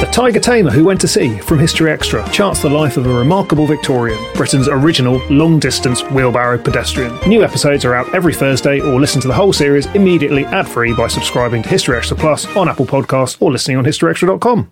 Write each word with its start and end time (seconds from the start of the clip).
The 0.00 0.06
Tiger 0.12 0.40
Tamer 0.40 0.70
Who 0.70 0.84
Went 0.84 1.00
to 1.00 1.08
Sea 1.08 1.38
from 1.38 1.58
History 1.58 1.90
Extra 1.90 2.28
charts 2.28 2.60
the 2.60 2.68
life 2.68 2.98
of 2.98 3.06
a 3.06 3.12
remarkable 3.12 3.66
Victorian, 3.66 4.18
Britain's 4.34 4.68
original 4.68 5.26
long 5.30 5.58
distance 5.58 6.02
wheelbarrow 6.10 6.58
pedestrian. 6.58 7.18
New 7.26 7.42
episodes 7.42 7.82
are 7.86 7.94
out 7.94 8.14
every 8.14 8.34
Thursday, 8.34 8.78
or 8.78 9.00
listen 9.00 9.22
to 9.22 9.28
the 9.28 9.32
whole 9.32 9.54
series 9.54 9.86
immediately 9.94 10.44
ad 10.44 10.68
free 10.68 10.92
by 10.92 11.08
subscribing 11.08 11.62
to 11.62 11.70
History 11.70 11.96
Extra 11.96 12.14
Plus 12.14 12.44
on 12.58 12.68
Apple 12.68 12.84
Podcasts 12.84 13.40
or 13.40 13.50
listening 13.50 13.78
on 13.78 13.84
historyextra.com. 13.86 14.70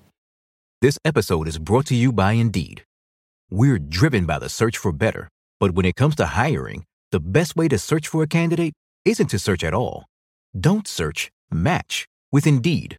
This 0.82 0.98
episode 1.06 1.48
is 1.48 1.56
brought 1.56 1.86
to 1.86 1.94
you 1.94 2.12
by 2.12 2.32
Indeed. 2.32 2.84
We're 3.50 3.78
driven 3.78 4.26
by 4.26 4.38
the 4.38 4.50
search 4.50 4.76
for 4.76 4.92
better, 4.92 5.30
but 5.58 5.70
when 5.70 5.86
it 5.86 5.96
comes 5.96 6.16
to 6.16 6.26
hiring, 6.26 6.84
the 7.12 7.20
best 7.20 7.56
way 7.56 7.68
to 7.68 7.78
search 7.78 8.08
for 8.08 8.22
a 8.22 8.26
candidate 8.26 8.74
isn't 9.06 9.28
to 9.28 9.38
search 9.38 9.64
at 9.64 9.72
all. 9.72 10.04
Don't 10.58 10.86
search, 10.86 11.30
match 11.50 12.06
with 12.30 12.46
Indeed. 12.46 12.98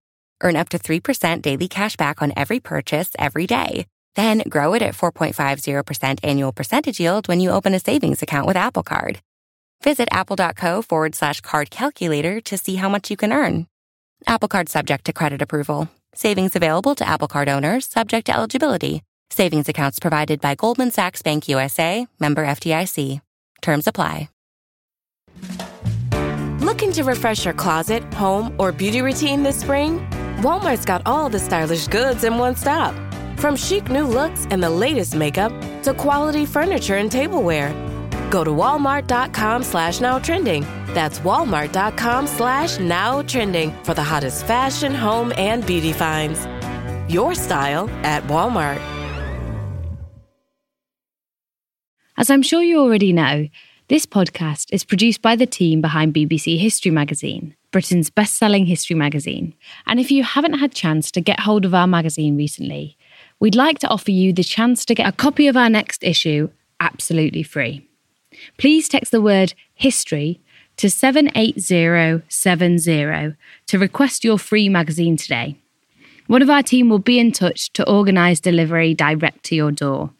Earn 0.41 0.55
up 0.55 0.69
to 0.69 0.79
3% 0.79 1.41
daily 1.41 1.67
cash 1.67 1.95
back 1.95 2.21
on 2.21 2.33
every 2.35 2.59
purchase 2.59 3.11
every 3.17 3.47
day. 3.47 3.85
Then 4.15 4.43
grow 4.49 4.73
it 4.73 4.81
at 4.81 4.95
4.50% 4.95 6.19
annual 6.23 6.51
percentage 6.51 6.99
yield 6.99 7.27
when 7.27 7.39
you 7.39 7.51
open 7.51 7.73
a 7.73 7.79
savings 7.79 8.21
account 8.21 8.47
with 8.47 8.57
Apple 8.57 8.83
Card. 8.83 9.19
Visit 9.83 10.09
apple.co 10.11 10.81
forward 10.81 11.15
slash 11.15 11.41
card 11.41 11.69
calculator 11.69 12.41
to 12.41 12.57
see 12.57 12.75
how 12.75 12.89
much 12.89 13.09
you 13.09 13.17
can 13.17 13.31
earn. 13.31 13.67
Apple 14.27 14.47
Card 14.47 14.69
subject 14.69 15.05
to 15.05 15.13
credit 15.13 15.41
approval. 15.41 15.89
Savings 16.13 16.55
available 16.55 16.93
to 16.95 17.07
Apple 17.07 17.27
Card 17.27 17.49
owners 17.49 17.85
subject 17.85 18.27
to 18.27 18.35
eligibility. 18.35 19.03
Savings 19.29 19.69
accounts 19.69 19.99
provided 19.99 20.41
by 20.41 20.55
Goldman 20.55 20.91
Sachs 20.91 21.21
Bank 21.21 21.47
USA, 21.47 22.07
member 22.19 22.45
FDIC. 22.45 23.21
Terms 23.61 23.87
apply. 23.87 24.29
Looking 26.59 26.91
to 26.93 27.03
refresh 27.03 27.45
your 27.45 27.53
closet, 27.53 28.03
home, 28.13 28.55
or 28.59 28.71
beauty 28.71 29.01
routine 29.01 29.43
this 29.43 29.59
spring? 29.59 30.05
Walmart's 30.41 30.85
got 30.85 31.03
all 31.05 31.29
the 31.29 31.39
stylish 31.39 31.87
goods 31.87 32.23
in 32.23 32.37
one 32.37 32.55
stop. 32.55 32.95
From 33.37 33.55
chic 33.55 33.89
new 33.89 34.05
looks 34.05 34.47
and 34.49 34.61
the 34.63 34.69
latest 34.69 35.15
makeup 35.15 35.51
to 35.83 35.93
quality 35.93 36.45
furniture 36.45 36.95
and 36.95 37.11
tableware. 37.11 37.71
Go 38.31 38.43
to 38.43 38.51
walmart.com 38.51 39.63
slash 39.63 40.01
now 40.01 40.19
trending. 40.19 40.63
That's 40.93 41.19
walmart.com 41.19 42.27
slash 42.27 42.79
now 42.79 43.21
trending 43.21 43.71
for 43.83 43.93
the 43.93 44.03
hottest 44.03 44.45
fashion, 44.45 44.95
home, 44.95 45.31
and 45.37 45.65
beauty 45.65 45.93
finds. 45.93 46.45
Your 47.11 47.35
style 47.35 47.89
at 48.03 48.23
Walmart. 48.23 48.81
As 52.17 52.29
I'm 52.29 52.41
sure 52.41 52.61
you 52.61 52.79
already 52.79 53.13
know, 53.13 53.47
this 53.89 54.05
podcast 54.05 54.73
is 54.73 54.83
produced 54.83 55.21
by 55.21 55.35
the 55.35 55.45
team 55.45 55.81
behind 55.81 56.13
BBC 56.13 56.57
History 56.59 56.91
Magazine, 56.91 57.55
Britain's 57.71 58.09
best 58.09 58.35
selling 58.35 58.65
history 58.65 58.95
magazine. 58.95 59.53
And 59.85 59.99
if 59.99 60.09
you 60.11 60.23
haven't 60.23 60.59
had 60.59 60.73
chance 60.73 61.11
to 61.11 61.21
get 61.21 61.41
hold 61.41 61.65
of 61.65 61.73
our 61.73 61.87
magazine 61.87 62.37
recently, 62.37 62.97
we'd 63.39 63.55
like 63.55 63.79
to 63.79 63.87
offer 63.87 64.11
you 64.11 64.33
the 64.33 64.43
chance 64.43 64.85
to 64.85 64.95
get 64.95 65.07
a 65.07 65.13
copy 65.13 65.47
of 65.47 65.57
our 65.57 65.69
next 65.69 66.03
issue 66.03 66.49
absolutely 66.79 67.43
free. 67.43 67.87
Please 68.57 68.89
text 68.89 69.11
the 69.11 69.21
word 69.21 69.53
history 69.73 70.41
to 70.77 70.89
78070 70.89 73.35
to 73.67 73.79
request 73.79 74.23
your 74.23 74.39
free 74.39 74.67
magazine 74.67 75.17
today. 75.17 75.57
One 76.27 76.41
of 76.41 76.49
our 76.49 76.63
team 76.63 76.89
will 76.89 76.99
be 76.99 77.19
in 77.19 77.31
touch 77.31 77.71
to 77.73 77.89
organise 77.89 78.39
delivery 78.39 78.93
direct 78.93 79.43
to 79.45 79.55
your 79.55 79.71
door. 79.71 80.11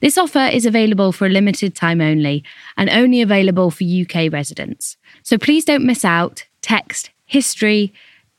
This 0.00 0.18
offer 0.18 0.46
is 0.46 0.66
available 0.66 1.12
for 1.12 1.26
a 1.26 1.30
limited 1.30 1.74
time 1.74 2.00
only 2.00 2.44
and 2.76 2.88
only 2.88 3.20
available 3.20 3.70
for 3.70 3.84
UK 3.84 4.32
residents. 4.32 4.96
So 5.22 5.38
please 5.38 5.64
don't 5.64 5.84
miss 5.84 6.04
out. 6.04 6.46
Text 6.70 7.10
history 7.26 7.92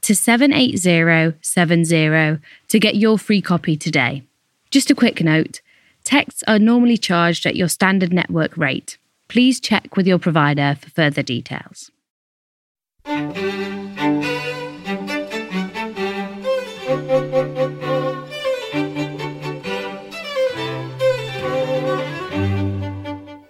to 0.03 0.15
78070 0.15 2.39
to 2.69 2.79
get 2.79 2.95
your 2.95 3.19
free 3.19 3.41
copy 3.41 3.75
today. 3.75 4.23
Just 4.69 4.89
a 4.89 4.95
quick 4.95 5.21
note 5.21 5.59
texts 6.05 6.41
are 6.47 6.57
normally 6.57 6.95
charged 6.95 7.45
at 7.45 7.57
your 7.57 7.67
standard 7.67 8.13
network 8.13 8.55
rate. 8.55 8.97
Please 9.27 9.59
check 9.59 9.97
with 9.97 10.07
your 10.07 10.17
provider 10.17 10.77
for 10.79 10.89
further 10.91 11.21
details. 11.21 11.91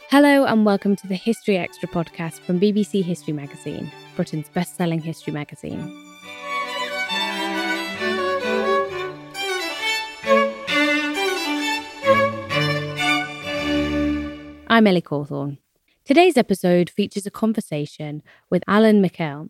Hello, 0.10 0.46
and 0.46 0.66
welcome 0.66 0.96
to 0.96 1.08
the 1.08 1.14
History 1.14 1.58
Extra 1.58 1.88
podcast 1.88 2.40
from 2.40 2.60
BBC 2.60 3.04
History 3.04 3.34
Magazine, 3.34 3.92
Britain's 4.16 4.50
best 4.50 4.76
selling 4.76 5.02
history 5.02 5.34
magazine. 5.34 5.80
I'm 14.68 14.88
Ellie 14.88 15.02
Cawthorne. 15.02 15.58
Today's 16.06 16.38
episode 16.38 16.90
features 16.90 17.26
a 17.26 17.32
conversation 17.32 18.24
with 18.50 18.64
Alan 18.68 19.02
Mikhail, 19.02 19.50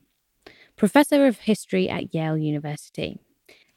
Professor 0.75 1.28
of 1.28 1.39
History 1.39 1.89
at 1.89 2.13
Yale 2.13 2.38
University. 2.38 3.19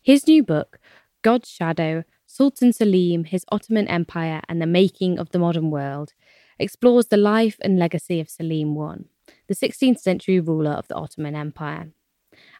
His 0.02 0.26
new 0.26 0.42
book, 0.42 0.78
God's 1.22 1.48
Shadow 1.48 2.04
Sultan 2.26 2.72
Selim, 2.72 3.22
His 3.22 3.44
Ottoman 3.52 3.86
Empire, 3.86 4.40
and 4.48 4.60
the 4.60 4.66
Making 4.66 5.20
of 5.20 5.30
the 5.30 5.38
Modern 5.38 5.70
World, 5.70 6.14
explores 6.58 7.06
the 7.06 7.16
life 7.16 7.58
and 7.60 7.78
legacy 7.78 8.18
of 8.18 8.28
Selim 8.28 8.76
I, 8.76 8.96
the 9.48 9.54
16th 9.54 9.98
century 9.98 10.40
ruler 10.40 10.72
of 10.72 10.88
the 10.88 10.94
Ottoman 10.94 11.34
Empire. 11.34 11.90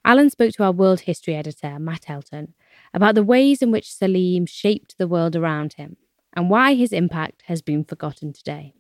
Alan 0.05 0.31
spoke 0.31 0.53
to 0.53 0.65
our 0.65 0.73
world 0.73 1.01
history 1.01 1.35
editor, 1.35 1.79
Matt 1.79 2.09
Elton, 2.09 2.55
about 2.93 3.15
the 3.15 3.23
ways 3.23 3.63
in 3.63 3.71
which 3.71 3.93
Selim 3.93 4.47
shaped 4.47 4.97
the 4.99 5.09
world 5.09 5.35
around 5.35 5.75
him 5.75 5.97
and 6.35 6.51
why 6.51 6.75
his 6.75 6.93
impact 6.93 7.43
has 7.47 7.63
been 7.63 7.85
forgotten 7.85 8.33
today. 8.33 8.75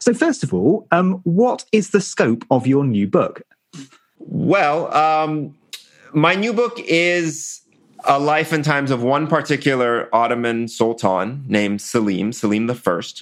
So, 0.00 0.12
first 0.12 0.42
of 0.42 0.52
all, 0.52 0.86
um, 0.92 1.20
what 1.24 1.64
is 1.72 1.90
the 1.90 2.00
scope 2.00 2.44
of 2.50 2.66
your 2.66 2.84
new 2.84 3.06
book? 3.06 3.42
Well, 4.18 4.92
um, 4.94 5.56
my 6.12 6.34
new 6.34 6.52
book 6.52 6.78
is 6.78 7.62
a 8.04 8.18
life 8.18 8.52
and 8.52 8.64
times 8.64 8.90
of 8.90 9.02
one 9.02 9.26
particular 9.26 10.14
Ottoman 10.14 10.68
sultan 10.68 11.44
named 11.48 11.80
Selim, 11.80 12.32
Selim 12.32 12.70
I, 12.70 12.74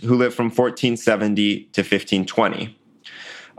who 0.03 0.16
lived 0.16 0.34
from 0.34 0.47
1470 0.47 1.65
to 1.72 1.81
1520. 1.81 2.77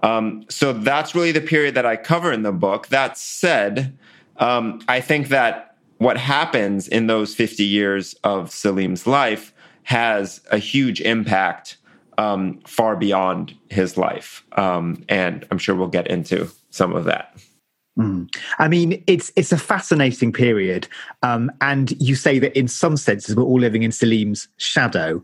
Um, 0.05 0.45
so 0.49 0.71
that's 0.71 1.16
really 1.16 1.31
the 1.31 1.41
period 1.41 1.73
that 1.73 1.85
I 1.85 1.95
cover 1.95 2.31
in 2.31 2.43
the 2.43 2.51
book. 2.51 2.88
That 2.88 3.17
said, 3.17 3.97
um, 4.38 4.81
I 4.88 5.01
think 5.01 5.29
that 5.29 5.75
what 5.97 6.17
happens 6.17 6.88
in 6.88 7.07
those 7.07 7.33
50 7.33 7.63
years 7.63 8.13
of 8.23 8.51
Selim's 8.51 9.07
life 9.07 9.51
has 9.83 10.41
a 10.51 10.59
huge 10.59 11.01
impact 11.01 11.77
um, 12.19 12.59
far 12.67 12.95
beyond 12.95 13.55
his 13.69 13.97
life. 13.97 14.45
Um, 14.53 15.03
and 15.09 15.45
I'm 15.49 15.57
sure 15.57 15.73
we'll 15.73 15.88
get 15.88 16.07
into 16.07 16.49
some 16.69 16.95
of 16.95 17.05
that. 17.05 17.35
Mm. 17.97 18.28
I 18.59 18.67
mean, 18.67 19.01
it's 19.07 19.31
it's 19.38 19.53
a 19.53 19.57
fascinating 19.57 20.33
period, 20.33 20.85
um, 21.23 21.50
and 21.61 21.91
you 22.01 22.16
say 22.16 22.39
that 22.39 22.57
in 22.57 22.67
some 22.67 22.97
senses 22.97 23.38
we're 23.38 23.44
all 23.44 23.59
living 23.59 23.83
in 23.83 23.92
Selim's 23.94 24.50
shadow. 24.57 25.24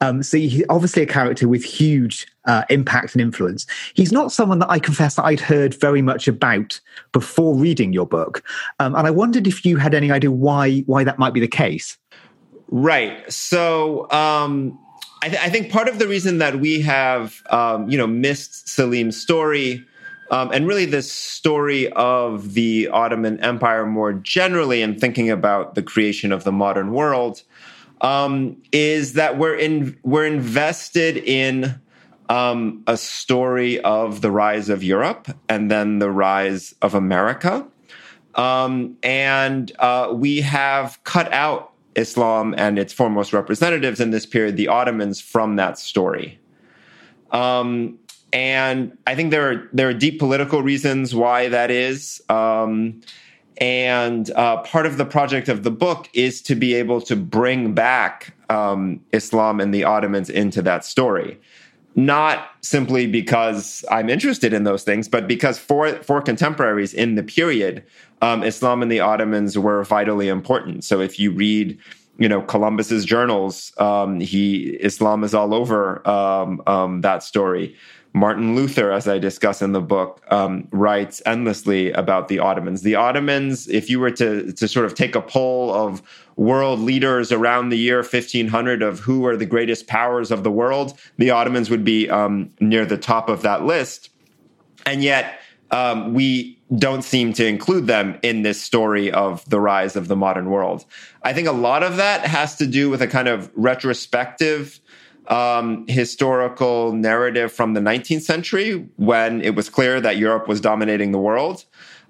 Um, 0.00 0.22
so 0.22 0.36
he's 0.36 0.64
obviously 0.68 1.02
a 1.02 1.06
character 1.06 1.48
with 1.48 1.64
huge 1.64 2.28
uh, 2.44 2.62
impact 2.70 3.14
and 3.14 3.22
influence. 3.22 3.66
He's 3.94 4.12
not 4.12 4.30
someone 4.30 4.60
that 4.60 4.70
I 4.70 4.78
confess 4.78 5.16
that 5.16 5.24
I'd 5.24 5.40
heard 5.40 5.74
very 5.74 6.00
much 6.00 6.28
about 6.28 6.80
before 7.10 7.56
reading 7.56 7.92
your 7.92 8.06
book, 8.06 8.44
um, 8.78 8.94
and 8.94 9.04
I 9.04 9.10
wondered 9.10 9.48
if 9.48 9.64
you 9.64 9.76
had 9.78 9.92
any 9.92 10.12
idea 10.12 10.30
why 10.30 10.84
why 10.86 11.02
that 11.02 11.18
might 11.18 11.34
be 11.34 11.40
the 11.40 11.48
case. 11.48 11.98
Right. 12.68 13.30
So. 13.32 14.08
Um, 14.12 14.78
I, 15.24 15.28
th- 15.28 15.40
I 15.40 15.50
think 15.50 15.70
part 15.70 15.86
of 15.86 16.00
the 16.00 16.08
reason 16.08 16.38
that 16.38 16.58
we 16.58 16.80
have, 16.80 17.44
um, 17.50 17.88
you 17.88 17.96
know, 17.96 18.08
missed 18.08 18.68
Selim's 18.68 19.16
story 19.16 19.86
um, 20.32 20.50
and 20.50 20.66
really, 20.66 20.86
this 20.86 21.12
story 21.12 21.92
of 21.92 22.54
the 22.54 22.88
Ottoman 22.88 23.38
Empire 23.40 23.84
more 23.84 24.14
generally, 24.14 24.80
and 24.80 24.98
thinking 24.98 25.30
about 25.30 25.74
the 25.74 25.82
creation 25.82 26.32
of 26.32 26.44
the 26.44 26.50
modern 26.50 26.92
world, 26.92 27.42
um, 28.00 28.56
is 28.72 29.12
that 29.12 29.36
we're 29.36 29.54
in 29.54 29.94
we're 30.02 30.24
invested 30.24 31.18
in 31.18 31.78
um, 32.30 32.82
a 32.86 32.96
story 32.96 33.78
of 33.80 34.22
the 34.22 34.30
rise 34.30 34.70
of 34.70 34.82
Europe 34.82 35.28
and 35.50 35.70
then 35.70 35.98
the 35.98 36.10
rise 36.10 36.74
of 36.80 36.94
America. 36.94 37.66
Um, 38.34 38.96
and 39.02 39.70
uh, 39.80 40.14
we 40.14 40.40
have 40.40 40.98
cut 41.04 41.30
out 41.34 41.72
Islam 41.94 42.54
and 42.56 42.78
its 42.78 42.94
foremost 42.94 43.34
representatives 43.34 44.00
in 44.00 44.12
this 44.12 44.24
period, 44.24 44.56
the 44.56 44.68
Ottomans, 44.68 45.20
from 45.20 45.56
that 45.56 45.78
story. 45.78 46.38
Um, 47.32 47.98
and 48.32 48.96
I 49.06 49.14
think 49.14 49.30
there 49.30 49.50
are 49.50 49.68
there 49.72 49.88
are 49.88 49.94
deep 49.94 50.18
political 50.18 50.62
reasons 50.62 51.14
why 51.14 51.48
that 51.48 51.70
is. 51.70 52.22
Um, 52.28 53.00
and 53.58 54.30
uh, 54.30 54.62
part 54.62 54.86
of 54.86 54.96
the 54.96 55.04
project 55.04 55.48
of 55.48 55.62
the 55.62 55.70
book 55.70 56.08
is 56.14 56.40
to 56.42 56.54
be 56.54 56.74
able 56.74 57.00
to 57.02 57.14
bring 57.14 57.74
back 57.74 58.34
um, 58.48 59.00
Islam 59.12 59.60
and 59.60 59.74
the 59.74 59.84
Ottomans 59.84 60.30
into 60.30 60.62
that 60.62 60.84
story. 60.84 61.38
Not 61.94 62.48
simply 62.62 63.06
because 63.06 63.84
I'm 63.90 64.08
interested 64.08 64.54
in 64.54 64.64
those 64.64 64.82
things, 64.82 65.08
but 65.08 65.28
because 65.28 65.58
for 65.58 65.94
for 66.02 66.22
contemporaries 66.22 66.94
in 66.94 67.16
the 67.16 67.22
period, 67.22 67.84
um, 68.22 68.42
Islam 68.42 68.80
and 68.82 68.90
the 68.90 69.00
Ottomans 69.00 69.58
were 69.58 69.84
vitally 69.84 70.28
important. 70.28 70.84
So 70.84 71.00
if 71.00 71.18
you 71.18 71.30
read 71.30 71.78
you 72.18 72.28
know 72.28 72.42
Columbus's 72.42 73.04
journals. 73.04 73.72
Um, 73.78 74.20
he 74.20 74.78
Islam 74.80 75.24
is 75.24 75.34
all 75.34 75.54
over 75.54 76.06
um, 76.08 76.62
um, 76.66 77.00
that 77.00 77.22
story. 77.22 77.76
Martin 78.14 78.54
Luther, 78.54 78.92
as 78.92 79.08
I 79.08 79.18
discuss 79.18 79.62
in 79.62 79.72
the 79.72 79.80
book, 79.80 80.22
um, 80.30 80.68
writes 80.70 81.22
endlessly 81.24 81.92
about 81.92 82.28
the 82.28 82.38
Ottomans. 82.38 82.82
The 82.82 82.94
Ottomans, 82.94 83.68
if 83.68 83.88
you 83.88 84.00
were 84.00 84.10
to 84.12 84.52
to 84.52 84.68
sort 84.68 84.84
of 84.84 84.94
take 84.94 85.14
a 85.14 85.22
poll 85.22 85.72
of 85.72 86.02
world 86.36 86.80
leaders 86.80 87.32
around 87.32 87.70
the 87.70 87.78
year 87.78 87.98
1500 87.98 88.82
of 88.82 89.00
who 89.00 89.24
are 89.26 89.36
the 89.36 89.46
greatest 89.46 89.86
powers 89.86 90.30
of 90.30 90.44
the 90.44 90.50
world, 90.50 90.98
the 91.16 91.30
Ottomans 91.30 91.70
would 91.70 91.84
be 91.84 92.08
um, 92.10 92.50
near 92.60 92.84
the 92.84 92.98
top 92.98 93.28
of 93.28 93.42
that 93.42 93.64
list. 93.64 94.10
And 94.84 95.02
yet, 95.02 95.40
um, 95.70 96.12
we 96.12 96.58
don't 96.76 97.02
seem 97.02 97.32
to 97.34 97.46
include 97.46 97.86
them 97.86 98.18
in 98.22 98.42
this 98.42 98.60
story 98.60 99.10
of 99.10 99.48
the 99.48 99.60
rise 99.60 99.96
of 99.96 100.08
the 100.08 100.16
modern 100.16 100.50
world. 100.50 100.84
I 101.22 101.32
think 101.32 101.48
a 101.48 101.52
lot 101.52 101.82
of 101.82 101.96
that 101.96 102.26
has 102.26 102.56
to 102.56 102.66
do 102.66 102.90
with 102.90 103.02
a 103.02 103.06
kind 103.06 103.28
of 103.28 103.50
retrospective 103.54 104.80
um, 105.28 105.86
historical 105.88 106.92
narrative 106.92 107.52
from 107.52 107.74
the 107.74 107.80
19th 107.80 108.22
century 108.22 108.86
when 108.96 109.40
it 109.42 109.54
was 109.54 109.68
clear 109.68 110.00
that 110.00 110.16
Europe 110.16 110.48
was 110.48 110.60
dominating 110.60 111.12
the 111.12 111.18
world. 111.18 111.64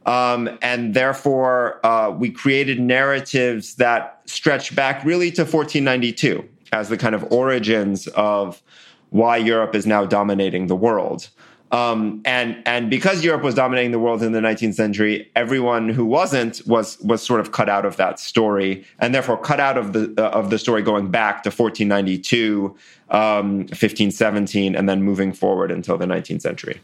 Um, 0.06 0.59
and 0.62 0.94
therefore, 0.94 1.85
uh, 1.87 2.11
we 2.11 2.31
created 2.31 2.81
narratives 2.81 3.76
that 3.76 4.20
stretch 4.25 4.75
back 4.75 5.05
really 5.05 5.31
to 5.32 5.43
1492 5.43 6.49
as 6.73 6.88
the 6.88 6.97
kind 6.97 7.14
of 7.14 7.31
origins 7.31 8.09
of 8.09 8.62
why 9.11 9.37
Europe 9.37 9.75
is 9.75 9.87
now 9.87 10.05
dominating 10.05 10.67
the 10.67 10.75
world. 10.75 11.29
Um, 11.73 12.21
and 12.27 12.63
and 12.67 12.91
because 12.91 13.25
Europe 13.25 13.43
was 13.43 13.55
dominating 13.55 13.93
the 13.93 13.99
world 13.99 14.23
in 14.23 14.33
the 14.33 14.41
19th 14.41 14.75
century, 14.75 15.31
everyone 15.35 15.89
who 15.89 16.05
wasn't 16.05 16.61
was 16.67 17.01
was 17.01 17.23
sort 17.23 17.41
of 17.41 17.53
cut 17.53 17.71
out 17.71 17.87
of 17.87 17.97
that 17.97 18.21
story, 18.21 18.85
and 18.99 19.15
therefore 19.15 19.39
cut 19.39 19.59
out 19.59 19.79
of 19.79 19.95
the 19.95 20.13
uh, 20.19 20.29
of 20.39 20.51
the 20.51 20.59
story 20.59 20.83
going 20.83 21.11
back 21.11 21.43
to 21.45 21.49
1492, 21.49 22.77
um, 23.09 23.59
1517, 23.61 24.77
and 24.77 24.87
then 24.87 25.03
moving 25.03 25.33
forward 25.33 25.71
until 25.71 25.97
the 25.97 26.05
19th 26.05 26.43
century. 26.43 26.79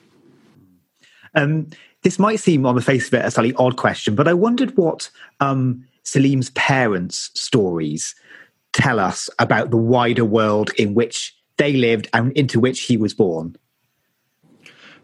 Um, 1.34 1.68
this 2.02 2.18
might 2.18 2.40
seem 2.40 2.64
on 2.64 2.74
the 2.74 2.80
face 2.80 3.08
of 3.08 3.14
it 3.14 3.26
a 3.26 3.30
slightly 3.30 3.54
odd 3.54 3.76
question, 3.76 4.14
but 4.14 4.26
I 4.26 4.32
wondered 4.32 4.74
what 4.78 5.10
um, 5.40 5.84
Selim's 6.02 6.48
parents' 6.50 7.30
stories 7.34 8.14
tell 8.72 8.98
us 8.98 9.28
about 9.38 9.70
the 9.70 9.76
wider 9.76 10.24
world 10.24 10.70
in 10.78 10.94
which 10.94 11.36
they 11.58 11.74
lived 11.74 12.08
and 12.14 12.32
into 12.32 12.58
which 12.58 12.82
he 12.82 12.96
was 12.96 13.12
born. 13.12 13.54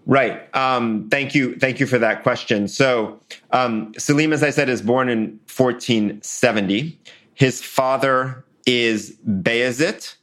Right. 0.07 0.55
Um, 0.55 1.09
thank 1.09 1.35
you. 1.35 1.57
Thank 1.57 1.81
you 1.81 1.87
for 1.87 1.99
that 1.99 2.23
question. 2.23 2.69
So, 2.69 3.19
um, 3.53 3.95
Selim, 3.97 4.33
as 4.33 4.43
I 4.43 4.51
said, 4.51 4.69
is 4.69 4.83
born 4.83 5.09
in 5.09 5.41
1470. 5.55 6.99
His 7.35 7.63
father 7.63 8.45
is 8.67 9.17
Bayezid, 9.27 10.15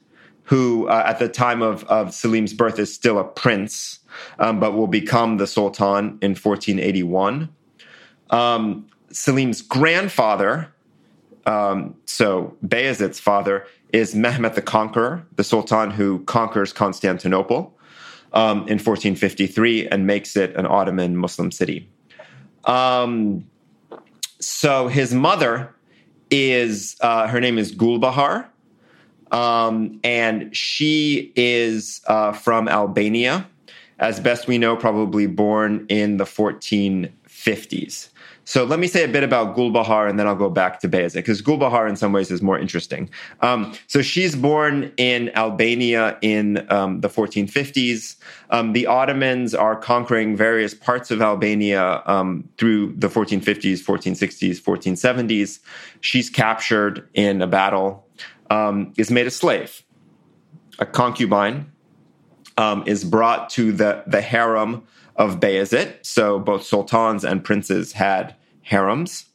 who 0.44 0.88
uh, 0.88 1.04
at 1.08 1.18
the 1.18 1.28
time 1.28 1.64
of, 1.64 1.84
of 1.86 2.14
Selim's 2.14 2.54
birth 2.54 2.78
is 2.78 2.94
still 2.94 3.18
a 3.18 3.24
prince, 3.24 4.00
um, 4.38 4.60
but 4.60 4.74
will 4.74 4.88
become 4.88 5.38
the 5.38 5.48
Sultan 5.48 6.20
in 6.22 6.36
1481. 6.36 7.50
Um, 8.30 8.88
Selim's 9.12 9.64
grandfather, 9.64 10.72
um, 11.48 11.96
so 12.06 12.56
Bayezid's 12.66 13.20
father, 13.20 13.66
is 13.92 14.14
Mehmet 14.14 14.54
the 14.54 14.62
Conqueror, 14.62 15.26
the 15.36 15.44
Sultan 15.44 15.90
who 15.90 16.24
conquers 16.26 16.72
Constantinople 16.72 17.76
um, 18.34 18.60
in 18.60 18.80
1453 18.80 19.88
and 19.88 20.08
makes 20.08 20.36
it 20.36 20.56
an 20.56 20.66
Ottoman 20.66 21.18
Muslim 21.18 21.52
city. 21.52 21.90
Um, 22.66 23.46
so 24.40 24.88
his 24.88 25.14
mother 25.14 25.74
is 26.30 26.96
uh, 27.02 27.28
her 27.28 27.42
name 27.42 27.58
is 27.58 27.76
Gulbahar, 27.76 28.48
um, 29.32 30.00
and 30.04 30.56
she 30.56 31.32
is 31.36 32.02
uh, 32.08 32.32
from 32.32 32.68
Albania, 32.68 33.48
as 34.02 34.20
best 34.20 34.48
we 34.48 34.58
know, 34.58 34.76
probably 34.76 35.28
born 35.28 35.86
in 35.88 36.18
the 36.18 36.26
1450s. 36.26 38.10
So 38.44 38.64
let 38.64 38.80
me 38.80 38.88
say 38.88 39.04
a 39.04 39.08
bit 39.08 39.24
about 39.24 39.56
Gulbahar 39.56 40.10
and 40.10 40.20
then 40.20 40.28
I'll 40.28 40.36
go 40.36 40.50
back 40.50 40.80
to 40.80 40.90
Bayezid 40.90 41.14
because 41.14 41.42
Gulbahar 41.44 41.88
in 41.88 41.96
some 41.96 42.12
ways 42.12 42.32
is 42.32 42.42
more 42.42 42.58
interesting. 42.58 43.10
Um, 43.42 43.74
so 43.86 44.02
she's 44.02 44.36
born 44.36 44.92
in 44.98 45.30
Albania 45.38 46.18
in 46.22 46.66
um, 46.72 47.02
the 47.02 47.08
1450s. 47.08 48.16
Um, 48.50 48.74
the 48.74 48.88
Ottomans 48.88 49.54
are 49.54 49.76
conquering 49.76 50.36
various 50.36 50.74
parts 50.74 51.12
of 51.12 51.22
Albania 51.22 52.02
um, 52.08 52.50
through 52.58 52.94
the 52.98 53.08
1450s, 53.08 53.84
1460s, 53.84 54.60
1470s. 54.60 55.60
She's 56.02 56.30
captured 56.30 57.08
in 57.14 57.44
a 57.44 57.48
battle, 57.48 58.08
um, 58.50 58.92
is 58.98 59.12
made 59.12 59.28
a 59.28 59.32
slave, 59.32 59.84
a 60.80 60.86
concubine, 60.86 61.72
um, 62.58 62.84
is 62.86 63.04
brought 63.04 63.50
to 63.52 63.72
the, 63.72 64.04
the 64.08 64.22
harem 64.22 64.84
of 65.16 65.40
Bayezid. 65.40 66.06
So 66.06 66.40
both 66.40 66.64
sultans 66.64 67.24
and 67.24 67.44
princes 67.44 67.94
had 67.94 68.36
harems. 68.64 69.26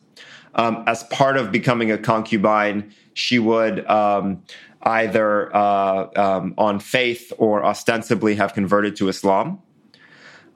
Um, 0.54 0.84
as 0.86 1.04
part 1.04 1.36
of 1.36 1.52
becoming 1.52 1.90
a 1.90 1.98
concubine, 1.98 2.92
she 3.12 3.38
would 3.38 3.86
um, 3.86 4.42
either 4.82 5.54
uh, 5.54 6.08
um, 6.16 6.54
on 6.56 6.80
faith 6.80 7.32
or 7.38 7.64
ostensibly 7.64 8.34
have 8.36 8.54
converted 8.54 8.96
to 8.96 9.08
Islam. 9.08 9.60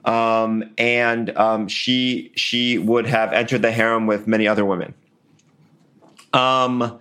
Um, 0.05 0.63
and 0.79 1.35
um, 1.37 1.67
she 1.67 2.31
she 2.35 2.79
would 2.79 3.05
have 3.05 3.33
entered 3.33 3.61
the 3.61 3.71
harem 3.71 4.07
with 4.07 4.25
many 4.25 4.47
other 4.47 4.65
women. 4.65 4.95
Um, 6.33 6.99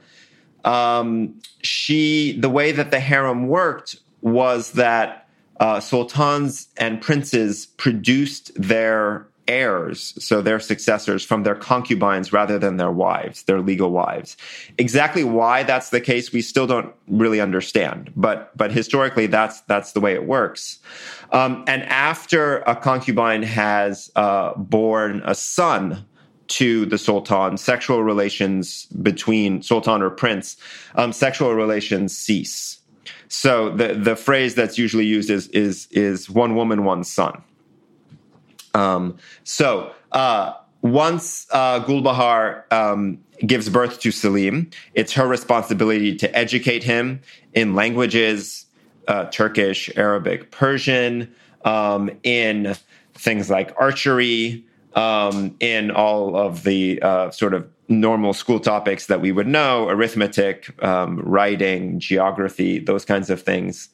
she 1.63 2.39
the 2.39 2.51
way 2.51 2.73
that 2.73 2.91
the 2.91 3.01
harem 3.01 3.49
worked 3.49 3.97
was 4.21 4.73
that 4.73 5.20
uh, 5.61 5.79
sultans 5.79 6.69
and 6.79 7.01
princes 7.01 7.67
produced 7.67 8.51
their 8.61 9.27
heirs, 9.47 10.15
so 10.19 10.41
their 10.41 10.61
successors, 10.61 11.25
from 11.25 11.43
their 11.43 11.55
concubines 11.55 12.33
rather 12.33 12.59
than 12.59 12.77
their 12.77 12.91
wives, 12.91 13.43
their 13.45 13.61
legal 13.61 13.91
wives. 13.91 14.37
Exactly 14.79 15.25
why 15.25 15.65
that's 15.65 15.91
the 15.91 16.01
case, 16.01 16.33
we 16.33 16.41
still 16.41 16.67
don't 16.67 16.95
really 17.09 17.41
understand. 17.41 18.11
But 18.17 18.57
but 18.57 18.73
historically, 18.73 19.27
that's 19.27 19.61
that's 19.63 19.93
the 19.93 20.01
way 20.01 20.15
it 20.15 20.27
works. 20.27 20.79
Um, 21.33 21.65
and 21.67 21.83
after 21.85 22.59
a 22.61 22.77
concubine 22.77 23.43
has 23.43 24.11
uh, 24.17 24.55
born 24.55 25.23
a 25.25 25.35
son 25.35 26.07
to 26.49 26.85
the 26.87 26.99
sultan, 26.99 27.57
sexual 27.57 28.03
relations 28.03 28.87
between 28.87 29.63
sultan 29.63 30.03
or 30.03 30.11
prince, 30.11 30.57
um, 30.97 31.13
sexual 31.13 31.55
relations 31.55 32.17
cease. 32.17 32.80
So 33.31 33.71
the 33.71 33.95
the 33.95 34.17
phrase 34.17 34.57
that's 34.57 34.77
usually 34.77 35.07
used 35.07 35.31
is 35.31 35.47
is 35.49 35.87
is 35.93 36.29
one 36.29 36.57
woman, 36.57 36.85
one 36.85 37.05
son. 37.05 37.43
Um, 38.75 39.19
so 39.45 39.93
uh, 40.11 40.55
once 40.83 41.47
uh, 41.53 41.83
Gulbahar 41.85 42.71
um, 42.73 43.19
gives 43.47 43.69
birth 43.69 44.01
to 44.01 44.11
Selim, 44.11 44.71
it's 44.95 45.13
her 45.13 45.29
responsibility 45.29 46.17
to 46.17 46.37
educate 46.37 46.83
him 46.83 47.21
in 47.55 47.77
languages, 47.77 48.67
uh, 49.07 49.27
Turkish, 49.27 49.91
Arabic, 49.97 50.51
Persian, 50.51 51.33
um, 51.65 52.11
in 52.25 52.75
things 53.15 53.49
like 53.49 53.73
archery, 53.79 54.65
um, 54.95 55.55
in 55.61 55.93
all 55.93 56.37
of 56.37 56.65
the 56.65 57.01
uh, 57.01 57.31
sort 57.31 57.55
of 57.55 57.69
normal 57.91 58.33
school 58.33 58.61
topics 58.61 59.07
that 59.07 59.21
we 59.21 59.33
would 59.33 59.49
know 59.49 59.89
arithmetic, 59.89 60.73
um, 60.83 61.19
writing, 61.21 61.99
geography, 61.99 62.79
those 62.79 63.05
kinds 63.05 63.29
of 63.29 63.43
things. 63.43 63.89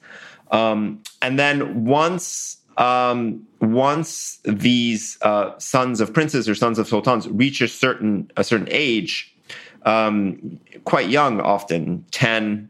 Um, 0.50 1.02
and 1.22 1.38
then 1.38 1.84
once 1.84 2.58
um, 2.76 3.46
once 3.60 4.38
these 4.44 5.18
uh, 5.22 5.58
sons 5.58 6.00
of 6.00 6.12
princes 6.12 6.46
or 6.46 6.54
sons 6.54 6.78
of 6.78 6.86
sultans 6.86 7.26
reach 7.28 7.62
a 7.62 7.68
certain 7.68 8.30
a 8.36 8.44
certain 8.44 8.68
age, 8.70 9.34
um, 9.86 10.60
quite 10.84 11.08
young, 11.08 11.40
often 11.40 12.04
ten 12.10 12.68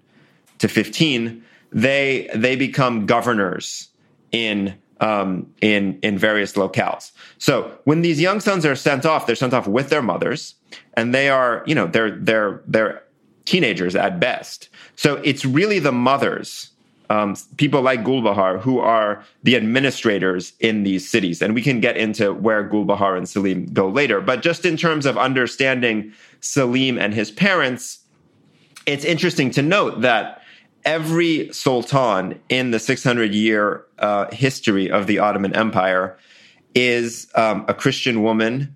to 0.58 0.68
fifteen, 0.68 1.44
they 1.72 2.30
they 2.34 2.54
become 2.56 3.04
governors 3.04 3.88
in 4.30 4.74
um, 5.00 5.52
in 5.60 5.98
in 6.02 6.18
various 6.18 6.54
locales. 6.54 7.12
So 7.38 7.78
when 7.84 8.02
these 8.02 8.20
young 8.20 8.40
sons 8.40 8.64
are 8.64 8.76
sent 8.76 9.04
off, 9.04 9.26
they're 9.26 9.36
sent 9.36 9.54
off 9.54 9.66
with 9.66 9.88
their 9.90 10.02
mothers, 10.02 10.54
and 10.94 11.14
they 11.14 11.28
are 11.28 11.62
you 11.66 11.74
know 11.74 11.86
they're 11.86 12.10
they're 12.10 12.62
they're 12.66 13.02
teenagers 13.44 13.94
at 13.94 14.20
best. 14.20 14.68
So 14.96 15.16
it's 15.24 15.44
really 15.44 15.78
the 15.78 15.92
mothers. 15.92 16.70
Um, 17.08 17.36
people 17.56 17.82
like 17.82 18.02
Gulbahar 18.02 18.60
who 18.60 18.80
are 18.80 19.24
the 19.44 19.54
administrators 19.54 20.54
in 20.58 20.82
these 20.82 21.08
cities. 21.08 21.40
And 21.40 21.54
we 21.54 21.62
can 21.62 21.78
get 21.78 21.96
into 21.96 22.34
where 22.34 22.68
Gulbahar 22.68 23.16
and 23.16 23.28
Selim 23.28 23.66
go 23.66 23.88
later. 23.88 24.20
But 24.20 24.42
just 24.42 24.64
in 24.64 24.76
terms 24.76 25.06
of 25.06 25.16
understanding 25.16 26.12
Selim 26.40 26.98
and 26.98 27.14
his 27.14 27.30
parents, 27.30 28.00
it's 28.86 29.04
interesting 29.04 29.52
to 29.52 29.62
note 29.62 30.00
that 30.00 30.42
every 30.86 31.52
sultan 31.52 32.40
in 32.48 32.70
the 32.70 32.78
600 32.78 33.34
year 33.34 33.84
uh, 33.98 34.32
history 34.32 34.90
of 34.90 35.06
the 35.06 35.18
Ottoman 35.18 35.54
Empire 35.54 36.16
is 36.74 37.26
um, 37.34 37.64
a 37.68 37.74
Christian 37.74 38.22
woman 38.22 38.74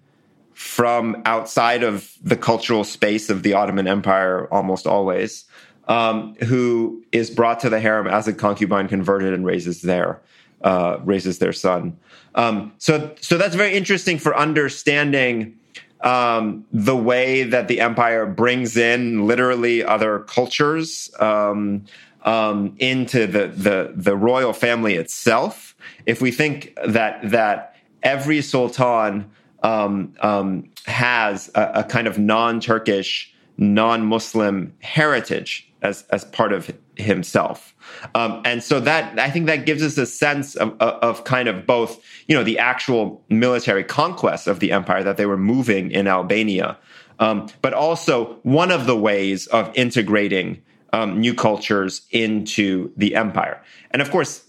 from 0.53 1.23
outside 1.25 1.83
of 1.83 2.13
the 2.23 2.37
cultural 2.37 2.85
space 2.85 3.31
of 3.31 3.43
the 3.43 3.55
Ottoman 3.55 3.87
Empire, 3.87 4.47
almost 4.53 4.87
always, 4.87 5.45
um, 5.89 6.35
who 6.45 7.03
is 7.13 7.31
brought 7.31 7.61
to 7.61 7.71
the 7.71 7.81
harem 7.81 8.07
as 8.07 8.29
a 8.29 8.33
concubine, 8.33 8.89
converted, 8.89 9.33
and 9.33 9.47
raises 9.47 9.81
their 9.83 10.21
uh, 10.63 10.99
raises 11.05 11.39
their 11.39 11.55
son. 11.55 11.97
Um, 12.35 12.73
so, 12.77 13.15
so 13.21 13.39
that's 13.39 13.55
very 13.55 13.73
interesting 13.73 14.19
for 14.19 14.37
understanding 14.37 15.57
um, 16.03 16.65
the 16.73 16.97
way 16.97 17.43
that 17.43 17.69
the 17.69 17.81
empire 17.81 18.27
brings 18.27 18.77
in 18.77 19.27
literally 19.27 19.85
other 19.85 20.21
cultures 20.21 21.11
um, 21.21 21.85
um, 22.25 22.75
into 22.79 23.27
the, 23.27 23.49
the 23.49 23.93
the 23.95 24.17
royal 24.17 24.53
family 24.53 24.95
itself. 24.97 25.75
If 26.07 26.21
we 26.21 26.31
think 26.31 26.77
that 26.87 27.31
that 27.31 27.77
every 28.03 28.43
sultan 28.43 29.31
um, 29.63 30.15
um, 30.21 30.71
has 30.87 31.51
a, 31.55 31.71
a, 31.77 31.85
kind 31.85 32.07
of 32.07 32.19
non-Turkish, 32.19 33.33
non-Muslim 33.59 34.75
heritage 34.81 35.71
as 35.83 36.05
as 36.11 36.25
part 36.25 36.53
of 36.53 36.71
himself, 37.01 37.75
um, 38.15 38.43
and 38.45 38.63
so 38.63 38.81
that 38.81 39.19
I 39.19 39.31
think 39.31 39.47
that 39.47 39.67
gives 39.67 39.83
us 39.83 39.99
a 39.99 40.07
sense 40.07 40.55
of, 40.55 40.77
of 40.81 41.25
kind 41.25 41.49
of 41.49 41.67
both, 41.67 42.01
you 42.29 42.37
know, 42.37 42.45
the 42.45 42.59
actual 42.59 43.23
military 43.29 43.85
conquest 43.85 44.47
of 44.47 44.61
the 44.61 44.73
empire 44.73 45.03
that 45.03 45.17
they 45.17 45.27
were 45.27 45.37
moving 45.37 45.91
in 45.91 46.07
Albania, 46.07 46.79
um, 47.19 47.49
but 47.63 47.75
also 47.75 48.39
one 48.43 48.71
of 48.71 48.87
the 48.87 48.97
ways 48.97 49.47
of 49.49 49.71
integrating 49.75 50.63
um, 50.93 51.21
new 51.21 51.35
cultures 51.35 52.03
into 52.11 52.93
the 52.97 53.15
empire. 53.15 53.63
And 53.91 54.03
of 54.03 54.11
course, 54.11 54.45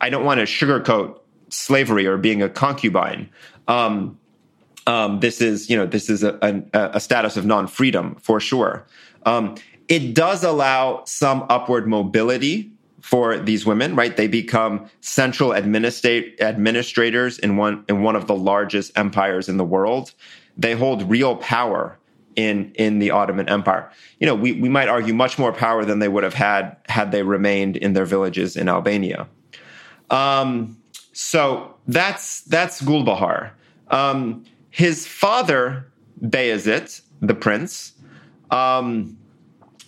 I 0.00 0.10
don't 0.10 0.24
want 0.24 0.40
to 0.40 0.44
sugarcoat 0.44 1.18
slavery 1.50 2.06
or 2.06 2.16
being 2.18 2.42
a 2.42 2.48
concubine. 2.48 3.28
Um, 3.68 4.18
um, 4.88 5.20
this 5.20 5.42
is, 5.42 5.68
you 5.68 5.76
know, 5.76 5.84
this 5.84 6.08
is 6.08 6.24
a, 6.24 6.38
a, 6.72 6.90
a 6.94 7.00
status 7.00 7.36
of 7.36 7.44
non-freedom 7.44 8.16
for 8.22 8.40
sure. 8.40 8.86
Um, 9.26 9.54
it 9.86 10.14
does 10.14 10.42
allow 10.42 11.04
some 11.04 11.44
upward 11.50 11.86
mobility 11.86 12.70
for 13.02 13.38
these 13.38 13.66
women, 13.66 13.94
right? 13.94 14.16
They 14.16 14.28
become 14.28 14.88
central 15.02 15.54
administrate, 15.54 16.40
administrators 16.40 17.38
in 17.38 17.56
one 17.58 17.84
in 17.88 18.02
one 18.02 18.16
of 18.16 18.26
the 18.26 18.34
largest 18.34 18.98
empires 18.98 19.48
in 19.48 19.58
the 19.58 19.64
world. 19.64 20.14
They 20.56 20.74
hold 20.74 21.08
real 21.08 21.36
power 21.36 21.98
in 22.34 22.72
in 22.74 22.98
the 22.98 23.10
Ottoman 23.10 23.48
Empire. 23.48 23.90
You 24.20 24.26
know, 24.26 24.34
we, 24.34 24.52
we 24.52 24.70
might 24.70 24.88
argue 24.88 25.12
much 25.12 25.38
more 25.38 25.52
power 25.52 25.84
than 25.84 25.98
they 25.98 26.08
would 26.08 26.24
have 26.24 26.34
had 26.34 26.76
had 26.88 27.12
they 27.12 27.22
remained 27.22 27.76
in 27.76 27.92
their 27.92 28.06
villages 28.06 28.56
in 28.56 28.68
Albania. 28.68 29.28
Um, 30.10 30.78
so 31.12 31.74
that's 31.86 32.42
that's 32.42 32.80
Gulbahar. 32.80 33.50
Um, 33.88 34.44
his 34.70 35.06
father, 35.06 35.90
Bayezid, 36.22 37.00
the 37.20 37.34
prince, 37.34 37.92
um, 38.50 39.16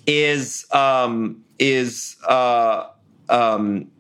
is 0.07 0.67
um, 0.73 1.43
is 1.59 2.17
uh, 2.27 2.89
um, 3.29 3.91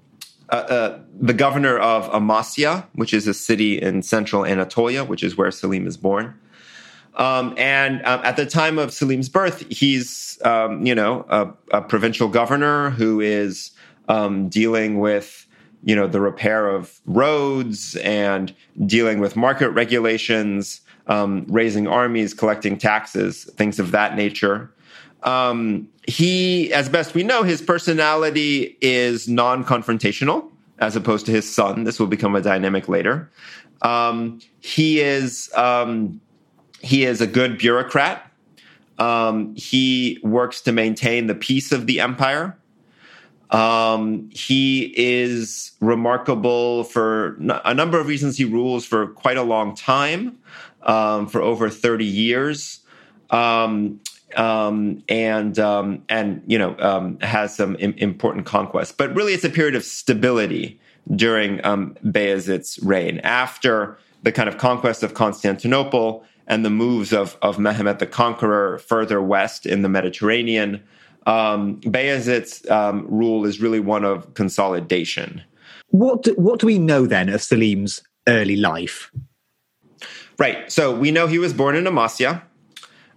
uh, 0.48 0.54
uh, 0.54 0.98
the 1.20 1.34
governor 1.34 1.78
of 1.78 2.10
Amasya, 2.10 2.86
which 2.94 3.14
is 3.14 3.26
a 3.26 3.34
city 3.34 3.80
in 3.80 4.02
central 4.02 4.44
Anatolia, 4.44 5.04
which 5.04 5.22
is 5.22 5.36
where 5.36 5.50
Selim 5.50 5.86
is 5.86 5.96
born. 5.96 6.34
Um, 7.16 7.54
and 7.58 8.04
um, 8.06 8.20
at 8.24 8.36
the 8.36 8.46
time 8.46 8.78
of 8.78 8.92
Selim's 8.92 9.28
birth, 9.28 9.64
he's 9.70 10.38
um, 10.44 10.84
you 10.86 10.94
know 10.94 11.26
a, 11.28 11.50
a, 11.72 11.82
provincial 11.82 12.28
governor 12.28 12.90
who 12.90 13.20
is 13.20 13.72
dealing 14.48 14.98
with 14.98 15.46
you 15.84 15.96
know 15.96 16.06
the 16.06 16.20
repair 16.20 16.68
of 16.68 17.00
roads 17.06 17.96
and 17.96 18.54
dealing 18.86 19.18
with 19.18 19.36
market 19.36 19.70
regulations, 19.70 20.80
um, 21.06 21.46
raising 21.48 21.86
armies, 21.86 22.34
collecting 22.34 22.78
taxes, 22.78 23.44
things 23.56 23.78
of 23.78 23.90
that 23.92 24.16
nature. 24.16 24.72
Um, 25.22 25.88
he, 26.06 26.72
as 26.72 26.88
best 26.88 27.14
we 27.14 27.22
know, 27.22 27.42
his 27.42 27.60
personality 27.60 28.78
is 28.80 29.28
non-confrontational 29.28 30.50
as 30.78 30.96
opposed 30.96 31.26
to 31.26 31.32
his 31.32 31.52
son. 31.52 31.84
This 31.84 32.00
will 32.00 32.06
become 32.06 32.34
a 32.34 32.40
dynamic 32.40 32.88
later. 32.88 33.30
Um, 33.82 34.40
he 34.60 35.00
is 35.00 35.50
um, 35.54 36.20
he 36.80 37.04
is 37.04 37.20
a 37.20 37.26
good 37.26 37.58
bureaucrat. 37.58 38.26
Um, 38.98 39.54
he 39.56 40.18
works 40.22 40.60
to 40.62 40.72
maintain 40.72 41.26
the 41.26 41.34
peace 41.34 41.72
of 41.72 41.86
the 41.86 42.00
empire. 42.00 42.56
Um, 43.50 44.30
he 44.32 44.94
is 44.96 45.72
remarkable 45.80 46.84
for 46.84 47.36
a 47.64 47.74
number 47.74 47.98
of 47.98 48.06
reasons. 48.06 48.36
He 48.36 48.44
rules 48.44 48.84
for 48.84 49.08
quite 49.08 49.36
a 49.36 49.42
long 49.42 49.74
time, 49.74 50.38
um, 50.82 51.26
for 51.26 51.42
over 51.42 51.68
30 51.68 52.04
years. 52.04 52.80
Um, 53.30 54.00
um, 54.36 55.02
and 55.08 55.58
um, 55.58 56.02
and 56.08 56.42
you 56.46 56.58
know 56.58 56.76
um, 56.78 57.18
has 57.20 57.56
some 57.56 57.76
Im- 57.78 57.94
important 57.94 58.46
conquests. 58.46 58.92
But 58.92 59.14
really, 59.14 59.32
it's 59.32 59.44
a 59.44 59.50
period 59.50 59.74
of 59.74 59.84
stability 59.84 60.78
during 61.14 61.64
um, 61.64 61.96
Bayezid's 62.04 62.78
reign. 62.80 63.20
After 63.20 63.98
the 64.22 64.32
kind 64.32 64.48
of 64.48 64.58
conquest 64.58 65.02
of 65.02 65.14
Constantinople 65.14 66.24
and 66.46 66.64
the 66.64 66.70
moves 66.70 67.12
of 67.12 67.36
of 67.42 67.56
Mehmet 67.56 67.98
the 67.98 68.06
Conqueror 68.06 68.78
further 68.78 69.20
west 69.20 69.66
in 69.66 69.82
the 69.82 69.88
Mediterranean, 69.88 70.82
um, 71.30 71.80
Bayezid's 71.82 72.68
um, 72.68 73.06
rule 73.08 73.46
is 73.46 73.60
really 73.60 73.78
one 73.78 74.04
of 74.04 74.34
consolidation. 74.34 75.42
What 75.88 76.24
do, 76.24 76.34
what 76.34 76.58
do 76.58 76.66
we 76.66 76.78
know 76.78 77.06
then 77.06 77.28
of 77.28 77.40
Selim's 77.40 78.02
early 78.26 78.56
life? 78.56 79.12
Right. 80.38 80.70
So 80.72 80.94
we 80.94 81.12
know 81.12 81.28
he 81.28 81.38
was 81.38 81.52
born 81.52 81.76
in 81.76 81.84
Amasya. 81.84 82.42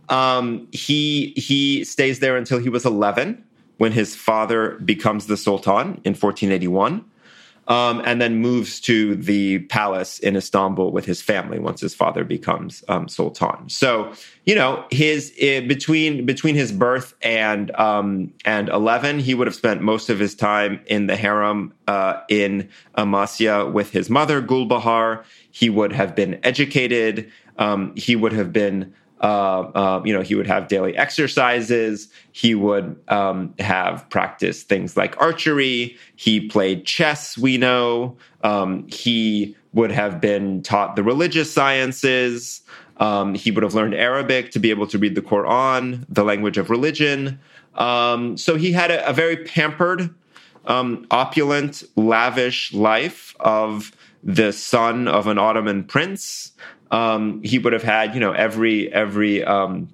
Um, 0.09 0.67
he 0.71 1.33
he 1.37 1.83
stays 1.85 2.19
there 2.19 2.37
until 2.37 2.59
he 2.59 2.69
was 2.69 2.85
11 2.85 3.43
when 3.77 3.93
his 3.93 4.15
father 4.15 4.77
becomes 4.85 5.25
the 5.25 5.37
sultan 5.37 5.99
in 6.03 6.13
1481. 6.13 7.03
Um, 7.67 8.01
and 8.03 8.21
then 8.21 8.41
moves 8.41 8.81
to 8.81 9.15
the 9.15 9.59
palace 9.59 10.19
in 10.19 10.35
Istanbul 10.35 10.91
with 10.91 11.05
his 11.05 11.21
family 11.21 11.59
once 11.59 11.79
his 11.79 11.95
father 11.95 12.25
becomes 12.25 12.83
um, 12.89 13.07
sultan. 13.07 13.69
So 13.69 14.11
you 14.43 14.53
know 14.53 14.85
his 14.91 15.31
uh, 15.41 15.61
between 15.65 16.25
between 16.25 16.55
his 16.55 16.73
birth 16.73 17.15
and 17.21 17.71
um, 17.75 18.33
and 18.43 18.67
eleven, 18.67 19.17
he 19.19 19.33
would 19.33 19.47
have 19.47 19.55
spent 19.55 19.81
most 19.81 20.09
of 20.09 20.19
his 20.19 20.35
time 20.35 20.81
in 20.87 21.07
the 21.07 21.15
harem 21.15 21.73
uh, 21.87 22.19
in 22.27 22.67
Amasya 22.97 23.71
with 23.71 23.91
his 23.91 24.09
mother 24.09 24.41
Gulbahar. 24.41 25.23
He 25.51 25.69
would 25.69 25.93
have 25.93 26.15
been 26.15 26.39
educated. 26.43 27.31
Um, 27.57 27.93
he 27.95 28.15
would 28.15 28.33
have 28.33 28.51
been 28.51 28.93
uh, 29.21 29.71
uh, 29.73 30.01
you 30.03 30.13
know, 30.13 30.21
he 30.21 30.35
would 30.35 30.47
have 30.47 30.67
daily 30.67 30.95
exercises. 30.97 32.09
He 32.31 32.55
would 32.55 32.99
um, 33.07 33.53
have 33.59 34.09
practiced 34.09 34.67
things 34.67 34.97
like 34.97 35.19
archery. 35.19 35.97
He 36.15 36.47
played 36.47 36.85
chess, 36.85 37.37
we 37.37 37.57
know. 37.57 38.17
Um, 38.43 38.85
he 38.87 39.55
would 39.73 39.91
have 39.91 40.19
been 40.19 40.61
taught 40.61 40.95
the 40.95 41.03
religious 41.03 41.51
sciences. 41.51 42.61
Um, 42.97 43.33
he 43.33 43.49
would 43.49 43.63
have 43.63 43.73
learned 43.73 43.95
Arabic 43.95 44.51
to 44.51 44.59
be 44.59 44.69
able 44.69 44.87
to 44.87 44.97
read 44.97 45.15
the 45.15 45.21
Quran, 45.21 46.05
the 46.09 46.23
language 46.23 46.57
of 46.57 46.69
religion. 46.69 47.39
Um, 47.75 48.37
so 48.37 48.55
he 48.55 48.71
had 48.71 48.91
a, 48.91 49.07
a 49.07 49.13
very 49.13 49.37
pampered, 49.37 50.13
um, 50.65 51.07
opulent, 51.09 51.83
lavish 51.95 52.73
life 52.73 53.35
of 53.39 53.91
the 54.23 54.53
son 54.53 55.07
of 55.07 55.27
an 55.27 55.37
Ottoman 55.37 55.83
prince 55.83 56.51
um, 56.93 57.41
he 57.43 57.57
would 57.59 57.73
have 57.73 57.83
had 57.83 58.13
you 58.13 58.21
know 58.21 58.31
every 58.31 58.93
every 58.93 59.43
um, 59.43 59.89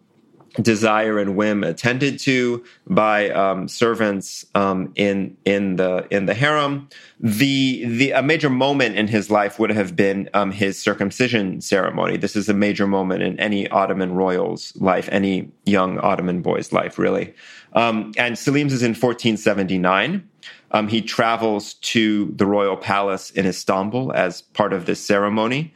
desire 0.61 1.17
and 1.17 1.35
whim 1.35 1.63
attended 1.63 2.19
to 2.19 2.63
by 2.87 3.29
um, 3.29 3.69
servants 3.69 4.45
um, 4.53 4.91
in 4.95 5.37
in 5.45 5.77
the 5.77 6.05
in 6.11 6.25
the 6.25 6.33
harem. 6.33 6.89
The 7.21 7.85
the 7.85 8.11
a 8.11 8.21
major 8.21 8.49
moment 8.49 8.97
in 8.97 9.07
his 9.07 9.31
life 9.31 9.57
would 9.59 9.69
have 9.69 9.95
been 9.95 10.29
um, 10.33 10.51
his 10.51 10.77
circumcision 10.77 11.61
ceremony. 11.61 12.17
This 12.17 12.35
is 12.35 12.49
a 12.49 12.53
major 12.53 12.85
moment 12.85 13.23
in 13.23 13.39
any 13.39 13.67
Ottoman 13.69 14.13
royal's 14.13 14.75
life, 14.75 15.07
any 15.09 15.49
young 15.65 15.99
Ottoman 15.99 16.41
boy's 16.41 16.73
life, 16.73 16.99
really. 16.99 17.33
Um, 17.73 18.11
and 18.17 18.37
Selim's 18.37 18.73
is 18.73 18.83
in 18.83 18.89
1479. 18.89 20.27
Um, 20.71 20.87
he 20.87 21.01
travels 21.01 21.75
to 21.75 22.33
the 22.35 22.45
royal 22.45 22.75
palace 22.77 23.31
in 23.31 23.45
Istanbul 23.45 24.11
as 24.13 24.41
part 24.41 24.73
of 24.73 24.85
this 24.85 24.99
ceremony. 24.99 25.73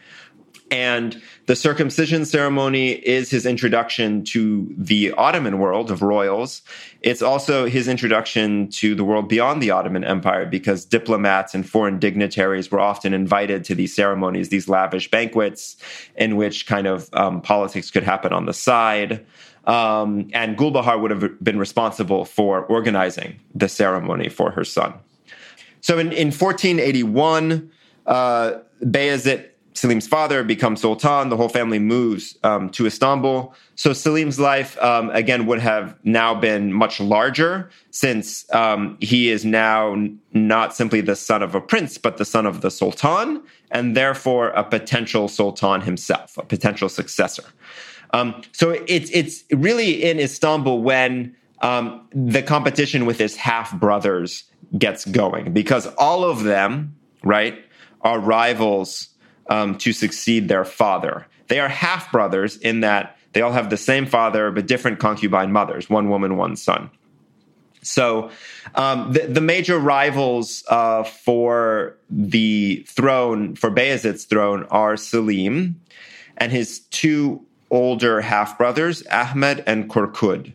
And 0.73 1.21
the 1.45 1.55
circumcision 1.55 2.25
ceremony 2.25 2.93
is 2.93 3.29
his 3.29 3.45
introduction 3.45 4.23
to 4.25 4.73
the 4.75 5.11
Ottoman 5.11 5.59
world 5.59 5.91
of 5.91 6.01
royals. 6.01 6.63
It's 7.01 7.21
also 7.21 7.67
his 7.67 7.87
introduction 7.87 8.69
to 8.69 8.95
the 8.95 9.03
world 9.03 9.29
beyond 9.29 9.61
the 9.61 9.69
Ottoman 9.69 10.03
Empire 10.03 10.47
because 10.47 10.83
diplomats 10.83 11.53
and 11.53 11.69
foreign 11.69 11.99
dignitaries 11.99 12.71
were 12.71 12.79
often 12.79 13.13
invited 13.13 13.63
to 13.65 13.75
these 13.75 13.95
ceremonies, 13.95 14.49
these 14.49 14.67
lavish 14.67 15.11
banquets 15.11 15.77
in 16.15 16.37
which 16.37 16.65
kind 16.65 16.87
of 16.87 17.07
um, 17.13 17.39
politics 17.39 17.91
could 17.91 18.01
happen 18.01 18.33
on 18.33 18.47
the 18.47 18.53
side. 18.53 19.23
Um, 19.65 20.31
and 20.33 20.57
Gulbahar 20.57 20.99
would 20.99 21.11
have 21.11 21.43
been 21.43 21.59
responsible 21.59 22.25
for 22.25 22.65
organizing 22.65 23.39
the 23.53 23.69
ceremony 23.69 24.27
for 24.27 24.49
her 24.49 24.63
son. 24.63 24.95
So 25.81 25.99
in, 25.99 26.11
in 26.11 26.31
1481, 26.31 27.71
uh, 28.07 28.53
Bayezid 28.81 29.49
Selim's 29.73 30.07
father 30.07 30.43
becomes 30.43 30.81
sultan. 30.81 31.29
The 31.29 31.37
whole 31.37 31.49
family 31.49 31.79
moves 31.79 32.37
um, 32.43 32.69
to 32.71 32.85
Istanbul. 32.85 33.53
So 33.75 33.91
Selim's 33.91 34.39
life, 34.39 34.81
um, 34.81 35.09
again, 35.11 35.45
would 35.47 35.59
have 35.59 35.97
now 36.03 36.35
been 36.35 36.71
much 36.71 36.99
larger 36.99 37.69
since 37.91 38.51
um, 38.53 38.97
he 38.99 39.29
is 39.29 39.43
now 39.43 39.95
not 40.33 40.75
simply 40.75 41.01
the 41.01 41.15
son 41.15 41.41
of 41.41 41.55
a 41.55 41.61
prince, 41.61 41.97
but 41.97 42.17
the 42.17 42.25
son 42.25 42.45
of 42.45 42.61
the 42.61 42.69
sultan, 42.69 43.41
and 43.71 43.97
therefore 43.97 44.49
a 44.49 44.63
potential 44.63 45.27
sultan 45.27 45.81
himself, 45.81 46.37
a 46.37 46.45
potential 46.45 46.89
successor. 46.89 47.43
Um, 48.13 48.41
so 48.51 48.71
it's 48.87 49.09
it's 49.09 49.43
really 49.51 50.03
in 50.03 50.19
Istanbul 50.19 50.83
when 50.83 51.35
um, 51.61 52.07
the 52.13 52.43
competition 52.43 53.07
with 53.07 53.17
his 53.17 53.35
half 53.35 53.73
brothers 53.79 54.43
gets 54.77 55.05
going 55.05 55.51
because 55.51 55.87
all 55.97 56.23
of 56.23 56.43
them, 56.43 56.95
right, 57.23 57.63
are 58.01 58.19
rivals 58.19 59.09
um, 59.47 59.77
to 59.79 59.93
succeed 59.93 60.47
their 60.47 60.65
father. 60.65 61.25
They 61.47 61.59
are 61.59 61.69
half 61.69 62.11
brothers 62.11 62.57
in 62.57 62.81
that 62.81 63.17
they 63.33 63.41
all 63.41 63.51
have 63.51 63.69
the 63.69 63.77
same 63.77 64.05
father 64.05 64.51
but 64.51 64.67
different 64.67 64.99
concubine 64.99 65.51
mothers, 65.51 65.89
one 65.89 66.09
woman, 66.09 66.37
one 66.37 66.55
son. 66.55 66.89
So 67.81 68.29
um, 68.75 69.11
the, 69.11 69.27
the, 69.27 69.41
major 69.41 69.77
rivals 69.77 70.63
uh, 70.69 71.03
for 71.03 71.97
the 72.09 72.85
throne, 72.87 73.55
for 73.55 73.69
Bayezid's 73.69 74.23
throne, 74.23 74.65
are 74.71 74.95
Selim 74.95 75.81
and 76.37 76.51
his 76.51 76.79
two 76.79 77.45
older 77.69 78.21
half 78.21 78.57
brothers, 78.57 79.03
Ahmed 79.07 79.63
and 79.67 79.89
Korkut. 79.89 80.53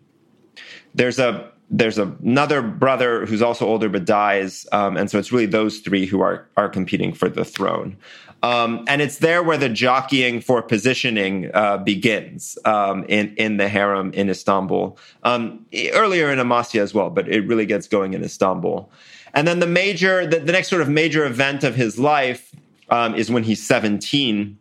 There's 0.95 1.19
a 1.19 1.51
there's 1.71 1.99
another 1.99 2.63
brother 2.63 3.27
who's 3.27 3.43
also 3.43 3.67
older 3.67 3.91
but 3.91 4.07
dies, 4.07 4.67
um, 4.73 4.97
and 4.97 5.11
so 5.11 5.19
it's 5.19 5.31
really 5.31 5.45
those 5.45 5.81
three 5.81 6.07
who 6.07 6.23
are 6.23 6.49
are 6.57 6.69
competing 6.69 7.13
for 7.13 7.29
the 7.29 7.45
throne. 7.45 7.97
Um, 8.43 8.85
and 8.87 9.03
it's 9.03 9.19
there 9.19 9.43
where 9.43 9.57
the 9.57 9.69
jockeying 9.69 10.41
for 10.41 10.63
positioning 10.63 11.51
uh, 11.55 11.79
begins 11.79 12.57
um, 12.65 13.05
in 13.09 13.35
in 13.37 13.57
the 13.57 13.69
harem 13.69 14.13
in 14.13 14.31
Istanbul. 14.31 14.97
Um, 15.25 15.67
earlier 15.93 16.31
in 16.31 16.39
Amasya 16.39 16.81
as 16.81 16.95
well, 16.95 17.11
but 17.11 17.29
it 17.29 17.41
really 17.47 17.67
gets 17.67 17.89
going 17.89 18.15
in 18.15 18.23
Istanbul. 18.23 18.91
And 19.35 19.47
then 19.47 19.59
the 19.59 19.67
major, 19.67 20.27
the, 20.27 20.39
the 20.39 20.53
next 20.53 20.69
sort 20.69 20.83
of 20.83 20.89
major 20.89 21.27
event 21.27 21.65
of 21.65 21.75
his 21.75 21.99
life 21.99 22.53
um, 22.91 23.15
is 23.15 23.31
when 23.31 23.43
he's 23.43 23.65
17. 23.65 24.57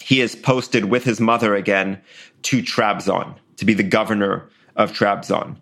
He 0.00 0.20
is 0.20 0.36
posted 0.36 0.86
with 0.86 1.04
his 1.04 1.20
mother 1.20 1.54
again 1.54 2.00
to 2.42 2.62
Trabzon 2.62 3.34
to 3.56 3.64
be 3.64 3.74
the 3.74 3.82
governor 3.82 4.48
of 4.76 4.92
Trabzon. 4.92 5.56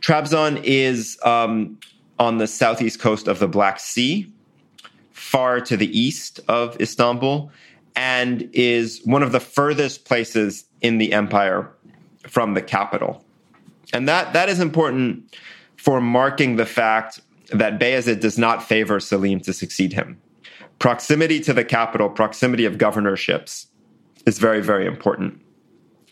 Trabzon 0.00 0.60
is 0.64 1.18
um, 1.24 1.78
on 2.18 2.38
the 2.38 2.46
southeast 2.46 3.00
coast 3.00 3.28
of 3.28 3.38
the 3.38 3.48
Black 3.48 3.78
Sea 3.80 4.32
far 5.16 5.62
to 5.62 5.78
the 5.78 5.98
east 5.98 6.38
of 6.46 6.78
Istanbul 6.78 7.50
and 7.96 8.50
is 8.52 9.00
one 9.04 9.22
of 9.22 9.32
the 9.32 9.40
furthest 9.40 10.04
places 10.04 10.66
in 10.82 10.98
the 10.98 11.14
empire 11.14 11.72
from 12.28 12.52
the 12.52 12.60
capital. 12.60 13.24
And 13.94 14.06
that, 14.08 14.34
that 14.34 14.50
is 14.50 14.60
important 14.60 15.34
for 15.78 16.02
marking 16.02 16.56
the 16.56 16.66
fact 16.66 17.22
that 17.50 17.80
Bayezid 17.80 18.20
does 18.20 18.36
not 18.36 18.62
favor 18.62 19.00
Selim 19.00 19.40
to 19.40 19.54
succeed 19.54 19.94
him. 19.94 20.20
Proximity 20.80 21.40
to 21.40 21.54
the 21.54 21.64
capital, 21.64 22.10
proximity 22.10 22.66
of 22.66 22.76
governorships 22.76 23.68
is 24.26 24.38
very, 24.38 24.60
very 24.60 24.86
important. 24.86 25.40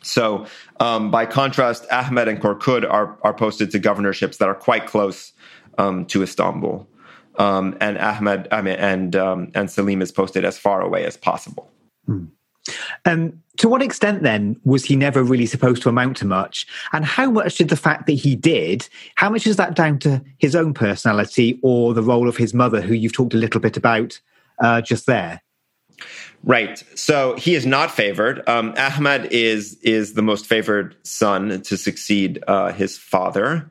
So, 0.00 0.46
um, 0.80 1.10
by 1.10 1.26
contrast, 1.26 1.86
Ahmed 1.92 2.26
and 2.28 2.40
Korkut 2.40 2.90
are, 2.90 3.18
are 3.22 3.34
posted 3.34 3.70
to 3.72 3.78
governorships 3.78 4.38
that 4.38 4.48
are 4.48 4.54
quite 4.54 4.86
close 4.86 5.34
um, 5.76 6.06
to 6.06 6.22
Istanbul 6.22 6.88
um, 7.38 7.76
and 7.80 7.98
Ahmed 7.98 8.48
I 8.50 8.62
mean, 8.62 8.76
and 8.76 9.16
um, 9.16 9.50
and 9.54 9.70
Selim 9.70 10.02
is 10.02 10.12
posted 10.12 10.44
as 10.44 10.58
far 10.58 10.80
away 10.80 11.04
as 11.04 11.16
possible. 11.16 11.70
Hmm. 12.06 12.26
Um, 13.04 13.42
to 13.58 13.68
what 13.68 13.82
extent 13.82 14.22
then 14.22 14.58
was 14.64 14.84
he 14.84 14.96
never 14.96 15.22
really 15.22 15.46
supposed 15.46 15.82
to 15.82 15.88
amount 15.88 16.16
to 16.18 16.26
much? 16.26 16.66
And 16.92 17.04
how 17.04 17.30
much 17.30 17.56
did 17.56 17.68
the 17.68 17.76
fact 17.76 18.06
that 18.06 18.14
he 18.14 18.34
did, 18.34 18.88
how 19.16 19.28
much 19.28 19.46
is 19.46 19.56
that 19.56 19.74
down 19.74 19.98
to 20.00 20.24
his 20.38 20.56
own 20.56 20.72
personality 20.72 21.60
or 21.62 21.92
the 21.92 22.02
role 22.02 22.28
of 22.28 22.36
his 22.36 22.54
mother, 22.54 22.80
who 22.80 22.94
you've 22.94 23.12
talked 23.12 23.34
a 23.34 23.38
little 23.38 23.60
bit 23.60 23.76
about 23.76 24.18
uh, 24.60 24.80
just 24.80 25.06
there? 25.06 25.42
Right. 26.42 26.82
So 26.94 27.36
he 27.36 27.54
is 27.54 27.64
not 27.64 27.90
favored. 27.90 28.46
Um, 28.48 28.74
Ahmed 28.76 29.26
is 29.30 29.74
is 29.82 30.14
the 30.14 30.22
most 30.22 30.46
favored 30.46 30.96
son 31.02 31.62
to 31.62 31.76
succeed 31.76 32.42
uh, 32.46 32.72
his 32.72 32.98
father. 32.98 33.68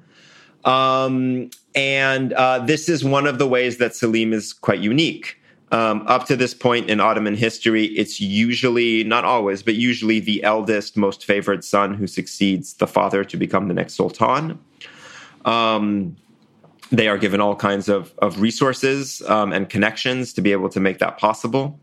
Um, 0.65 1.49
and 1.75 2.33
uh, 2.33 2.59
this 2.59 2.89
is 2.89 3.03
one 3.03 3.27
of 3.27 3.37
the 3.37 3.47
ways 3.47 3.77
that 3.77 3.95
Selim 3.95 4.33
is 4.33 4.53
quite 4.53 4.79
unique. 4.79 5.39
Um, 5.71 6.03
up 6.07 6.27
to 6.27 6.35
this 6.35 6.53
point 6.53 6.89
in 6.89 6.99
Ottoman 6.99 7.35
history, 7.35 7.85
it's 7.85 8.21
usually, 8.21 9.03
not 9.03 9.25
always, 9.25 9.63
but 9.63 9.73
usually 9.73 10.19
the 10.19 10.43
eldest, 10.43 10.95
most 10.95 11.25
favored 11.25 11.63
son 11.63 11.95
who 11.95 12.05
succeeds 12.05 12.75
the 12.75 12.85
father 12.85 13.23
to 13.23 13.37
become 13.37 13.69
the 13.69 13.73
next 13.73 13.95
sultan. 13.95 14.59
Um, 15.45 16.15
they 16.91 17.07
are 17.07 17.17
given 17.17 17.41
all 17.41 17.55
kinds 17.55 17.89
of, 17.89 18.13
of 18.19 18.39
resources 18.39 19.23
um, 19.23 19.51
and 19.51 19.67
connections 19.67 20.31
to 20.33 20.41
be 20.41 20.51
able 20.51 20.69
to 20.69 20.79
make 20.79 20.99
that 20.99 21.17
possible. 21.17 21.79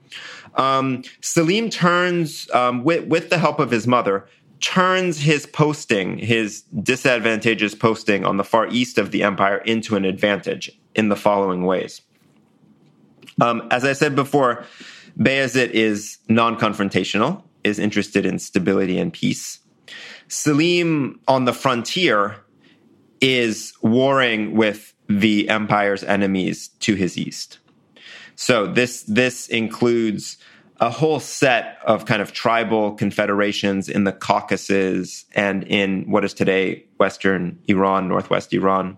Um, 0.55 1.03
Selim 1.21 1.69
turns, 1.69 2.49
um, 2.53 2.85
with, 2.85 3.09
with 3.09 3.29
the 3.31 3.39
help 3.39 3.59
of 3.59 3.73
his 3.73 3.89
mother, 3.89 4.29
turns 4.61 5.19
his 5.19 5.47
posting, 5.47 6.19
his 6.19 6.63
disadvantageous 6.83 7.75
posting 7.75 8.25
on 8.25 8.37
the 8.37 8.45
far 8.45 8.69
east 8.69 8.99
of 8.99 9.11
the 9.11 9.23
empire 9.23 9.59
into 9.59 9.97
an 9.97 10.05
advantage 10.05 10.71
in 10.95 11.09
the 11.09 11.17
following 11.17 11.65
ways. 11.65 12.03
Um, 13.41 13.67
as 13.71 13.85
I 13.85 13.95
said 13.95 14.15
before, 14.15 14.65
Bayezid 15.19 15.71
is 15.71 16.19
non 16.29 16.57
confrontational, 16.57 17.43
is 17.65 17.79
interested 17.79 18.27
in 18.27 18.39
stability 18.39 18.99
and 18.99 19.13
peace. 19.13 19.61
Selim 20.29 21.21
on 21.27 21.45
the 21.45 21.53
frontier 21.53 22.37
is 23.21 23.73
warring 23.83 24.55
with 24.55 24.95
the 25.09 25.49
empire's 25.49 26.05
enemies 26.05 26.69
to 26.81 26.95
his 26.95 27.19
east. 27.19 27.59
So 28.37 28.67
this 28.67 29.03
this 29.03 29.49
includes 29.49 30.39
a 30.81 30.89
whole 30.89 31.21
set 31.21 31.79
of 31.85 32.07
kind 32.07 32.23
of 32.23 32.33
tribal 32.33 32.93
confederations 32.93 33.89
in 33.89 34.05
the 34.05 34.13
Caucasus 34.13 35.27
and 35.35 35.63
in 35.65 36.11
what 36.11 36.25
is 36.25 36.33
today 36.33 36.85
Western 36.97 37.59
Iran, 37.69 38.09
Northwest 38.09 38.53
Iran. 38.55 38.97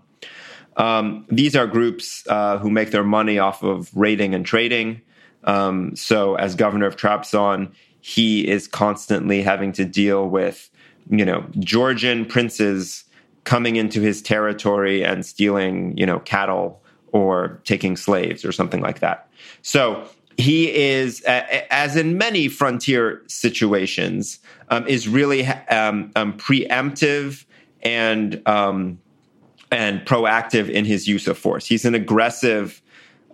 Um, 0.77 1.25
these 1.29 1.55
are 1.55 1.67
groups 1.67 2.25
uh, 2.27 2.57
who 2.57 2.69
make 2.71 2.91
their 2.91 3.03
money 3.03 3.37
off 3.37 3.63
of 3.63 3.95
raiding 3.95 4.33
and 4.33 4.45
trading. 4.45 5.01
Um, 5.43 5.95
so, 5.95 6.35
as 6.35 6.55
governor 6.55 6.85
of 6.85 6.95
Trabzon, 6.95 7.73
he 7.99 8.47
is 8.47 8.67
constantly 8.67 9.41
having 9.41 9.73
to 9.73 9.85
deal 9.85 10.27
with, 10.27 10.69
you 11.09 11.25
know, 11.25 11.45
Georgian 11.59 12.25
princes 12.25 13.03
coming 13.43 13.75
into 13.75 13.99
his 13.99 14.21
territory 14.21 15.03
and 15.03 15.25
stealing, 15.25 15.97
you 15.97 16.05
know, 16.05 16.19
cattle 16.19 16.81
or 17.11 17.61
taking 17.65 17.97
slaves 17.97 18.45
or 18.45 18.53
something 18.53 18.81
like 18.81 18.99
that. 18.99 19.29
So 19.61 20.07
he 20.37 20.73
is, 20.73 21.21
as 21.21 21.95
in 21.95 22.17
many 22.17 22.47
frontier 22.47 23.23
situations, 23.27 24.39
um, 24.69 24.87
is 24.87 25.07
really 25.07 25.45
um, 25.45 26.11
um, 26.15 26.33
preemptive 26.33 27.45
and 27.81 28.41
um, 28.47 28.99
and 29.71 30.05
proactive 30.05 30.69
in 30.69 30.85
his 30.85 31.07
use 31.07 31.27
of 31.27 31.37
force. 31.37 31.65
He's 31.65 31.85
an 31.85 31.95
aggressive 31.95 32.81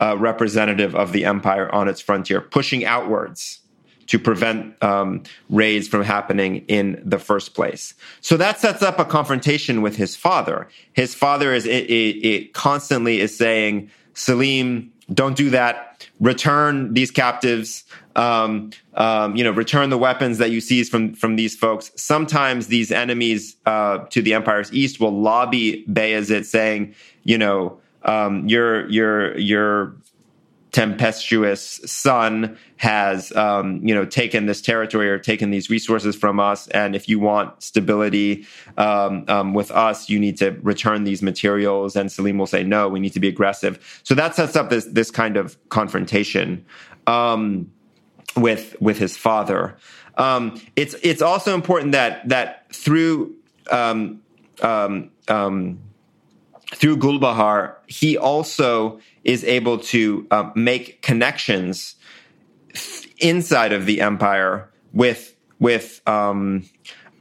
uh, 0.01 0.17
representative 0.17 0.95
of 0.95 1.11
the 1.11 1.25
empire 1.25 1.73
on 1.73 1.87
its 1.87 2.01
frontier, 2.01 2.41
pushing 2.41 2.85
outwards 2.85 3.59
to 4.07 4.17
prevent 4.17 4.81
um, 4.81 5.21
raids 5.49 5.87
from 5.87 6.01
happening 6.03 6.65
in 6.67 6.99
the 7.05 7.19
first 7.19 7.53
place. 7.53 7.93
So 8.21 8.37
that 8.37 8.59
sets 8.59 8.81
up 8.81 8.97
a 8.97 9.05
confrontation 9.05 9.83
with 9.83 9.97
his 9.97 10.15
father. 10.15 10.67
His 10.93 11.13
father 11.13 11.53
is 11.53 11.65
it, 11.67 11.85
it, 11.85 12.25
it 12.25 12.53
constantly 12.53 13.19
is 13.19 13.37
saying, 13.37 13.91
Selim, 14.15 14.91
don't 15.13 15.35
do 15.37 15.51
that. 15.51 15.88
Return 16.19 16.93
these 16.93 17.11
captives. 17.11 17.83
Um, 18.15 18.71
um, 18.95 19.35
you 19.35 19.43
know, 19.43 19.51
return 19.51 19.89
the 19.89 19.97
weapons 19.97 20.37
that 20.39 20.51
you 20.51 20.59
seize 20.59 20.89
from 20.89 21.13
from 21.13 21.37
these 21.37 21.55
folks. 21.55 21.91
Sometimes 21.95 22.67
these 22.67 22.91
enemies 22.91 23.55
uh, 23.65 23.99
to 24.09 24.21
the 24.21 24.33
empire's 24.33 24.73
east 24.73 24.99
will 24.99 25.17
lobby 25.17 25.85
Bayezid, 25.89 26.45
saying, 26.45 26.93
you 27.23 27.37
know, 27.37 27.79
um, 28.03 28.47
your 28.47 28.89
your 28.89 29.37
your 29.37 29.95
tempestuous 30.71 31.81
son 31.85 32.57
has 32.77 33.31
um, 33.35 33.81
you 33.83 33.93
know 33.93 34.05
taken 34.05 34.45
this 34.45 34.61
territory 34.61 35.09
or 35.09 35.17
taken 35.17 35.49
these 35.49 35.69
resources 35.69 36.15
from 36.15 36.39
us. 36.39 36.67
And 36.69 36.95
if 36.95 37.09
you 37.09 37.19
want 37.19 37.61
stability 37.63 38.45
um, 38.77 39.25
um, 39.27 39.53
with 39.53 39.71
us 39.71 40.09
you 40.09 40.19
need 40.19 40.37
to 40.37 40.51
return 40.61 41.03
these 41.03 41.21
materials. 41.21 41.95
And 41.95 42.11
Selim 42.11 42.37
will 42.37 42.47
say 42.47 42.63
no 42.63 42.87
we 42.87 42.99
need 42.99 43.13
to 43.13 43.19
be 43.19 43.27
aggressive. 43.27 44.01
So 44.03 44.13
that 44.15 44.35
sets 44.35 44.55
up 44.55 44.69
this 44.69 44.85
this 44.85 45.09
kind 45.09 45.37
of 45.37 45.57
confrontation 45.69 46.65
um, 47.07 47.71
with 48.35 48.75
with 48.79 48.99
his 48.99 49.17
father. 49.17 49.75
Um, 50.17 50.61
it's 50.75 50.95
it's 51.01 51.21
also 51.21 51.55
important 51.55 51.93
that 51.93 52.27
that 52.29 52.71
through 52.73 53.35
um, 53.71 54.21
through 56.75 56.97
Gulbahar, 56.97 57.75
he 57.87 58.17
also 58.17 58.99
is 59.23 59.43
able 59.43 59.77
to 59.77 60.27
uh, 60.31 60.49
make 60.55 61.01
connections 61.01 61.95
inside 63.19 63.73
of 63.73 63.85
the 63.85 64.01
empire 64.01 64.69
with 64.93 65.35
with 65.59 66.01
um, 66.07 66.63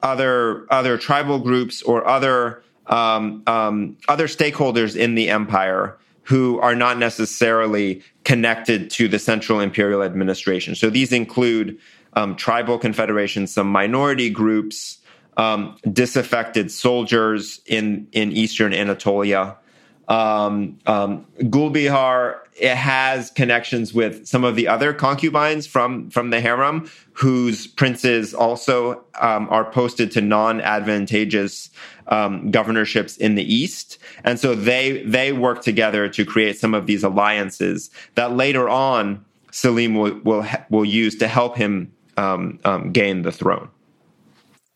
other 0.03 0.67
other 0.73 0.97
tribal 0.97 1.39
groups 1.39 1.83
or 1.83 2.07
other 2.07 2.63
um, 2.87 3.43
um, 3.47 3.97
other 4.09 4.27
stakeholders 4.27 4.97
in 4.97 5.15
the 5.15 5.29
empire 5.29 5.99
who 6.23 6.59
are 6.61 6.75
not 6.75 6.99
necessarily 6.99 8.03
connected 8.25 8.91
to 8.91 9.09
the 9.09 9.19
central 9.19 9.61
imperial 9.61 10.03
administration. 10.03 10.75
So 10.75 10.91
these 10.91 11.11
include 11.11 11.79
um, 12.13 12.37
tribal 12.37 12.79
confederations, 12.79 13.53
some 13.53 13.71
minority 13.71 14.29
groups, 14.29 14.99
um, 15.39 15.77
disaffected 15.91 16.71
soldiers 16.71 17.61
in 17.67 18.09
in 18.13 18.33
eastern 18.33 18.73
Anatolia. 18.73 19.57
Um, 20.09 20.79
um, 20.87 21.27
Gulbahar 21.41 22.41
it 22.59 22.75
has 22.75 23.31
connections 23.31 23.95
with 23.95 24.27
some 24.27 24.43
of 24.45 24.57
the 24.57 24.67
other 24.67 24.93
concubines 24.93 25.67
from 25.67 26.11
from 26.11 26.31
the 26.31 26.41
harem, 26.41 26.91
whose 27.13 27.67
princes 27.67 28.35
also 28.35 29.05
um, 29.21 29.49
are 29.51 29.71
posted 29.71 30.11
to 30.13 30.21
non-advantageous 30.21 31.71
um, 32.09 32.51
governorships 32.51 33.17
in 33.17 33.35
the 33.35 33.55
east, 33.55 33.99
and 34.25 34.41
so 34.41 34.55
they 34.55 35.03
they 35.05 35.33
work 35.33 35.63
together 35.63 36.09
to 36.09 36.25
create 36.25 36.59
some 36.59 36.75
of 36.75 36.87
these 36.87 37.05
alliances 37.05 37.91
that 38.15 38.35
later 38.35 38.69
on 38.69 39.25
Selim 39.53 39.95
will 39.95 40.19
will, 40.25 40.47
will 40.71 40.85
use 40.85 41.17
to 41.17 41.29
help 41.29 41.57
him 41.57 41.93
um, 42.17 42.59
um, 42.65 42.93
gain 42.93 43.23
the 43.23 43.33
throne. 43.33 43.69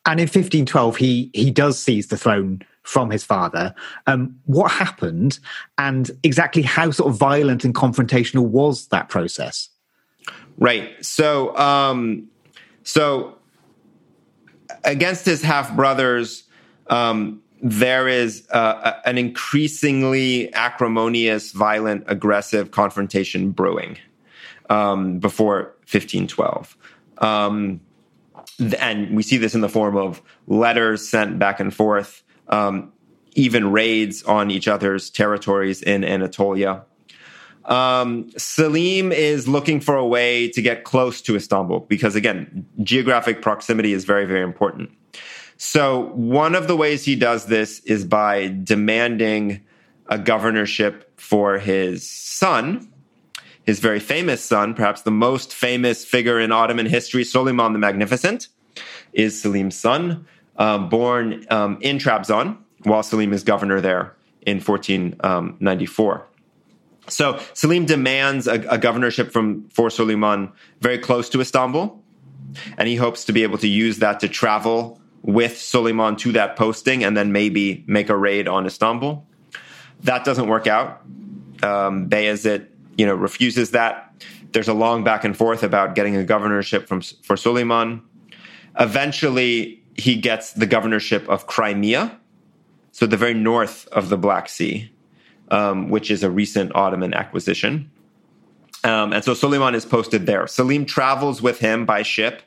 And 0.04 0.18
in 0.20 0.24
1512, 0.24 0.96
he 0.96 1.30
he 1.32 1.50
does 1.50 1.78
seize 1.78 2.08
the 2.08 2.16
throne 2.16 2.62
from 2.82 3.10
his 3.10 3.24
father. 3.24 3.74
Um, 4.06 4.36
what 4.46 4.70
happened, 4.70 5.38
and 5.78 6.10
exactly 6.22 6.62
how 6.62 6.90
sort 6.90 7.10
of 7.12 7.18
violent 7.18 7.64
and 7.64 7.74
confrontational 7.74 8.46
was 8.46 8.88
that 8.88 9.08
process? 9.08 9.68
Right. 10.58 10.92
So, 11.04 11.56
um, 11.56 12.28
so 12.82 13.38
against 14.84 15.24
his 15.24 15.42
half 15.42 15.74
brothers, 15.74 16.44
um, 16.88 17.42
there 17.62 18.08
is 18.08 18.46
uh, 18.50 18.94
an 19.04 19.18
increasingly 19.18 20.52
acrimonious, 20.52 21.52
violent, 21.52 22.04
aggressive 22.08 22.72
confrontation 22.72 23.50
brewing 23.50 23.96
um, 24.68 25.18
before 25.20 25.74
1512. 25.90 26.76
Um, 27.18 27.80
and 28.78 29.14
we 29.14 29.22
see 29.22 29.36
this 29.36 29.54
in 29.54 29.60
the 29.60 29.68
form 29.68 29.96
of 29.96 30.20
letters 30.48 31.08
sent 31.08 31.38
back 31.38 31.60
and 31.60 31.72
forth 31.72 32.22
um, 32.52 32.92
even 33.34 33.72
raids 33.72 34.22
on 34.22 34.50
each 34.50 34.68
other's 34.68 35.10
territories 35.10 35.82
in 35.82 36.04
Anatolia. 36.04 36.84
Um, 37.64 38.30
Selim 38.36 39.10
is 39.10 39.48
looking 39.48 39.80
for 39.80 39.96
a 39.96 40.06
way 40.06 40.48
to 40.50 40.60
get 40.60 40.84
close 40.84 41.22
to 41.22 41.34
Istanbul 41.34 41.80
because, 41.80 42.14
again, 42.14 42.66
geographic 42.82 43.40
proximity 43.40 43.92
is 43.92 44.04
very, 44.04 44.26
very 44.26 44.42
important. 44.42 44.90
So, 45.56 46.10
one 46.14 46.54
of 46.54 46.66
the 46.66 46.76
ways 46.76 47.04
he 47.04 47.16
does 47.16 47.46
this 47.46 47.78
is 47.80 48.04
by 48.04 48.48
demanding 48.64 49.62
a 50.08 50.18
governorship 50.18 51.18
for 51.18 51.58
his 51.58 52.08
son, 52.08 52.92
his 53.64 53.78
very 53.78 54.00
famous 54.00 54.44
son, 54.44 54.74
perhaps 54.74 55.02
the 55.02 55.12
most 55.12 55.54
famous 55.54 56.04
figure 56.04 56.40
in 56.40 56.50
Ottoman 56.50 56.86
history, 56.86 57.22
Suleiman 57.22 57.72
the 57.72 57.78
Magnificent, 57.78 58.48
is 59.12 59.40
Selim's 59.40 59.78
son 59.78 60.26
um, 60.62 60.88
born 60.88 61.44
um, 61.50 61.76
in 61.80 61.98
Trabzon 61.98 62.56
while 62.84 63.02
Selim 63.02 63.32
is 63.32 63.42
governor 63.42 63.80
there 63.80 64.14
in 64.42 64.60
1494. 64.60 66.26
So 67.08 67.40
Selim 67.52 67.84
demands 67.84 68.46
a, 68.46 68.54
a, 68.70 68.78
governorship 68.78 69.32
from 69.32 69.68
for 69.70 69.90
Suleiman 69.90 70.52
very 70.80 70.98
close 70.98 71.28
to 71.30 71.40
Istanbul, 71.40 72.00
and 72.78 72.88
he 72.88 72.94
hopes 72.94 73.24
to 73.24 73.32
be 73.32 73.42
able 73.42 73.58
to 73.58 73.66
use 73.66 73.98
that 73.98 74.20
to 74.20 74.28
travel 74.28 75.00
with 75.22 75.58
Suleiman 75.58 76.14
to 76.16 76.30
that 76.32 76.54
posting 76.54 77.02
and 77.02 77.16
then 77.16 77.32
maybe 77.32 77.82
make 77.88 78.08
a 78.08 78.16
raid 78.16 78.46
on 78.46 78.64
Istanbul. 78.64 79.26
That 80.04 80.24
doesn't 80.24 80.46
work 80.46 80.68
out. 80.68 81.02
Um, 81.64 82.08
Bayezid, 82.08 82.68
you 82.96 83.06
know, 83.06 83.14
refuses 83.14 83.72
that. 83.72 84.14
There's 84.52 84.68
a 84.68 84.74
long 84.74 85.02
back 85.02 85.24
and 85.24 85.36
forth 85.36 85.64
about 85.64 85.96
getting 85.96 86.14
a 86.14 86.22
governorship 86.22 86.86
from 86.86 87.00
for 87.00 87.36
Suleiman. 87.36 88.02
Eventually, 88.78 89.81
he 89.96 90.16
gets 90.16 90.52
the 90.52 90.66
governorship 90.66 91.28
of 91.28 91.46
Crimea, 91.46 92.18
so 92.92 93.06
the 93.06 93.16
very 93.16 93.34
north 93.34 93.88
of 93.88 94.08
the 94.08 94.16
Black 94.16 94.48
Sea, 94.48 94.90
um, 95.50 95.88
which 95.88 96.10
is 96.10 96.22
a 96.22 96.30
recent 96.30 96.74
Ottoman 96.74 97.14
acquisition. 97.14 97.90
Um, 98.84 99.12
and 99.12 99.24
so 99.24 99.34
Suleiman 99.34 99.74
is 99.74 99.84
posted 99.84 100.26
there. 100.26 100.46
Selim 100.46 100.86
travels 100.86 101.40
with 101.40 101.60
him 101.60 101.86
by 101.86 102.02
ship 102.02 102.42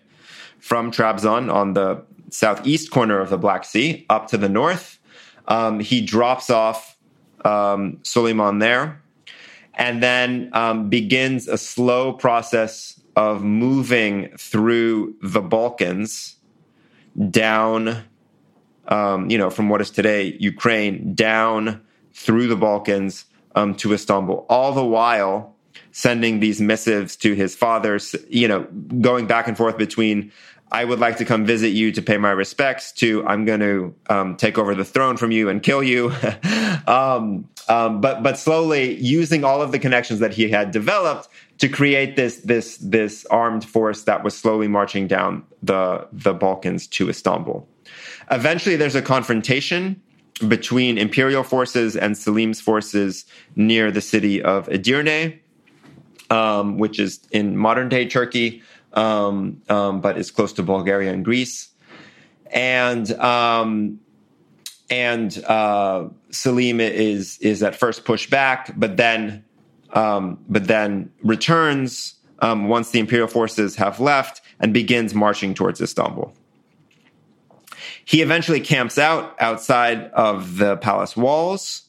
from 0.59 0.91
Trabzon 0.91 1.53
on 1.53 1.73
the 1.73 2.03
southeast 2.29 2.91
corner 2.91 3.19
of 3.19 3.29
the 3.29 3.37
Black 3.37 3.63
Sea 3.63 4.05
up 4.09 4.27
to 4.29 4.37
the 4.37 4.49
north. 4.49 4.99
Um, 5.47 5.79
he 5.79 6.01
drops 6.01 6.49
off 6.49 6.97
um, 7.45 7.99
Suleiman 8.03 8.59
there 8.59 9.01
and 9.75 10.01
then 10.01 10.49
um, 10.53 10.89
begins 10.89 11.47
a 11.47 11.57
slow 11.57 12.13
process 12.13 12.99
of 13.15 13.43
moving 13.43 14.35
through 14.37 15.15
the 15.21 15.41
Balkans 15.41 16.35
down, 17.29 18.03
um, 18.87 19.29
you 19.29 19.37
know, 19.37 19.49
from 19.49 19.69
what 19.69 19.81
is 19.81 19.91
today 19.91 20.35
Ukraine 20.39 21.13
down 21.13 21.81
through 22.13 22.47
the 22.47 22.55
Balkans 22.55 23.25
um, 23.55 23.75
to 23.75 23.93
Istanbul, 23.93 24.45
all 24.49 24.73
the 24.73 24.85
while 24.85 25.55
sending 25.91 26.39
these 26.39 26.59
missives 26.59 27.15
to 27.15 27.33
his 27.33 27.55
father, 27.55 27.99
you 28.29 28.47
know, 28.47 28.63
going 29.01 29.27
back 29.27 29.47
and 29.47 29.57
forth 29.57 29.77
between 29.77 30.31
I 30.71 30.83
would 30.83 30.99
like 30.99 31.17
to 31.17 31.25
come 31.25 31.45
visit 31.45 31.69
you 31.69 31.91
to 31.91 32.01
pay 32.01 32.17
my 32.17 32.31
respects 32.31 32.91
to 32.93 33.25
I'm 33.25 33.45
going 33.45 33.59
to 33.59 33.95
um, 34.09 34.35
take 34.35 34.57
over 34.57 34.73
the 34.73 34.83
throne 34.83 35.15
from 35.15 35.31
you 35.31 35.47
and 35.47 35.61
kill 35.61 35.83
you. 35.83 36.09
um, 36.87 37.47
um, 37.67 38.01
but 38.01 38.23
but 38.23 38.37
slowly 38.37 38.95
using 38.95 39.43
all 39.43 39.61
of 39.61 39.71
the 39.71 39.79
connections 39.79 40.19
that 40.19 40.33
he 40.33 40.49
had 40.49 40.71
developed 40.71 41.29
to 41.57 41.69
create 41.69 42.15
this 42.15 42.37
this 42.41 42.77
this 42.77 43.25
armed 43.27 43.63
force 43.63 44.03
that 44.03 44.23
was 44.23 44.37
slowly 44.37 44.67
marching 44.67 45.07
down 45.07 45.43
the 45.63 46.07
the 46.11 46.33
Balkans 46.33 46.87
to 46.87 47.09
Istanbul. 47.09 47.67
Eventually, 48.31 48.75
there's 48.75 48.95
a 48.95 49.01
confrontation 49.01 50.01
between 50.47 50.97
imperial 50.97 51.43
forces 51.43 51.95
and 51.95 52.17
Selim's 52.17 52.59
forces 52.59 53.25
near 53.55 53.89
the 53.89 54.01
city 54.01 54.41
of 54.41 54.67
Edirne, 54.67 55.39
um, 56.29 56.77
which 56.77 56.99
is 56.99 57.21
in 57.31 57.55
modern 57.55 57.87
day 57.87 58.05
Turkey, 58.05 58.61
um, 58.93 59.61
um, 59.69 60.01
but 60.01 60.17
is 60.17 60.31
close 60.31 60.51
to 60.53 60.63
Bulgaria 60.63 61.13
and 61.13 61.23
Greece. 61.23 61.69
And 62.51 63.11
um, 63.13 63.99
and 64.89 65.43
uh, 65.45 66.09
Selim 66.31 66.81
is 66.81 67.37
is 67.39 67.63
at 67.63 67.75
first 67.75 68.03
pushed 68.03 68.29
back, 68.29 68.71
but 68.77 68.97
then 68.97 69.44
um, 69.95 70.37
but 70.47 70.67
then 70.67 71.11
returns 71.23 72.15
um, 72.39 72.67
once 72.67 72.91
the 72.91 72.99
imperial 72.99 73.27
forces 73.27 73.77
have 73.77 73.99
left 73.99 74.41
and 74.59 74.73
begins 74.73 75.15
marching 75.15 75.53
towards 75.53 75.81
Istanbul. 75.81 76.33
He 78.03 78.21
eventually 78.21 78.59
camps 78.59 78.97
out 78.97 79.35
outside 79.39 80.11
of 80.11 80.57
the 80.57 80.77
palace 80.77 81.17
walls. 81.17 81.83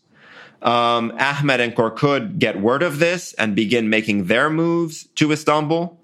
Um, 0.62 1.12
Ahmed 1.18 1.60
and 1.60 1.74
Korkut 1.74 2.38
get 2.38 2.60
word 2.60 2.82
of 2.82 2.98
this 2.98 3.34
and 3.34 3.54
begin 3.54 3.90
making 3.90 4.24
their 4.24 4.48
moves 4.48 5.06
to 5.16 5.30
Istanbul. 5.30 6.00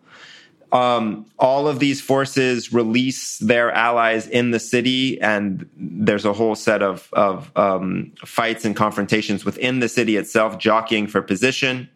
Um, 0.73 1.27
all 1.39 1.69
of 1.69 1.79
these 1.79 2.01
forces 2.01 2.73
release 2.73 3.39
their 3.39 3.71
allies 3.71 4.27
in 4.27 4.53
the 4.53 4.59
city, 4.59 5.21
and 5.21 5.69
there's 5.77 6.25
a 6.25 6.33
whole 6.33 6.55
set 6.55 6.83
of, 6.83 7.09
of 7.13 7.55
um, 7.57 8.13
fights 8.25 8.65
and 8.65 8.75
confrontations 8.75 9.45
within 9.45 9.81
the 9.81 9.89
city 9.89 10.17
itself, 10.17 10.59
jockeying 10.59 11.07
for 11.09 11.21
position. 11.21 11.91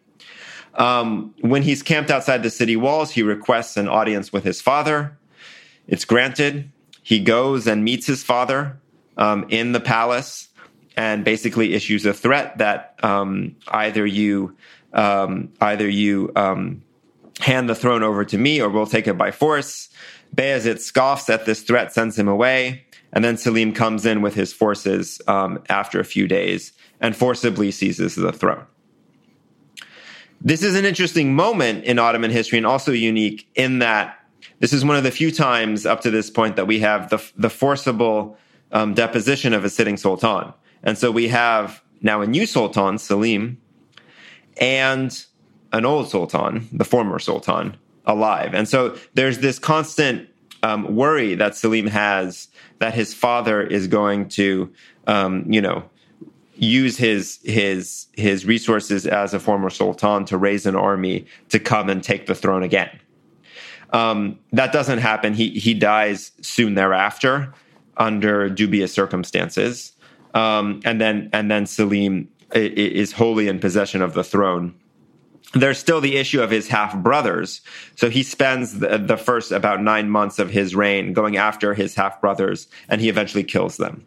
Um, 0.75 1.33
when 1.41 1.63
he's 1.63 1.81
camped 1.81 2.11
outside 2.11 2.43
the 2.43 2.51
city 2.51 2.75
walls, 2.75 3.09
he 3.09 3.23
requests 3.23 3.77
an 3.77 3.87
audience 3.87 4.31
with 4.31 4.43
his 4.43 4.61
father. 4.61 5.17
It's 5.87 6.05
granted. 6.05 6.71
He 7.01 7.19
goes 7.19 7.65
and 7.65 7.83
meets 7.83 8.05
his 8.05 8.23
father 8.23 8.79
um, 9.17 9.47
in 9.49 9.71
the 9.71 9.79
palace 9.79 10.49
and 10.95 11.23
basically 11.23 11.73
issues 11.73 12.05
a 12.05 12.13
threat 12.13 12.59
that 12.59 12.95
um, 13.03 13.55
either 13.69 14.05
you 14.05 14.55
um, 14.93 15.51
either 15.61 15.87
you 15.87 16.31
hand 17.39 17.69
the 17.69 17.75
throne 17.75 18.03
over 18.03 18.25
to 18.25 18.37
me 18.37 18.61
or 18.61 18.69
we'll 18.69 18.85
take 18.85 19.07
it 19.07 19.17
by 19.17 19.31
force. 19.31 19.89
Bayezid 20.35 20.79
scoffs 20.79 21.29
at 21.29 21.45
this 21.45 21.61
threat, 21.61 21.93
sends 21.93 22.17
him 22.17 22.27
away, 22.27 22.85
and 23.13 23.23
then 23.23 23.37
Selim 23.37 23.73
comes 23.73 24.05
in 24.05 24.21
with 24.21 24.35
his 24.35 24.51
forces 24.51 25.21
um, 25.27 25.63
after 25.69 25.99
a 25.99 26.05
few 26.05 26.27
days 26.27 26.73
and 26.99 27.15
forcibly 27.15 27.71
seizes 27.71 28.15
the 28.15 28.31
throne. 28.31 28.65
This 30.41 30.61
is 30.61 30.75
an 30.75 30.85
interesting 30.85 31.33
moment 31.33 31.85
in 31.85 31.97
Ottoman 31.97 32.31
history 32.31 32.57
and 32.57 32.67
also 32.67 32.91
unique 32.91 33.49
in 33.55 33.79
that 33.79 34.19
this 34.59 34.73
is 34.73 34.83
one 34.83 34.95
of 34.95 35.03
the 35.03 35.11
few 35.11 35.31
times 35.31 35.85
up 35.85 36.01
to 36.01 36.11
this 36.11 36.29
point 36.29 36.55
that 36.55 36.67
we 36.67 36.79
have 36.79 37.09
the, 37.09 37.23
the 37.35 37.49
forcible 37.49 38.37
um, 38.71 38.93
deposition 38.93 39.53
of 39.53 39.63
a 39.63 39.69
sitting 39.69 39.97
sultan. 39.97 40.53
And 40.83 40.97
so 40.97 41.11
we 41.11 41.27
have 41.29 41.81
now 42.01 42.21
a 42.21 42.27
new 42.27 42.45
sultan, 42.45 42.97
Selim, 42.97 43.59
and 44.59 45.25
an 45.73 45.85
old 45.85 46.09
sultan, 46.09 46.67
the 46.71 46.85
former 46.85 47.19
sultan, 47.19 47.75
alive. 48.05 48.53
And 48.53 48.67
so 48.67 48.97
there's 49.13 49.39
this 49.39 49.59
constant 49.59 50.29
um, 50.63 50.95
worry 50.95 51.35
that 51.35 51.55
Selim 51.55 51.87
has 51.87 52.47
that 52.79 52.93
his 52.93 53.13
father 53.13 53.61
is 53.61 53.87
going 53.87 54.29
to, 54.29 54.71
um, 55.07 55.45
you 55.51 55.61
know, 55.61 55.83
use 56.55 56.97
his 56.97 57.39
his 57.43 58.07
his 58.13 58.45
resources 58.45 59.05
as 59.05 59.33
a 59.33 59.39
former 59.39 59.69
sultan 59.69 60.25
to 60.25 60.37
raise 60.37 60.65
an 60.65 60.75
army 60.75 61.25
to 61.49 61.59
come 61.59 61.89
and 61.89 62.03
take 62.03 62.25
the 62.25 62.35
throne 62.35 62.63
again. 62.63 62.89
Um, 63.91 64.39
that 64.51 64.73
doesn't 64.73 64.99
happen. 64.99 65.33
He 65.33 65.51
he 65.51 65.73
dies 65.73 66.31
soon 66.41 66.75
thereafter 66.75 67.53
under 67.97 68.49
dubious 68.49 68.91
circumstances, 68.93 69.93
um, 70.33 70.81
and 70.83 70.99
then 70.99 71.29
and 71.33 71.51
then 71.51 71.65
Selim 71.65 72.27
is 72.53 73.11
wholly 73.11 73.47
in 73.47 73.59
possession 73.59 74.01
of 74.01 74.13
the 74.13 74.23
throne 74.23 74.73
there's 75.53 75.77
still 75.77 76.01
the 76.01 76.17
issue 76.17 76.41
of 76.41 76.51
his 76.51 76.67
half 76.67 76.95
brothers. 76.97 77.61
So 77.95 78.09
he 78.09 78.23
spends 78.23 78.79
the, 78.79 78.97
the, 78.97 79.17
first 79.17 79.51
about 79.51 79.81
nine 79.81 80.09
months 80.09 80.39
of 80.39 80.49
his 80.49 80.75
reign 80.75 81.13
going 81.13 81.37
after 81.37 81.73
his 81.73 81.95
half 81.95 82.19
brothers, 82.19 82.67
and 82.89 82.99
he 82.99 83.09
eventually 83.09 83.43
kills 83.43 83.77
them. 83.77 84.05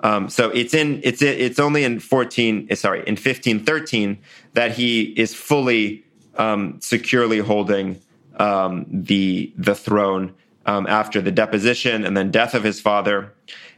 Um, 0.00 0.28
so 0.28 0.50
it's 0.50 0.74
in 0.74 1.00
it's 1.04 1.22
it's 1.22 1.60
only 1.60 1.84
in 1.84 2.00
14 2.00 2.66
eh, 2.70 2.74
sorry 2.74 2.98
in 3.00 3.14
1513 3.14 4.18
that 4.54 4.72
he 4.72 5.02
is 5.02 5.32
fully 5.32 6.04
um, 6.36 6.80
securely 6.80 7.38
holding 7.38 8.00
um, 8.36 8.84
the 8.90 9.52
the 9.56 9.74
throne 9.74 10.34
um, 10.66 10.86
after 10.88 11.20
the 11.20 11.30
deposition 11.30 12.04
and 12.04 12.16
then 12.16 12.30
death 12.30 12.54
of 12.54 12.64
his 12.64 12.80
father, 12.80 13.32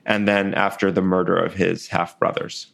and 0.07 0.27
then 0.27 0.55
after 0.55 0.91
the 0.91 1.03
murder 1.03 1.37
of 1.37 1.55
his 1.55 1.89
half 1.89 2.19
brothers. 2.19 2.69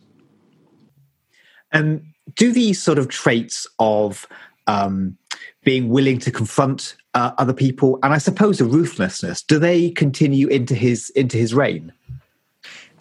And 1.72 2.09
do 2.34 2.52
these 2.52 2.82
sort 2.82 2.98
of 2.98 3.08
traits 3.08 3.66
of 3.78 4.26
um, 4.66 5.16
being 5.64 5.88
willing 5.88 6.18
to 6.20 6.30
confront 6.30 6.96
uh, 7.14 7.32
other 7.38 7.52
people 7.52 7.98
and 8.02 8.12
I 8.12 8.18
suppose 8.18 8.60
a 8.60 8.64
ruthlessness 8.64 9.42
do 9.42 9.58
they 9.58 9.90
continue 9.90 10.46
into 10.48 10.74
his 10.74 11.10
into 11.10 11.36
his 11.36 11.54
reign? 11.54 11.92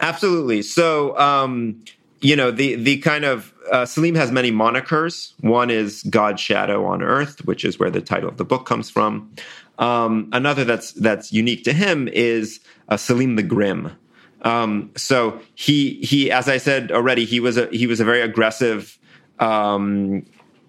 Absolutely. 0.01 0.61
So 0.61 1.17
um, 1.17 1.83
you 2.21 2.35
know 2.35 2.51
the 2.51 2.75
the 2.75 2.97
kind 2.97 3.25
of 3.25 3.53
uh, 3.71 3.85
Selim 3.85 4.15
has 4.15 4.31
many 4.31 4.51
monikers. 4.51 5.33
One 5.41 5.69
is 5.69 6.03
God's 6.03 6.41
shadow 6.41 6.85
on 6.85 7.01
earth, 7.01 7.45
which 7.45 7.63
is 7.63 7.79
where 7.79 7.91
the 7.91 8.01
title 8.01 8.29
of 8.29 8.37
the 8.37 8.45
book 8.45 8.65
comes 8.65 8.89
from. 8.89 9.31
Um, 9.77 10.29
another 10.33 10.65
that's 10.65 10.91
that's 10.93 11.31
unique 11.31 11.63
to 11.65 11.73
him 11.73 12.07
is 12.09 12.59
uh, 12.89 12.97
Selim 12.97 13.35
the 13.35 13.43
Grim. 13.43 13.95
Um, 14.41 14.91
so 14.95 15.39
he 15.55 15.95
he, 16.01 16.31
as 16.31 16.47
I 16.47 16.57
said 16.57 16.91
already, 16.91 17.25
he 17.25 17.39
was 17.39 17.57
a 17.57 17.67
he 17.67 17.87
was 17.87 17.99
a 17.99 18.05
very 18.05 18.21
aggressive 18.21 18.97
um, 19.39 20.25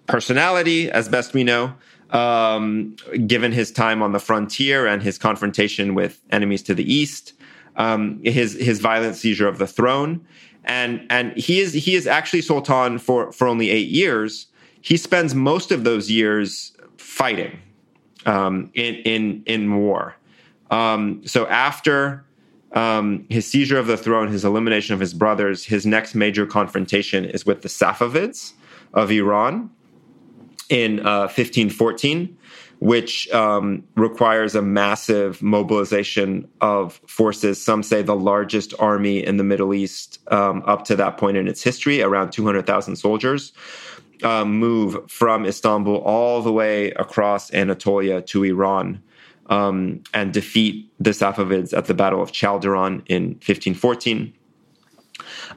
personality, 0.07 0.91
as 0.91 1.07
best 1.09 1.33
we 1.33 1.43
know, 1.43 1.73
um, 2.11 2.95
given 3.25 3.51
his 3.51 3.71
time 3.71 4.01
on 4.01 4.11
the 4.11 4.19
frontier 4.19 4.85
and 4.85 5.01
his 5.01 5.17
confrontation 5.17 5.95
with 5.95 6.21
enemies 6.31 6.61
to 6.63 6.75
the 6.75 6.91
east, 6.91 7.33
um, 7.77 8.21
his 8.23 8.53
his 8.53 8.79
violent 8.79 9.15
seizure 9.15 9.47
of 9.47 9.57
the 9.57 9.67
throne, 9.67 10.25
and 10.65 11.05
and 11.09 11.31
he 11.37 11.59
is 11.59 11.73
he 11.73 11.95
is 11.95 12.07
actually 12.07 12.41
sultan 12.41 12.99
for 12.99 13.31
for 13.31 13.47
only 13.47 13.69
eight 13.69 13.89
years. 13.89 14.47
He 14.81 14.97
spends 14.97 15.33
most 15.35 15.71
of 15.71 15.83
those 15.83 16.11
years 16.11 16.73
fighting 16.97 17.59
um, 18.25 18.69
in 18.73 18.95
in 18.95 19.43
in 19.45 19.75
war. 19.77 20.15
Um, 20.69 21.21
so 21.25 21.47
after 21.47 22.23
um, 22.73 23.25
his 23.29 23.45
seizure 23.45 23.77
of 23.77 23.87
the 23.87 23.97
throne, 23.97 24.29
his 24.29 24.45
elimination 24.45 24.93
of 24.93 24.99
his 24.99 25.13
brothers, 25.13 25.65
his 25.65 25.85
next 25.85 26.15
major 26.15 26.45
confrontation 26.45 27.25
is 27.25 27.45
with 27.45 27.61
the 27.61 27.67
Safavids, 27.67 28.53
of 28.93 29.11
Iran 29.11 29.69
in 30.69 30.99
uh, 31.01 31.27
1514, 31.27 32.37
which 32.79 33.29
um, 33.31 33.83
requires 33.95 34.55
a 34.55 34.61
massive 34.61 35.41
mobilization 35.41 36.47
of 36.61 36.99
forces. 37.07 37.63
Some 37.63 37.83
say 37.83 38.01
the 38.01 38.15
largest 38.15 38.73
army 38.79 39.23
in 39.23 39.37
the 39.37 39.43
Middle 39.43 39.73
East 39.73 40.19
um, 40.31 40.63
up 40.65 40.85
to 40.85 40.95
that 40.95 41.17
point 41.17 41.37
in 41.37 41.47
its 41.47 41.61
history, 41.61 42.01
around 42.01 42.31
200,000 42.31 42.95
soldiers. 42.95 43.53
Um, 44.23 44.59
move 44.59 45.09
from 45.09 45.45
Istanbul 45.45 45.97
all 45.97 46.43
the 46.43 46.51
way 46.51 46.91
across 46.91 47.51
Anatolia 47.53 48.21
to 48.21 48.43
Iran 48.43 49.01
um, 49.47 50.03
and 50.13 50.31
defeat 50.31 50.91
the 50.99 51.09
Safavids 51.09 51.75
at 51.75 51.85
the 51.85 51.95
Battle 51.95 52.21
of 52.21 52.31
Chaldiran 52.31 53.03
in 53.07 53.33
1514. 53.45 54.33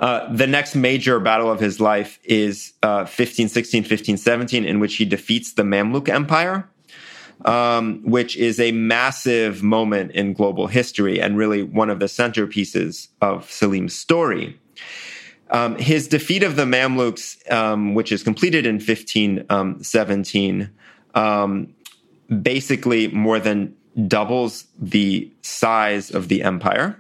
Uh, 0.01 0.33
the 0.33 0.47
next 0.47 0.75
major 0.75 1.21
battle 1.21 1.51
of 1.51 1.61
his 1.61 1.81
life 1.81 2.19
is 2.25 2.73
uh, 2.83 3.07
1516, 3.07 3.83
1517, 3.83 4.65
in 4.65 4.81
which 4.81 4.97
he 4.97 5.05
defeats 5.05 5.55
the 5.55 5.63
Mamluk 5.63 6.09
Empire, 6.09 6.69
um, 7.45 8.03
which 8.05 8.37
is 8.37 8.59
a 8.61 8.73
massive 8.73 9.63
moment 9.63 10.13
in 10.13 10.33
global 10.33 10.67
history 10.67 11.21
and 11.21 11.37
really 11.37 11.63
one 11.63 11.91
of 11.91 12.01
the 12.01 12.07
centerpieces 12.07 13.09
of 13.21 13.51
Selim's 13.51 13.95
story. 13.95 14.59
Um, 15.51 15.77
his 15.77 16.09
defeat 16.09 16.43
of 16.43 16.57
the 16.57 16.65
Mamluks, 16.65 17.51
um, 17.53 17.95
which 17.95 18.11
is 18.11 18.23
completed 18.23 18.67
in 18.67 18.77
1517, 18.77 20.71
um, 21.15 21.75
basically 22.43 23.09
more 23.09 23.39
than 23.39 23.77
doubles 24.09 24.65
the 24.79 25.31
size 25.43 26.11
of 26.11 26.29
the 26.29 26.43
empire. 26.43 26.99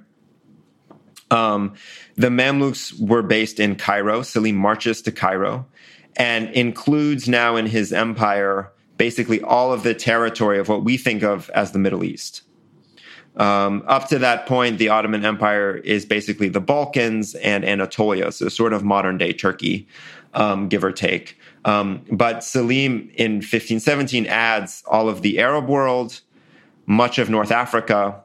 Um, 1.34 1.74
the 2.14 2.28
Mamluks 2.28 2.98
were 3.00 3.22
based 3.22 3.58
in 3.58 3.74
Cairo. 3.76 4.22
Selim 4.22 4.56
marches 4.56 5.02
to 5.02 5.12
Cairo 5.12 5.66
and 6.16 6.48
includes 6.50 7.28
now 7.28 7.56
in 7.56 7.66
his 7.66 7.92
empire 7.92 8.72
basically 8.96 9.42
all 9.42 9.72
of 9.72 9.82
the 9.82 9.94
territory 9.94 10.58
of 10.60 10.68
what 10.68 10.84
we 10.84 10.96
think 10.96 11.24
of 11.24 11.50
as 11.50 11.72
the 11.72 11.78
Middle 11.78 12.04
East. 12.04 12.42
Um, 13.36 13.82
up 13.88 14.08
to 14.10 14.20
that 14.20 14.46
point, 14.46 14.78
the 14.78 14.90
Ottoman 14.90 15.24
Empire 15.24 15.76
is 15.76 16.06
basically 16.06 16.48
the 16.48 16.60
Balkans 16.60 17.34
and 17.34 17.64
Anatolia, 17.64 18.30
so 18.30 18.48
sort 18.48 18.72
of 18.72 18.84
modern 18.84 19.18
day 19.18 19.32
Turkey, 19.32 19.88
um, 20.34 20.68
give 20.68 20.84
or 20.84 20.92
take. 20.92 21.36
Um, 21.64 22.04
but 22.12 22.44
Selim 22.44 23.10
in 23.16 23.36
1517 23.36 24.26
adds 24.26 24.84
all 24.86 25.08
of 25.08 25.22
the 25.22 25.40
Arab 25.40 25.66
world, 25.66 26.20
much 26.86 27.18
of 27.18 27.28
North 27.28 27.50
Africa, 27.50 28.22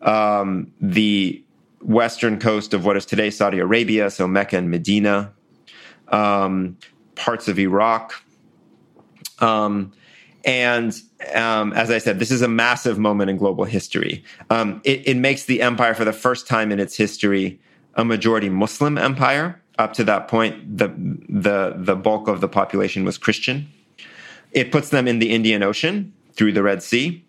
um, 0.00 0.72
the 0.80 1.44
western 1.80 2.38
coast 2.38 2.74
of 2.74 2.84
what 2.84 2.96
is 2.96 3.06
today 3.06 3.30
Saudi 3.30 3.58
Arabia, 3.58 4.10
so 4.10 4.26
Mecca 4.26 4.56
and 4.56 4.70
Medina, 4.70 5.32
um, 6.08 6.76
parts 7.14 7.48
of 7.48 7.58
Iraq. 7.58 8.14
Um, 9.40 9.92
and 10.44 10.98
um, 11.34 11.72
as 11.72 11.90
I 11.90 11.98
said, 11.98 12.18
this 12.18 12.30
is 12.30 12.42
a 12.42 12.48
massive 12.48 12.98
moment 12.98 13.30
in 13.30 13.36
global 13.36 13.64
history. 13.64 14.24
Um, 14.50 14.80
it, 14.84 15.06
it, 15.06 15.16
makes 15.16 15.44
the 15.44 15.62
empire, 15.62 15.94
for 15.94 16.04
the 16.04 16.12
first 16.12 16.46
time 16.46 16.72
in 16.72 16.80
its 16.80 16.96
history, 16.96 17.60
a 17.94 18.04
majority 18.04 18.48
Muslim 18.48 18.96
empire. 18.96 19.60
Up 19.78 19.92
to 19.92 20.04
that 20.04 20.26
point, 20.26 20.76
the 20.76 20.88
the 21.28 21.74
the 21.76 21.94
bulk 21.94 22.26
of 22.26 22.40
the 22.40 22.48
population 22.48 23.04
was 23.04 23.16
Christian. 23.16 23.68
It 24.50 24.72
puts 24.72 24.88
them 24.88 25.06
in 25.06 25.20
the 25.20 25.30
Indian 25.30 25.62
Ocean 25.62 26.12
through 26.32 26.52
the 26.52 26.64
Red 26.64 26.82
Sea. 26.82 27.24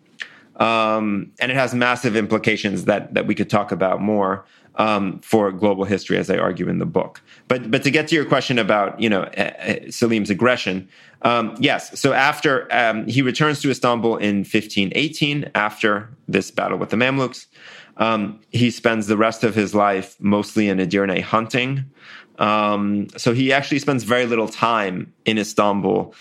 Um, 0.60 1.32
and 1.40 1.50
it 1.50 1.56
has 1.56 1.74
massive 1.74 2.14
implications 2.14 2.84
that 2.84 3.14
that 3.14 3.26
we 3.26 3.34
could 3.34 3.50
talk 3.50 3.72
about 3.72 4.00
more. 4.00 4.44
um, 4.76 5.18
for 5.20 5.52
global 5.52 5.84
history, 5.84 6.16
as 6.16 6.30
I 6.30 6.38
argue 6.38 6.68
in 6.68 6.78
the 6.78 6.86
book. 6.86 7.20
But 7.48 7.70
but 7.70 7.82
to 7.82 7.90
get 7.90 8.08
to 8.08 8.14
your 8.14 8.24
question 8.24 8.58
about 8.58 9.00
you 9.00 9.08
know 9.08 9.22
uh, 9.22 9.90
Selim's 9.90 10.30
aggression, 10.30 10.88
um, 11.22 11.54
yes. 11.58 11.98
So 11.98 12.12
after 12.12 12.72
um, 12.72 13.06
he 13.06 13.22
returns 13.22 13.60
to 13.62 13.70
Istanbul 13.70 14.16
in 14.16 14.38
1518, 14.38 15.50
after 15.54 16.08
this 16.28 16.50
battle 16.50 16.78
with 16.78 16.90
the 16.90 16.96
Mamluks, 16.96 17.46
um, 17.96 18.40
he 18.50 18.70
spends 18.70 19.06
the 19.06 19.16
rest 19.16 19.44
of 19.44 19.54
his 19.54 19.74
life 19.74 20.16
mostly 20.20 20.68
in 20.68 20.78
Edirne 20.78 21.20
hunting. 21.20 21.84
Um, 22.38 23.08
so 23.18 23.34
he 23.34 23.52
actually 23.52 23.80
spends 23.80 24.04
very 24.04 24.24
little 24.24 24.48
time 24.48 25.12
in 25.26 25.36
Istanbul, 25.36 26.14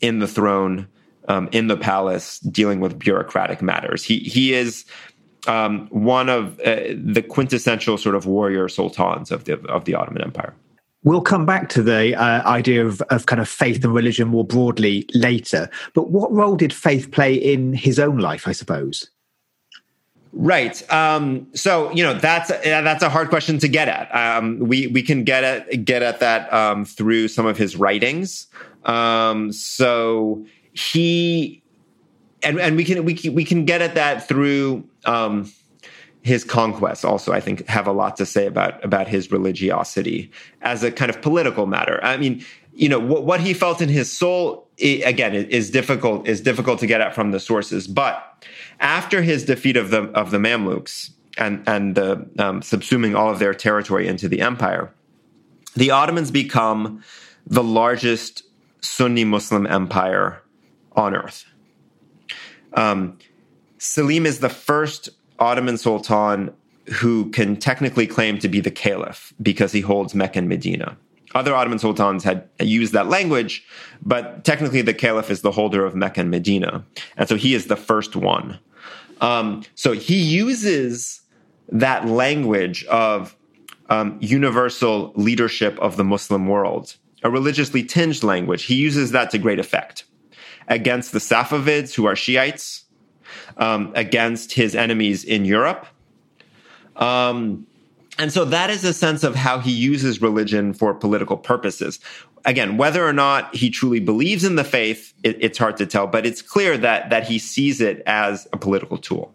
in 0.00 0.18
the 0.18 0.26
throne, 0.26 0.88
um, 1.28 1.48
in 1.52 1.68
the 1.68 1.76
palace, 1.76 2.40
dealing 2.40 2.80
with 2.80 2.98
bureaucratic 2.98 3.62
matters. 3.62 4.02
He 4.02 4.18
he 4.20 4.54
is 4.54 4.84
um, 5.46 5.86
one 5.90 6.28
of 6.28 6.58
uh, 6.60 6.94
the 6.96 7.24
quintessential 7.26 7.96
sort 7.98 8.14
of 8.14 8.26
warrior 8.26 8.68
sultans 8.68 9.30
of 9.30 9.44
the 9.44 9.60
of 9.66 9.84
the 9.84 9.94
Ottoman 9.94 10.22
Empire. 10.22 10.54
We'll 11.04 11.20
come 11.20 11.46
back 11.46 11.68
to 11.70 11.82
the 11.82 12.16
uh, 12.16 12.42
idea 12.48 12.84
of, 12.84 13.00
of 13.02 13.26
kind 13.26 13.40
of 13.40 13.48
faith 13.48 13.84
and 13.84 13.94
religion 13.94 14.28
more 14.28 14.44
broadly 14.44 15.06
later. 15.14 15.70
But 15.94 16.10
what 16.10 16.32
role 16.32 16.56
did 16.56 16.72
faith 16.72 17.12
play 17.12 17.34
in 17.34 17.72
his 17.72 17.98
own 18.00 18.18
life? 18.18 18.48
I 18.48 18.52
suppose. 18.52 19.08
Right. 20.32 20.92
Um, 20.92 21.46
so 21.54 21.90
you 21.92 22.02
know 22.02 22.14
that's 22.14 22.48
that's 22.48 23.02
a 23.02 23.08
hard 23.08 23.28
question 23.28 23.58
to 23.60 23.68
get 23.68 23.88
at. 23.88 24.14
Um, 24.14 24.58
we 24.58 24.88
we 24.88 25.02
can 25.02 25.24
get 25.24 25.44
at 25.44 25.84
get 25.84 26.02
at 26.02 26.20
that 26.20 26.52
um, 26.52 26.84
through 26.84 27.28
some 27.28 27.46
of 27.46 27.56
his 27.56 27.76
writings. 27.76 28.46
Um, 28.84 29.52
so 29.52 30.44
he 30.78 31.62
and 32.42 32.60
and 32.60 32.76
we 32.76 32.84
can 32.84 33.04
we 33.04 33.14
can, 33.14 33.34
we 33.34 33.44
can 33.44 33.64
get 33.64 33.82
at 33.82 33.94
that 33.94 34.26
through 34.28 34.88
um, 35.04 35.52
his 36.22 36.44
conquests 36.44 37.04
also 37.04 37.32
i 37.32 37.40
think 37.40 37.66
have 37.66 37.86
a 37.86 37.92
lot 37.92 38.16
to 38.16 38.26
say 38.26 38.46
about 38.46 38.82
about 38.84 39.08
his 39.08 39.30
religiosity 39.32 40.30
as 40.62 40.82
a 40.82 40.92
kind 40.92 41.10
of 41.10 41.20
political 41.20 41.66
matter. 41.66 42.00
I 42.02 42.16
mean 42.16 42.44
you 42.72 42.88
know 42.88 43.00
what, 43.00 43.24
what 43.24 43.40
he 43.40 43.54
felt 43.54 43.82
in 43.82 43.88
his 43.88 44.10
soul 44.10 44.68
again 44.80 45.34
is 45.34 45.70
difficult 45.70 46.28
is 46.28 46.40
difficult 46.40 46.78
to 46.80 46.86
get 46.86 47.00
at 47.00 47.14
from 47.14 47.32
the 47.32 47.40
sources. 47.40 47.88
But 47.88 48.46
after 48.78 49.22
his 49.22 49.44
defeat 49.44 49.76
of 49.76 49.90
the 49.90 50.04
of 50.10 50.30
the 50.30 50.38
mamluks 50.38 51.10
and 51.38 51.62
and 51.66 51.94
the 51.94 52.28
um, 52.38 52.60
subsuming 52.60 53.16
all 53.16 53.30
of 53.30 53.38
their 53.38 53.54
territory 53.54 54.06
into 54.06 54.28
the 54.28 54.40
empire 54.40 54.92
the 55.74 55.90
ottomans 55.90 56.30
become 56.30 57.02
the 57.46 57.62
largest 57.62 58.42
sunni 58.80 59.24
muslim 59.24 59.66
empire 59.66 60.42
on 60.98 61.14
earth 61.14 61.44
um, 62.74 63.18
Selim 63.78 64.26
is 64.26 64.40
the 64.40 64.48
first 64.48 65.08
Ottoman 65.38 65.78
Sultan 65.78 66.52
who 66.88 67.30
can 67.30 67.56
technically 67.56 68.06
claim 68.06 68.38
to 68.38 68.48
be 68.48 68.60
the 68.60 68.70
caliph 68.70 69.32
because 69.42 69.72
he 69.72 69.80
holds 69.80 70.14
Mecca 70.14 70.38
and 70.38 70.48
Medina. 70.48 70.96
Other 71.34 71.54
Ottoman 71.54 71.78
sultans 71.78 72.24
had 72.24 72.48
used 72.58 72.94
that 72.94 73.08
language, 73.08 73.64
but 74.02 74.44
technically 74.44 74.80
the 74.80 74.94
caliph 74.94 75.30
is 75.30 75.42
the 75.42 75.50
holder 75.50 75.84
of 75.84 75.94
Mecca 75.94 76.20
and 76.22 76.30
Medina. 76.30 76.84
And 77.18 77.28
so 77.28 77.36
he 77.36 77.54
is 77.54 77.66
the 77.66 77.76
first 77.76 78.16
one. 78.16 78.58
Um, 79.20 79.64
so 79.74 79.92
he 79.92 80.18
uses 80.18 81.20
that 81.70 82.06
language 82.06 82.84
of 82.86 83.36
um, 83.90 84.16
universal 84.20 85.12
leadership 85.16 85.78
of 85.80 85.96
the 85.96 86.04
Muslim 86.04 86.46
world, 86.46 86.96
a 87.22 87.30
religiously 87.30 87.82
tinged 87.82 88.22
language. 88.22 88.64
He 88.64 88.76
uses 88.76 89.10
that 89.10 89.30
to 89.32 89.38
great 89.38 89.58
effect 89.58 90.04
against 90.68 91.12
the 91.12 91.18
Safavids, 91.18 91.94
who 91.94 92.06
are 92.06 92.14
Shiites, 92.16 92.84
um, 93.56 93.92
against 93.94 94.52
his 94.52 94.74
enemies 94.74 95.24
in 95.24 95.44
Europe. 95.44 95.86
Um, 96.96 97.66
and 98.18 98.32
so 98.32 98.44
that 98.46 98.70
is 98.70 98.84
a 98.84 98.92
sense 98.92 99.22
of 99.22 99.34
how 99.34 99.60
he 99.60 99.70
uses 99.70 100.20
religion 100.20 100.72
for 100.72 100.92
political 100.92 101.36
purposes. 101.36 102.00
Again, 102.44 102.76
whether 102.76 103.06
or 103.06 103.12
not 103.12 103.54
he 103.54 103.70
truly 103.70 104.00
believes 104.00 104.44
in 104.44 104.56
the 104.56 104.64
faith, 104.64 105.12
it, 105.22 105.36
it's 105.40 105.58
hard 105.58 105.76
to 105.76 105.86
tell, 105.86 106.06
but 106.06 106.26
it's 106.26 106.42
clear 106.42 106.76
that 106.78 107.10
that 107.10 107.26
he 107.26 107.38
sees 107.38 107.80
it 107.80 108.02
as 108.06 108.48
a 108.52 108.56
political 108.56 108.98
tool. 108.98 109.32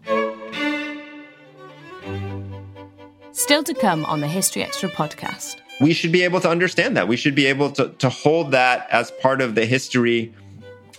Still 3.31 3.63
to 3.63 3.73
come 3.73 4.05
on 4.05 4.21
the 4.21 4.27
History 4.27 4.63
Extra 4.63 4.89
podcast. 4.89 5.57
We 5.81 5.93
should 5.93 6.11
be 6.11 6.23
able 6.23 6.39
to 6.41 6.49
understand 6.49 6.95
that. 6.97 7.07
We 7.07 7.17
should 7.17 7.35
be 7.35 7.45
able 7.47 7.71
to, 7.71 7.89
to 7.89 8.09
hold 8.09 8.51
that 8.51 8.87
as 8.89 9.11
part 9.21 9.41
of 9.41 9.55
the 9.55 9.65
history 9.65 10.33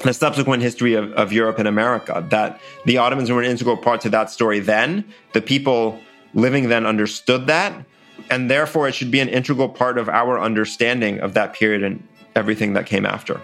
the 0.03 0.13
subsequent 0.13 0.63
history 0.63 0.95
of, 0.95 1.13
of 1.13 1.33
Europe 1.33 1.59
and 1.59 1.69
America, 1.69 2.25
that 2.31 2.61
the 2.85 2.99
Ottomans 2.99 3.31
were 3.31 3.43
an 3.43 3.51
integral 3.51 3.77
part 3.77 4.01
to 4.03 4.11
that 4.11 4.31
story 4.31 4.61
then. 4.61 5.05
The 5.33 5.41
people 5.41 5.99
living 6.35 6.69
then 6.69 6.87
understood 6.87 7.47
that. 7.47 7.85
And 8.31 8.51
therefore, 8.51 8.89
it 8.89 8.95
should 8.95 9.11
be 9.11 9.21
an 9.21 9.29
integral 9.29 9.69
part 9.69 9.99
of 9.99 10.09
our 10.09 10.41
understanding 10.41 11.21
of 11.21 11.35
that 11.35 11.53
period 11.55 11.83
and 11.83 12.07
everything 12.35 12.73
that 12.75 12.87
came 12.87 13.07
after. 13.07 13.41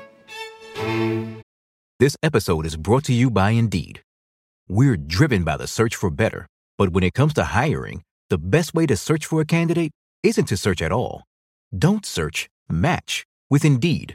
This 1.98 2.16
episode 2.22 2.64
is 2.64 2.76
brought 2.76 3.04
to 3.04 3.12
you 3.12 3.30
by 3.30 3.50
Indeed. 3.50 4.02
We're 4.68 4.96
driven 4.96 5.44
by 5.44 5.56
the 5.56 5.66
search 5.66 5.94
for 5.96 6.10
better, 6.10 6.46
but 6.78 6.90
when 6.90 7.04
it 7.04 7.12
comes 7.12 7.34
to 7.34 7.44
hiring, 7.44 8.02
the 8.30 8.38
best 8.38 8.72
way 8.72 8.86
to 8.86 8.96
search 8.96 9.26
for 9.26 9.40
a 9.40 9.44
candidate 9.44 9.90
isn't 10.22 10.46
to 10.46 10.56
search 10.56 10.80
at 10.80 10.92
all. 10.92 11.24
Don't 11.76 12.06
search, 12.06 12.48
match 12.68 13.24
with 13.50 13.64
Indeed. 13.64 14.14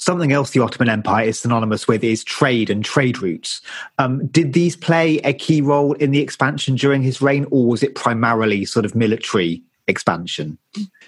Something 0.00 0.32
else 0.32 0.52
the 0.52 0.60
Ottoman 0.60 0.88
Empire 0.88 1.26
is 1.26 1.38
synonymous 1.38 1.86
with 1.86 2.02
is 2.02 2.24
trade 2.24 2.70
and 2.70 2.82
trade 2.82 3.20
routes. 3.20 3.60
Um, 3.98 4.26
did 4.28 4.54
these 4.54 4.74
play 4.74 5.18
a 5.18 5.34
key 5.34 5.60
role 5.60 5.92
in 5.92 6.10
the 6.10 6.20
expansion 6.20 6.74
during 6.74 7.02
his 7.02 7.20
reign, 7.20 7.46
or 7.50 7.66
was 7.66 7.82
it 7.82 7.94
primarily 7.94 8.64
sort 8.64 8.86
of 8.86 8.94
military 8.94 9.62
expansion? 9.86 10.56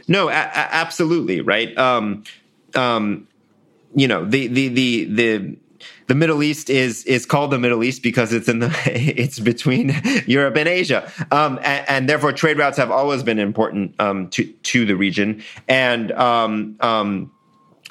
No, 0.08 0.28
a- 0.28 0.32
a- 0.32 0.74
absolutely 0.74 1.40
right. 1.40 1.76
Um, 1.78 2.24
um, 2.74 3.26
you 3.94 4.06
know 4.06 4.26
the 4.26 4.46
the 4.48 4.68
the 4.68 5.04
the 5.04 5.56
the 6.08 6.14
Middle 6.14 6.42
East 6.42 6.68
is 6.68 7.02
is 7.04 7.24
called 7.24 7.50
the 7.50 7.58
Middle 7.58 7.82
East 7.82 8.02
because 8.02 8.30
it's 8.34 8.46
in 8.46 8.58
the 8.58 8.70
it's 8.86 9.38
between 9.38 9.96
Europe 10.26 10.56
and 10.58 10.68
Asia, 10.68 11.10
um, 11.30 11.58
and, 11.62 11.88
and, 11.88 12.08
therefore 12.10 12.32
trade 12.32 12.58
routes 12.58 12.76
have 12.76 12.90
always 12.90 13.22
been 13.22 13.38
important 13.38 13.94
um, 13.98 14.28
to 14.30 14.44
to 14.44 14.84
the 14.84 14.96
region. 14.96 15.42
And 15.66 16.12
um, 16.12 16.76
um 16.80 17.32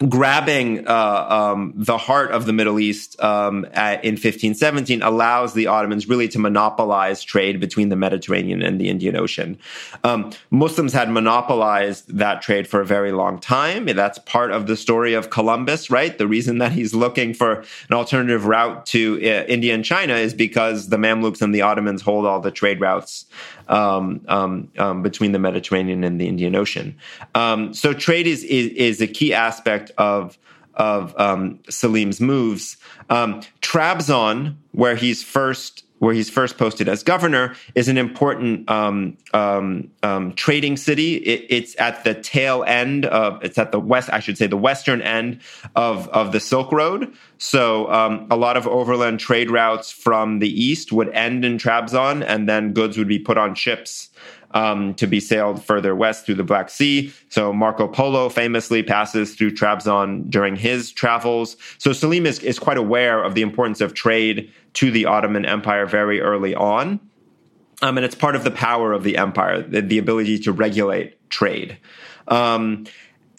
grabbing 0.09 0.87
uh, 0.87 1.27
um, 1.29 1.73
the 1.75 1.97
heart 1.97 2.31
of 2.31 2.45
the 2.45 2.53
Middle 2.53 2.79
East 2.79 3.21
um, 3.21 3.65
at, 3.73 4.03
in 4.03 4.13
1517 4.13 5.01
allows 5.01 5.53
the 5.53 5.67
Ottomans 5.67 6.07
really 6.07 6.27
to 6.29 6.39
monopolize 6.39 7.23
trade 7.23 7.59
between 7.59 7.89
the 7.89 7.95
Mediterranean 7.95 8.61
and 8.61 8.79
the 8.79 8.89
Indian 8.89 9.15
Ocean. 9.15 9.57
Um, 10.03 10.31
Muslims 10.49 10.93
had 10.93 11.09
monopolized 11.09 12.17
that 12.17 12.41
trade 12.41 12.67
for 12.67 12.81
a 12.81 12.85
very 12.85 13.11
long 13.11 13.39
time. 13.39 13.85
That's 13.85 14.19
part 14.19 14.51
of 14.51 14.67
the 14.67 14.75
story 14.75 15.13
of 15.13 15.29
Columbus, 15.29 15.89
right? 15.89 16.17
The 16.17 16.27
reason 16.27 16.57
that 16.59 16.71
he's 16.71 16.93
looking 16.93 17.33
for 17.33 17.63
an 17.89 17.93
alternative 17.93 18.45
route 18.45 18.85
to 18.87 19.17
uh, 19.17 19.45
India 19.45 19.73
and 19.75 19.85
China 19.85 20.15
is 20.15 20.33
because 20.33 20.89
the 20.89 20.97
Mamluks 20.97 21.41
and 21.41 21.53
the 21.53 21.61
Ottomans 21.61 22.01
hold 22.01 22.25
all 22.25 22.39
the 22.39 22.51
trade 22.51 22.81
routes 22.81 23.25
um, 23.71 24.21
um, 24.27 24.71
um, 24.77 25.01
between 25.01 25.31
the 25.31 25.39
Mediterranean 25.39 26.03
and 26.03 26.19
the 26.19 26.27
Indian 26.27 26.55
Ocean. 26.55 26.95
Um, 27.33 27.73
so 27.73 27.93
trade 27.93 28.27
is, 28.27 28.43
is, 28.43 28.67
is 28.73 29.01
a 29.01 29.07
key 29.07 29.33
aspect 29.33 29.91
of 29.97 30.37
of 30.75 31.13
um, 31.19 31.59
Selim's 31.69 32.21
moves. 32.21 32.77
Trabzon, 33.61 34.55
where 34.71 34.95
he's 34.95 35.21
first 35.21 35.83
where 36.01 36.15
he's 36.15 36.31
first 36.31 36.57
posted 36.57 36.89
as 36.89 37.03
governor, 37.03 37.55
is 37.75 37.87
an 37.87 37.95
important 37.95 38.67
um, 38.71 39.15
um, 39.35 39.87
um, 40.01 40.33
trading 40.33 40.75
city. 40.75 41.17
It, 41.17 41.45
it's 41.47 41.79
at 41.79 42.03
the 42.03 42.15
tail 42.15 42.63
end 42.65 43.05
of, 43.05 43.39
it's 43.43 43.59
at 43.59 43.71
the 43.71 43.79
west, 43.79 44.09
I 44.11 44.19
should 44.19 44.35
say, 44.35 44.47
the 44.47 44.57
western 44.57 45.03
end 45.03 45.41
of, 45.75 46.07
of 46.07 46.31
the 46.31 46.39
Silk 46.39 46.71
Road. 46.71 47.13
So 47.37 47.91
um, 47.91 48.25
a 48.31 48.35
lot 48.35 48.57
of 48.57 48.67
overland 48.67 49.19
trade 49.19 49.51
routes 49.51 49.91
from 49.91 50.39
the 50.39 50.49
east 50.49 50.91
would 50.91 51.09
end 51.09 51.45
in 51.45 51.59
Trabzon, 51.59 52.25
and 52.25 52.49
then 52.49 52.73
goods 52.73 52.97
would 52.97 53.07
be 53.07 53.19
put 53.19 53.37
on 53.37 53.53
ships 53.53 54.09
um, 54.53 54.93
to 54.95 55.07
be 55.07 55.19
sailed 55.19 55.63
further 55.63 55.95
west 55.95 56.25
through 56.25 56.35
the 56.35 56.43
Black 56.43 56.69
Sea. 56.69 57.13
So 57.29 57.53
Marco 57.53 57.87
Polo 57.87 58.29
famously 58.29 58.83
passes 58.83 59.35
through 59.35 59.51
Trabzon 59.51 60.29
during 60.29 60.55
his 60.55 60.91
travels. 60.91 61.57
So 61.77 61.93
Selim 61.93 62.25
is, 62.25 62.39
is 62.39 62.59
quite 62.59 62.77
aware 62.77 63.23
of 63.23 63.35
the 63.35 63.41
importance 63.41 63.81
of 63.81 63.93
trade 63.93 64.51
to 64.73 64.91
the 64.91 65.05
Ottoman 65.05 65.45
Empire 65.45 65.85
very 65.85 66.21
early 66.21 66.55
on. 66.55 66.99
Um, 67.81 67.97
and 67.97 68.05
it's 68.05 68.15
part 68.15 68.35
of 68.35 68.43
the 68.43 68.51
power 68.51 68.93
of 68.93 69.03
the 69.03 69.17
empire, 69.17 69.61
the, 69.61 69.81
the 69.81 69.97
ability 69.97 70.37
to 70.39 70.51
regulate 70.51 71.29
trade. 71.29 71.77
Um, 72.27 72.85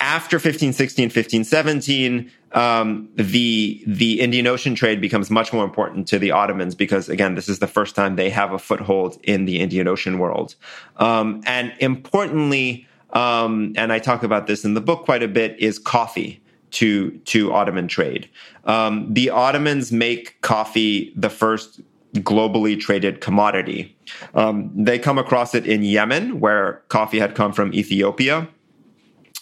after 0.01 0.37
1516, 0.37 1.05
1517, 1.05 2.31
um, 2.55 3.09
the 3.15 3.83
the 3.87 4.21
Indian 4.21 4.47
Ocean 4.47 4.75
trade 4.75 5.01
becomes 5.01 5.31
much 5.31 5.53
more 5.53 5.65
important 5.65 6.07
to 6.09 6.19
the 6.19 6.31
Ottomans 6.31 6.75
because 6.75 7.09
again, 7.09 7.35
this 7.35 7.49
is 7.49 7.59
the 7.59 7.67
first 7.67 7.95
time 7.95 8.17
they 8.17 8.31
have 8.31 8.53
a 8.53 8.59
foothold 8.59 9.19
in 9.23 9.45
the 9.45 9.61
Indian 9.61 9.89
Ocean 9.89 10.19
world. 10.19 10.55
Um, 10.97 11.43
and 11.47 11.73
importantly, 11.79 12.87
um, 13.11 13.73
and 13.77 13.93
I 13.93 13.99
talk 13.99 14.23
about 14.23 14.47
this 14.47 14.65
in 14.65 14.75
the 14.75 14.81
book 14.81 15.05
quite 15.05 15.23
a 15.23 15.29
bit, 15.29 15.59
is 15.59 15.79
coffee 15.79 16.43
to 16.73 17.11
to 17.11 17.53
Ottoman 17.53 17.89
trade. 17.89 18.29
Um, 18.65 19.13
the 19.13 19.31
Ottomans 19.31 19.93
make 19.93 20.41
coffee 20.43 21.13
the 21.17 21.31
first 21.31 21.81
globally 22.17 22.79
traded 22.79 23.21
commodity. 23.21 23.97
Um, 24.35 24.71
they 24.75 24.99
come 24.99 25.19
across 25.19 25.55
it 25.55 25.67
in 25.67 25.83
Yemen, 25.83 26.41
where 26.41 26.83
coffee 26.89 27.19
had 27.19 27.35
come 27.35 27.53
from 27.53 27.73
Ethiopia. 27.73 28.49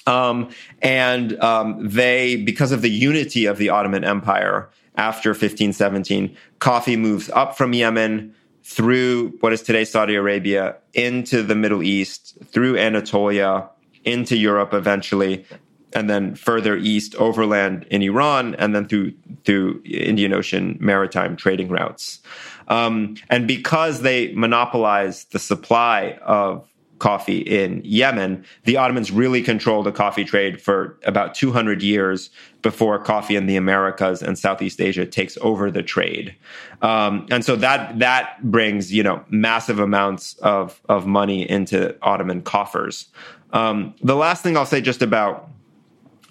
Um, 0.06 0.50
and 0.82 1.38
um, 1.40 1.88
they, 1.88 2.36
because 2.36 2.72
of 2.72 2.82
the 2.82 2.90
unity 2.90 3.46
of 3.46 3.58
the 3.58 3.68
Ottoman 3.68 4.04
Empire 4.04 4.70
after 4.96 5.30
1517, 5.30 6.36
coffee 6.58 6.96
moves 6.96 7.30
up 7.30 7.56
from 7.56 7.72
Yemen 7.72 8.34
through 8.62 9.30
what 9.40 9.52
is 9.52 9.62
today 9.62 9.84
Saudi 9.84 10.14
Arabia 10.14 10.76
into 10.94 11.42
the 11.42 11.54
Middle 11.54 11.82
East, 11.82 12.36
through 12.46 12.76
Anatolia, 12.76 13.68
into 14.04 14.36
Europe 14.36 14.72
eventually, 14.72 15.44
and 15.92 16.08
then 16.08 16.34
further 16.34 16.76
east 16.76 17.14
overland 17.16 17.84
in 17.90 18.02
Iran, 18.02 18.54
and 18.56 18.74
then 18.74 18.86
through 18.86 19.12
through 19.44 19.82
Indian 19.84 20.32
Ocean 20.32 20.76
maritime 20.80 21.36
trading 21.36 21.68
routes. 21.68 22.20
Um, 22.68 23.16
and 23.28 23.48
because 23.48 24.02
they 24.02 24.32
monopolize 24.34 25.24
the 25.26 25.38
supply 25.40 26.18
of 26.24 26.68
coffee 27.00 27.38
in 27.38 27.82
Yemen, 27.84 28.44
the 28.64 28.76
Ottomans 28.76 29.10
really 29.10 29.42
controlled 29.42 29.86
the 29.86 29.92
coffee 29.92 30.24
trade 30.24 30.62
for 30.62 30.98
about 31.04 31.34
200 31.34 31.82
years 31.82 32.30
before 32.62 32.98
coffee 32.98 33.34
in 33.34 33.46
the 33.46 33.56
Americas 33.56 34.22
and 34.22 34.38
Southeast 34.38 34.80
Asia 34.80 35.04
takes 35.04 35.36
over 35.40 35.70
the 35.70 35.82
trade. 35.82 36.36
Um, 36.82 37.26
and 37.30 37.44
so 37.44 37.56
that 37.56 37.98
that 37.98 38.42
brings 38.42 38.92
you 38.92 39.02
know 39.02 39.24
massive 39.28 39.80
amounts 39.80 40.34
of 40.34 40.80
of 40.88 41.06
money 41.06 41.48
into 41.48 41.96
Ottoman 42.02 42.42
coffers. 42.42 43.08
Um, 43.52 43.94
the 44.02 44.14
last 44.14 44.42
thing 44.42 44.56
I'll 44.56 44.66
say 44.66 44.80
just 44.80 45.02
about 45.02 45.50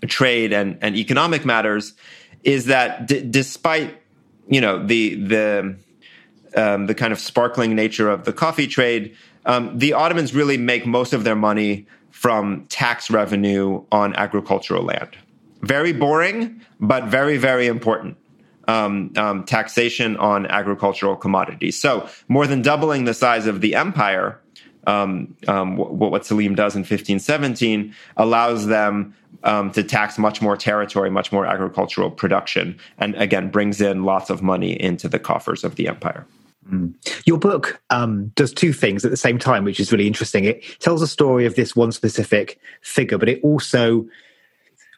trade 0.08 0.54
and, 0.54 0.78
and 0.82 0.96
economic 0.96 1.44
matters 1.44 1.94
is 2.44 2.66
that 2.66 3.08
d- 3.08 3.28
despite 3.30 4.02
you 4.48 4.62
know 4.62 4.86
the 4.86 5.16
the 5.16 5.76
um, 6.56 6.88
the 6.88 6.96
kind 6.96 7.14
of 7.14 7.20
sparkling 7.20 7.76
nature 7.76 8.10
of 8.10 8.26
the 8.26 8.34
coffee 8.34 8.68
trade, 8.68 9.16
um, 9.46 9.78
the 9.78 9.94
Ottomans 9.94 10.34
really 10.34 10.58
make 10.58 10.86
most 10.86 11.14
of 11.14 11.24
their 11.24 11.36
money 11.36 11.88
from 12.12 12.66
tax 12.68 13.10
revenue 13.10 13.84
on 13.92 14.16
agricultural 14.16 14.84
land. 14.84 15.18
Very 15.62 15.94
boring, 15.94 16.62
but 16.80 17.06
very, 17.06 17.38
very 17.38 17.68
important. 17.68 18.18
Um, 18.68 19.14
um, 19.18 19.46
taxation 19.46 20.16
on 20.18 20.46
agricultural 20.46 21.16
commodities. 21.16 21.80
So, 21.80 22.08
more 22.28 22.46
than 22.46 22.62
doubling 22.62 23.06
the 23.06 23.16
size 23.16 23.48
of 23.48 23.62
the 23.62 23.74
empire, 23.74 24.40
um, 24.86 25.36
um 25.48 25.76
what, 25.76 26.24
Selim 26.24 26.54
does 26.54 26.76
in 26.76 26.82
1517 26.82 27.96
allows 28.16 28.68
them 28.68 29.16
um, 29.44 29.72
to 29.72 29.84
tax 29.84 30.20
much 30.20 30.40
more 30.42 30.56
territory, 30.56 31.10
much 31.10 31.32
more 31.32 31.48
agricultural 31.48 32.12
production, 32.12 32.78
and 33.00 33.16
again 33.16 33.50
brings 33.50 33.82
in 33.82 34.04
lots 34.04 34.30
of 34.30 34.44
money 34.44 34.80
into 34.80 35.08
the 35.08 35.20
coffers 35.20 35.64
of 35.64 35.76
the 35.76 35.88
empire. 35.88 36.28
Mm. 36.72 36.94
Your 37.26 37.38
book 37.38 37.82
um, 37.90 38.28
does 38.36 38.54
two 38.54 38.74
things 38.74 39.04
at 39.04 39.12
the 39.12 39.18
same 39.18 39.40
time, 39.40 39.64
which 39.64 39.80
is 39.80 39.92
really 39.92 40.08
interesting. 40.08 40.46
It 40.46 40.64
tells 40.80 41.02
a 41.02 41.08
story 41.08 41.46
of 41.46 41.56
this 41.56 41.76
one 41.76 41.92
specific 41.92 42.60
figure, 42.82 43.18
but 43.18 43.30
it 43.30 43.40
also 43.44 44.08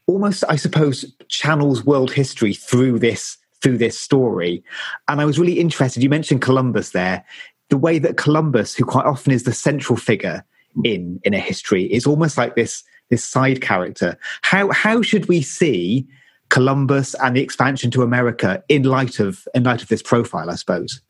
almost, 0.07 0.43
I 0.49 0.55
suppose, 0.55 1.05
channels 1.27 1.85
world 1.85 2.11
history 2.11 2.53
through 2.53 2.99
this 2.99 3.37
through 3.61 3.77
this 3.77 3.97
story. 3.97 4.63
And 5.07 5.21
I 5.21 5.25
was 5.25 5.39
really 5.39 5.59
interested. 5.59 6.01
You 6.01 6.09
mentioned 6.09 6.41
Columbus 6.41 6.91
there. 6.91 7.23
The 7.69 7.77
way 7.77 7.99
that 7.99 8.17
Columbus, 8.17 8.75
who 8.75 8.83
quite 8.83 9.05
often 9.05 9.31
is 9.31 9.43
the 9.43 9.53
central 9.53 9.95
figure 9.95 10.43
in 10.83 11.19
in 11.23 11.33
a 11.33 11.39
history, 11.39 11.83
is 11.85 12.05
almost 12.05 12.37
like 12.37 12.55
this 12.55 12.83
this 13.09 13.23
side 13.23 13.61
character. 13.61 14.17
How 14.41 14.71
how 14.71 15.01
should 15.01 15.27
we 15.27 15.41
see 15.41 16.07
Columbus 16.49 17.13
and 17.15 17.35
the 17.35 17.41
expansion 17.41 17.91
to 17.91 18.03
America 18.03 18.61
in 18.67 18.83
light 18.83 19.19
of 19.19 19.47
in 19.53 19.63
light 19.63 19.81
of 19.81 19.87
this 19.87 20.01
profile? 20.01 20.49
I 20.49 20.55
suppose. 20.55 21.01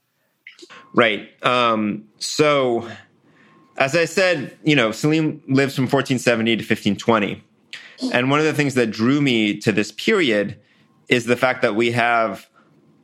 Right. 0.94 1.30
Um, 1.44 2.06
so, 2.20 2.90
as 3.78 3.96
I 3.96 4.06
said, 4.06 4.58
you 4.64 4.76
know, 4.76 4.92
Selim 4.92 5.42
lives 5.48 5.76
from 5.76 5.84
1470 5.84 6.58
to 6.58 6.62
1520. 6.62 7.44
And 8.14 8.30
one 8.32 8.40
of 8.40 8.46
the 8.46 8.54
things 8.54 8.74
that 8.76 8.88
drew 8.88 9.22
me 9.22 9.58
to 9.60 9.72
this 9.72 9.92
period 9.92 10.60
is 11.08 11.26
the 11.26 11.38
fact 11.38 11.62
that 11.62 11.76
we 11.76 11.92
have 11.92 12.50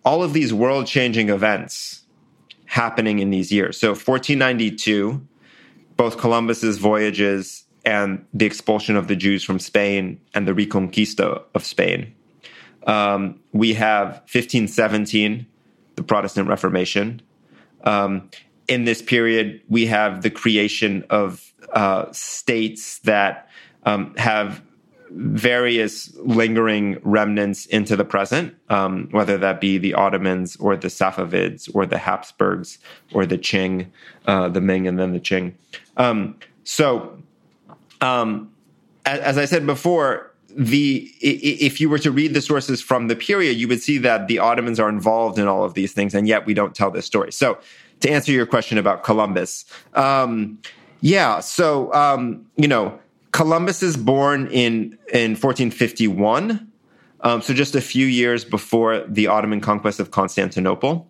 all 0.03 0.23
of 0.23 0.33
these 0.33 0.53
world 0.53 0.87
changing 0.87 1.29
events 1.29 2.03
happening 2.65 3.19
in 3.19 3.29
these 3.29 3.51
years. 3.51 3.79
So, 3.79 3.89
1492, 3.89 5.25
both 5.95 6.17
Columbus's 6.17 6.77
voyages 6.77 7.65
and 7.85 8.25
the 8.33 8.45
expulsion 8.45 8.97
of 8.97 9.07
the 9.07 9.15
Jews 9.15 9.43
from 9.43 9.59
Spain 9.59 10.19
and 10.33 10.45
the 10.45 10.53
Reconquista 10.53 11.41
of 11.55 11.63
Spain. 11.63 12.13
Um, 12.85 13.39
we 13.53 13.73
have 13.75 14.07
1517, 14.31 15.45
the 15.95 16.03
Protestant 16.03 16.49
Reformation. 16.49 17.21
Um, 17.87 18.29
in 18.67 18.83
this 18.83 19.01
period, 19.01 19.61
we 19.69 19.85
have 19.87 20.21
the 20.21 20.29
creation 20.29 21.05
of 21.09 21.53
uh, 21.71 22.11
states 22.11 22.99
that 22.99 23.49
um, 23.83 24.13
have 24.17 24.61
various 25.09 26.13
lingering 26.17 26.99
remnants 27.01 27.65
into 27.67 27.95
the 27.95 28.03
present, 28.03 28.53
um, 28.69 29.07
whether 29.11 29.37
that 29.37 29.61
be 29.61 29.77
the 29.77 29.93
Ottomans 29.93 30.57
or 30.57 30.75
the 30.75 30.89
Safavids 30.89 31.73
or 31.73 31.85
the 31.85 31.97
Habsburgs 31.97 32.77
or 33.13 33.25
the 33.25 33.37
Qing, 33.37 33.87
uh, 34.25 34.49
the 34.49 34.59
Ming 34.59 34.85
and 34.85 34.99
then 34.99 35.13
the 35.13 35.19
Qing. 35.21 35.53
Um, 35.95 36.35
so, 36.65 37.17
um, 38.01 38.51
as, 39.05 39.19
as 39.21 39.37
I 39.37 39.45
said 39.45 39.65
before, 39.65 40.33
the 40.57 41.13
if 41.21 41.79
you 41.79 41.87
were 41.87 41.99
to 41.99 42.11
read 42.11 42.33
the 42.33 42.41
sources 42.41 42.81
from 42.81 43.07
the 43.07 43.15
period, 43.15 43.57
you 43.57 43.67
would 43.67 43.81
see 43.81 43.99
that 43.99 44.27
the 44.27 44.39
Ottomans 44.39 44.79
are 44.79 44.89
involved 44.89 45.37
in 45.37 45.47
all 45.47 45.63
of 45.63 45.75
these 45.75 45.93
things, 45.93 46.15
and 46.15 46.27
yet 46.27 46.47
we 46.47 46.55
don't 46.55 46.73
tell 46.73 46.89
this 46.89 47.05
story. 47.05 47.31
So, 47.31 47.59
to 47.99 48.09
answer 48.09 48.31
your 48.31 48.47
question 48.47 48.79
about 48.79 49.03
Columbus, 49.03 49.65
um, 49.93 50.57
yeah, 50.99 51.41
so 51.41 51.93
um, 51.93 52.43
you 52.55 52.67
know, 52.67 52.99
Columbus 53.33 53.83
is 53.83 53.95
born 53.95 54.47
in 54.47 54.97
in 55.13 55.31
1451, 55.31 56.67
um, 57.21 57.41
so 57.43 57.53
just 57.53 57.75
a 57.75 57.81
few 57.81 58.07
years 58.07 58.43
before 58.43 59.05
the 59.07 59.27
Ottoman 59.27 59.61
conquest 59.61 59.99
of 59.99 60.09
Constantinople. 60.09 61.07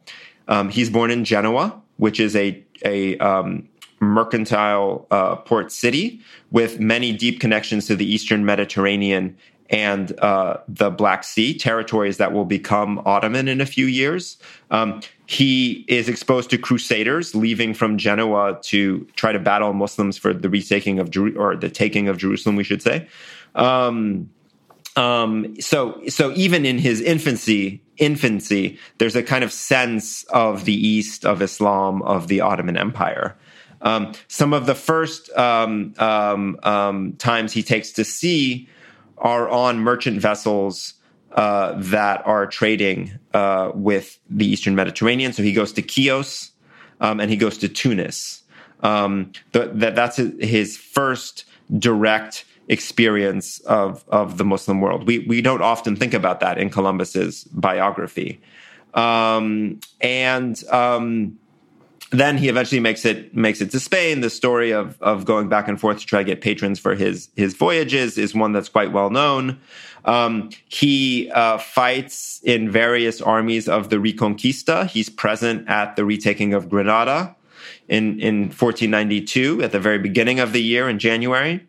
Um, 0.50 0.68
he's 0.68 0.90
born 0.90 1.10
in 1.10 1.24
Genoa, 1.24 1.82
which 1.96 2.20
is 2.20 2.36
a 2.36 2.62
a 2.84 3.18
um, 3.20 3.70
mercantile 4.00 5.08
uh, 5.12 5.36
port 5.38 5.72
city 5.72 6.22
with 6.52 6.80
many 6.80 7.12
deep 7.14 7.40
connections 7.40 7.88
to 7.88 7.96
the 7.96 8.06
Eastern 8.06 8.46
Mediterranean 8.46 9.36
and 9.70 10.18
uh, 10.20 10.58
the 10.68 10.90
Black 10.90 11.24
Sea, 11.24 11.58
territories 11.58 12.18
that 12.18 12.32
will 12.32 12.46
become 12.46 13.02
Ottoman 13.06 13.48
in 13.48 13.60
a 13.60 13.66
few 13.66 13.86
years. 13.86 14.38
Um, 14.72 15.02
he 15.26 15.86
is 15.88 16.08
exposed 16.08 16.50
to 16.52 16.58
crusaders 16.58 17.36
leaving 17.36 17.74
from 17.74 17.98
Genoa 17.98 18.60
to 18.64 19.06
try 19.16 19.34
to 19.34 19.40
battle 19.40 19.74
Muslims 19.74 20.18
for 20.18 20.34
the 20.34 20.50
retaking 20.50 21.00
of 21.00 21.10
Jeru- 21.10 21.36
or 21.38 21.56
the 21.56 21.70
taking 21.70 22.08
of 22.08 22.18
Jerusalem, 22.18 22.56
we 22.56 22.64
should 22.64 22.82
say. 22.82 23.08
Um, 23.56 24.30
um, 24.96 25.60
so, 25.60 26.02
so 26.08 26.32
even 26.34 26.66
in 26.66 26.78
his 26.78 27.02
infancy, 27.02 27.82
infancy, 27.98 28.80
there's 28.98 29.16
a 29.16 29.24
kind 29.24 29.44
of 29.44 29.52
sense 29.52 30.24
of 30.26 30.66
the 30.66 30.74
East, 30.74 31.26
of 31.26 31.42
Islam, 31.42 32.02
of 32.04 32.30
the 32.30 32.42
Ottoman 32.42 32.78
Empire. 32.78 33.36
Um, 33.82 34.14
some 34.28 34.54
of 34.54 34.66
the 34.66 34.76
first 34.76 35.30
um, 35.38 35.94
um, 36.00 36.60
um, 36.64 37.14
times 37.14 37.54
he 37.54 37.64
takes 37.64 37.92
to 37.94 38.04
sea 38.04 38.68
are 39.18 39.50
on 39.50 39.80
merchant 39.80 40.20
vessels 40.22 40.94
uh, 41.32 41.76
that 41.78 42.26
are 42.26 42.48
trading 42.48 43.12
uh, 43.34 43.72
with 43.74 44.20
the 44.30 44.46
Eastern 44.46 44.76
Mediterranean. 44.76 45.34
So 45.34 45.44
he 45.44 45.54
goes 45.54 45.72
to 45.74 45.82
Chios, 45.82 46.52
um, 47.00 47.20
and 47.20 47.30
he 47.30 47.38
goes 47.38 47.58
to 47.60 47.70
Tunis. 47.70 48.44
Um, 48.82 49.32
that 49.52 49.96
that's 49.96 50.18
his 50.18 50.78
first 50.78 51.46
direct 51.78 52.46
experience 52.68 53.60
of 53.62 54.04
of 54.08 54.38
the 54.38 54.46
Muslim 54.46 54.82
world. 54.82 55.08
We 55.08 55.20
we 55.20 55.42
don't 55.42 55.62
often 55.62 55.96
think 55.96 56.14
about 56.14 56.40
that 56.42 56.58
in 56.58 56.70
Columbus's 56.70 57.44
biography, 57.46 58.40
and 60.02 60.64
then 62.12 62.38
he 62.38 62.48
eventually 62.48 62.80
makes 62.80 63.04
it 63.06 63.36
makes 63.36 63.60
it 63.62 63.72
to 63.72 63.80
Spain. 63.80 64.22
The 64.22 64.30
story 64.30 64.72
of 64.72 65.02
of 65.02 65.26
going 65.26 65.50
back 65.50 65.68
and 65.68 65.80
forth 65.80 66.00
to 66.00 66.06
try 66.06 66.20
to 66.20 66.26
get 66.26 66.42
patrons 66.42 66.80
for 66.80 66.96
his 66.96 67.30
his 67.36 67.54
voyages 67.54 68.18
is 68.18 68.34
one 68.34 68.54
that's 68.54 68.70
quite 68.70 68.92
well 68.92 69.10
known. 69.10 69.60
Um, 70.06 70.52
he 70.70 71.30
uh, 71.32 71.58
fights 71.58 72.40
in 72.44 72.72
various 72.72 73.22
armies 73.22 73.68
of 73.68 73.90
the 73.90 73.98
Reconquista. 73.98 74.88
He's 74.88 75.10
present 75.10 75.68
at 75.68 75.98
the 75.98 76.06
retaking 76.06 76.54
of 76.54 76.70
Granada 76.70 77.36
in 77.90 78.20
in 78.20 78.44
1492 78.44 79.64
at 79.64 79.74
the 79.74 79.80
very 79.80 80.00
beginning 80.00 80.40
of 80.40 80.54
the 80.54 80.62
year 80.62 80.88
in 80.88 81.00
January. 81.00 81.66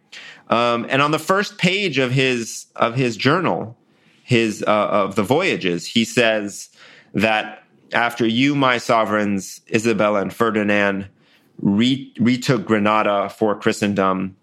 Um, 0.51 0.87
and 0.89 1.03
on 1.03 1.11
the 1.11 1.19
first 1.19 1.59
page 1.59 1.99
of 1.99 2.13
his 2.13 2.67
of 2.77 2.95
his 2.95 3.17
journal, 3.17 3.77
his 4.23 4.63
uh, 4.67 4.71
of 4.71 5.17
the 5.17 5.25
voyages, 5.25 5.85
he 5.85 6.05
says 6.05 6.69
that 7.13 7.65
after 7.93 8.27
you, 8.27 8.55
my 8.55 8.79
sovereigns, 8.79 9.61
Isabella 9.73 10.21
and 10.21 10.33
Ferdinand, 10.33 11.09
re- 11.61 12.13
retook 12.19 12.65
Granada 12.65 13.29
for 13.29 13.59
Christendom, 13.59 14.37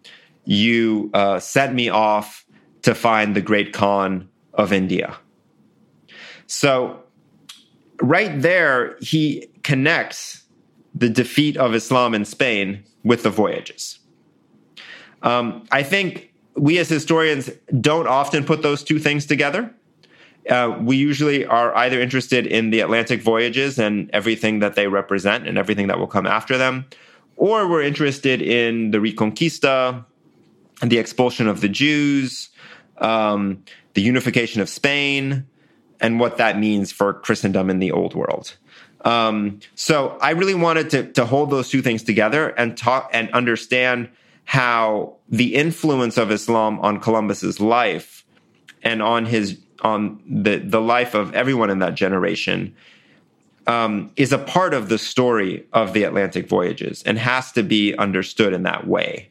you 0.45 1.09
uh, 1.13 1.39
sent 1.39 1.73
me 1.73 1.89
off 1.89 2.45
to 2.83 2.93
find 2.93 3.35
the 3.35 3.41
great 3.41 3.73
Khan 3.73 4.29
of 4.53 4.71
India. 4.71 5.17
So, 6.47 7.01
right 8.01 8.41
there, 8.41 8.97
he 9.01 9.47
connects 9.63 10.43
the 10.93 11.09
defeat 11.09 11.57
of 11.57 11.73
Islam 11.73 12.13
in 12.13 12.25
Spain 12.25 12.83
with 13.03 13.23
the 13.23 13.29
voyages. 13.29 13.99
Um, 15.23 15.67
I 15.71 15.83
think 15.83 16.31
we 16.55 16.77
as 16.77 16.87
historians 16.87 17.49
don't 17.81 18.07
often 18.07 18.45
put 18.45 18.61
those 18.61 18.83
two 18.83 18.99
things 18.99 19.25
together. 19.25 19.73
Uh, 20.49 20.77
we 20.79 20.95
usually 20.95 21.45
are 21.45 21.75
either 21.75 21.99
interested 21.99 22.45
in 22.45 22.69
the 22.69 22.81
Atlantic 22.81 23.21
voyages 23.21 23.79
and 23.79 24.09
everything 24.13 24.59
that 24.59 24.75
they 24.75 24.87
represent 24.87 25.47
and 25.47 25.57
everything 25.57 25.87
that 25.87 25.97
will 25.97 26.07
come 26.07 26.27
after 26.27 26.57
them, 26.57 26.85
or 27.35 27.67
we're 27.67 27.81
interested 27.81 28.41
in 28.41 28.91
the 28.91 28.99
Reconquista, 28.99 30.05
the 30.81 30.97
expulsion 30.99 31.47
of 31.47 31.61
the 31.61 31.69
Jews, 31.69 32.49
um, 32.99 33.63
the 33.93 34.01
unification 34.01 34.61
of 34.61 34.69
Spain, 34.69 35.45
and 35.99 36.19
what 36.19 36.37
that 36.37 36.59
means 36.59 36.91
for 36.91 37.13
Christendom 37.13 37.69
in 37.69 37.79
the 37.79 37.91
Old 37.91 38.13
World. 38.13 38.55
Um, 39.03 39.59
so 39.75 40.17
I 40.21 40.31
really 40.31 40.55
wanted 40.55 40.89
to, 40.91 41.11
to 41.13 41.25
hold 41.25 41.49
those 41.51 41.69
two 41.69 41.81
things 41.81 42.03
together 42.03 42.49
and 42.49 42.75
talk 42.75 43.09
and 43.13 43.29
understand 43.31 44.09
how 44.43 45.15
the 45.29 45.55
influence 45.55 46.17
of 46.17 46.31
Islam 46.31 46.79
on 46.79 46.99
Columbus's 46.99 47.59
life 47.59 48.25
and 48.83 49.01
on 49.01 49.25
his 49.25 49.59
on 49.85 50.19
the 50.27 50.57
the 50.57 50.81
life 50.81 51.13
of 51.13 51.33
everyone 51.35 51.69
in 51.69 51.79
that 51.79 51.93
generation 51.93 52.75
um, 53.67 54.11
is 54.15 54.33
a 54.33 54.39
part 54.39 54.73
of 54.73 54.89
the 54.89 54.97
story 54.97 55.65
of 55.73 55.93
the 55.93 56.03
Atlantic 56.03 56.49
voyages 56.49 57.03
and 57.03 57.19
has 57.19 57.51
to 57.51 57.63
be 57.63 57.95
understood 57.95 58.51
in 58.51 58.63
that 58.63 58.87
way. 58.87 59.29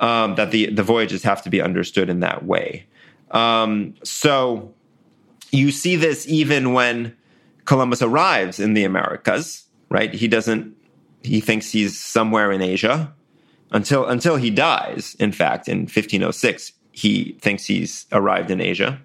Um, 0.00 0.34
that 0.34 0.50
the 0.50 0.66
the 0.66 0.82
voyages 0.82 1.22
have 1.22 1.42
to 1.42 1.50
be 1.50 1.60
understood 1.60 2.08
in 2.08 2.20
that 2.20 2.44
way. 2.44 2.86
Um, 3.30 3.94
so 4.02 4.74
you 5.52 5.70
see 5.70 5.96
this 5.96 6.26
even 6.26 6.72
when 6.72 7.14
Columbus 7.66 8.02
arrives 8.02 8.58
in 8.58 8.74
the 8.74 8.84
Americas, 8.84 9.66
right? 9.90 10.12
He 10.12 10.26
doesn't. 10.26 10.74
He 11.22 11.40
thinks 11.40 11.70
he's 11.70 11.96
somewhere 11.96 12.50
in 12.50 12.62
Asia 12.62 13.12
until 13.70 14.06
until 14.06 14.36
he 14.36 14.50
dies. 14.50 15.14
In 15.20 15.32
fact, 15.32 15.68
in 15.68 15.80
1506, 15.80 16.72
he 16.92 17.36
thinks 17.40 17.66
he's 17.66 18.06
arrived 18.10 18.50
in 18.50 18.60
Asia. 18.60 19.00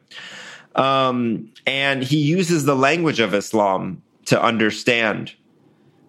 Um, 0.77 1.51
and 1.65 2.03
he 2.03 2.17
uses 2.17 2.65
the 2.65 2.75
language 2.75 3.19
of 3.19 3.33
Islam 3.33 4.01
to 4.25 4.41
understand 4.41 5.33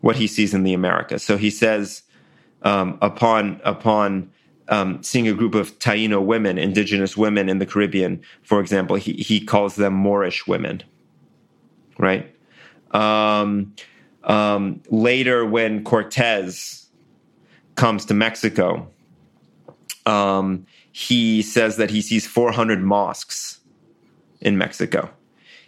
what 0.00 0.16
he 0.16 0.26
sees 0.26 0.54
in 0.54 0.62
the 0.62 0.74
Americas. 0.74 1.22
So 1.22 1.36
he 1.36 1.50
says, 1.50 2.02
um, 2.62 2.98
upon 3.00 3.60
upon 3.64 4.30
um, 4.68 5.02
seeing 5.02 5.26
a 5.26 5.32
group 5.32 5.54
of 5.54 5.78
Taino 5.78 6.22
women, 6.22 6.58
indigenous 6.58 7.16
women 7.16 7.48
in 7.48 7.58
the 7.58 7.66
Caribbean, 7.66 8.20
for 8.42 8.60
example, 8.60 8.96
he 8.96 9.14
he 9.14 9.40
calls 9.40 9.76
them 9.76 9.94
Moorish 9.94 10.46
women. 10.46 10.82
Right. 11.98 12.34
Um, 12.92 13.74
um, 14.24 14.82
later, 14.90 15.44
when 15.46 15.84
Cortez 15.84 16.88
comes 17.74 18.04
to 18.06 18.14
Mexico, 18.14 18.88
um, 20.04 20.66
he 20.92 21.42
says 21.42 21.76
that 21.76 21.90
he 21.90 22.02
sees 22.02 22.26
400 22.26 22.82
mosques 22.82 23.57
in 24.40 24.58
Mexico. 24.58 25.10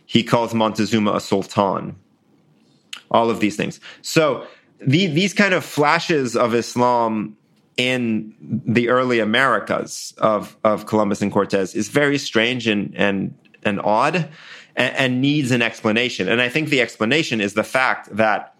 He 0.06 0.22
calls 0.22 0.54
Montezuma 0.54 1.12
a 1.12 1.20
sultan. 1.20 1.96
All 3.10 3.30
of 3.30 3.40
these 3.40 3.56
things. 3.56 3.80
So 4.02 4.46
the, 4.80 5.06
these 5.06 5.34
kind 5.34 5.54
of 5.54 5.64
flashes 5.64 6.36
of 6.36 6.54
Islam 6.54 7.36
in 7.76 8.34
the 8.40 8.88
early 8.88 9.20
Americas 9.20 10.14
of, 10.18 10.56
of 10.64 10.86
Columbus 10.86 11.22
and 11.22 11.32
Cortez 11.32 11.74
is 11.74 11.88
very 11.88 12.18
strange 12.18 12.66
and, 12.66 12.94
and, 12.96 13.34
and 13.62 13.80
odd 13.80 14.28
and, 14.76 14.96
and 14.96 15.20
needs 15.20 15.50
an 15.50 15.62
explanation. 15.62 16.28
And 16.28 16.40
I 16.40 16.48
think 16.48 16.68
the 16.68 16.80
explanation 16.80 17.40
is 17.40 17.54
the 17.54 17.64
fact 17.64 18.14
that 18.16 18.54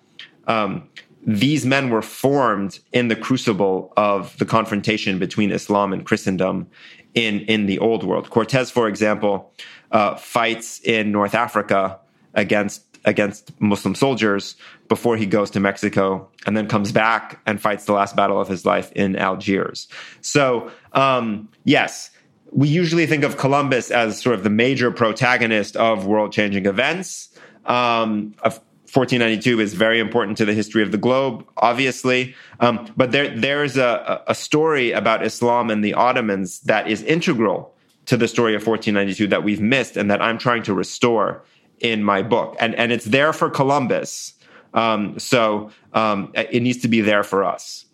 um, 0.46 0.88
these 1.26 1.66
men 1.66 1.90
were 1.90 2.02
formed 2.02 2.78
in 2.92 3.08
the 3.08 3.16
crucible 3.16 3.92
of 3.96 4.36
the 4.38 4.46
confrontation 4.46 5.18
between 5.18 5.50
Islam 5.52 5.92
and 5.92 6.04
Christendom 6.04 6.66
in, 7.14 7.40
in 7.40 7.66
the 7.66 7.78
old 7.78 8.04
world. 8.04 8.30
Cortez, 8.30 8.70
for 8.70 8.88
example, 8.88 9.52
uh, 9.90 10.16
fights 10.16 10.80
in 10.80 11.12
North 11.12 11.34
Africa 11.34 11.98
against 12.34 12.84
against 13.06 13.58
Muslim 13.62 13.94
soldiers 13.94 14.56
before 14.88 15.16
he 15.16 15.24
goes 15.24 15.50
to 15.50 15.58
Mexico 15.58 16.28
and 16.44 16.54
then 16.54 16.68
comes 16.68 16.92
back 16.92 17.40
and 17.46 17.58
fights 17.58 17.86
the 17.86 17.94
last 17.94 18.14
battle 18.14 18.38
of 18.38 18.46
his 18.46 18.66
life 18.66 18.92
in 18.92 19.16
Algiers. 19.16 19.88
So, 20.20 20.70
um, 20.92 21.48
yes, 21.64 22.10
we 22.52 22.68
usually 22.68 23.06
think 23.06 23.24
of 23.24 23.38
Columbus 23.38 23.90
as 23.90 24.20
sort 24.20 24.34
of 24.34 24.42
the 24.42 24.50
major 24.50 24.90
protagonist 24.90 25.76
of 25.76 26.04
world 26.04 26.32
changing 26.32 26.66
events. 26.66 27.30
Um, 27.64 28.34
of 28.42 28.60
1492 28.92 29.60
is 29.60 29.74
very 29.74 30.00
important 30.00 30.36
to 30.38 30.44
the 30.44 30.54
history 30.54 30.82
of 30.82 30.90
the 30.90 30.98
globe, 30.98 31.46
obviously. 31.58 32.34
Um, 32.58 32.92
but 32.96 33.12
there, 33.12 33.36
there's 33.36 33.76
a, 33.76 34.22
a 34.26 34.34
story 34.34 34.92
about 34.92 35.24
Islam 35.24 35.70
and 35.70 35.84
the 35.84 35.94
Ottomans 35.94 36.60
that 36.60 36.88
is 36.88 37.02
integral 37.02 37.74
to 38.06 38.16
the 38.16 38.26
story 38.26 38.54
of 38.54 38.66
1492 38.66 39.28
that 39.28 39.44
we've 39.44 39.60
missed 39.60 39.96
and 39.96 40.10
that 40.10 40.20
I'm 40.20 40.38
trying 40.38 40.62
to 40.64 40.74
restore 40.74 41.44
in 41.78 42.02
my 42.02 42.22
book. 42.22 42.56
And, 42.58 42.74
and 42.74 42.90
it's 42.90 43.04
there 43.04 43.32
for 43.32 43.48
Columbus. 43.48 44.34
Um, 44.74 45.18
so 45.18 45.70
um, 45.92 46.32
it 46.34 46.62
needs 46.62 46.78
to 46.78 46.88
be 46.88 47.00
there 47.00 47.22
for 47.22 47.44
us. 47.44 47.86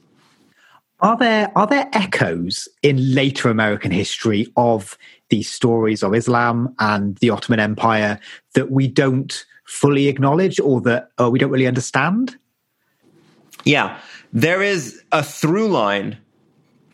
Are 1.01 1.17
there 1.17 1.53
are 1.55 1.67
there 1.67 1.91
echoes 1.93 2.69
in 2.83 3.15
later 3.15 3.51
American 3.51 3.91
history 3.91 4.51
of 4.57 4.97
these 5.29 5.51
stories 5.51 6.03
of 6.03 6.15
Islam 6.15 6.75
and 6.79 7.19
the 7.19 7.29
Ottoman 7.29 7.61
Empire 7.61 8.19
that 8.55 8.71
we 8.71 8.89
don't 8.89 9.45
fully 9.67 10.09
acknowledge 10.09 10.59
or 10.61 10.81
that 10.83 11.11
uh, 11.21 11.31
we 11.31 11.39
don't 11.39 11.51
really 11.51 11.67
understand? 11.67 12.37
Yeah, 13.65 13.99
there 14.33 14.63
is 14.63 15.03
a 15.13 15.23
through 15.23 15.69
line 15.69 16.19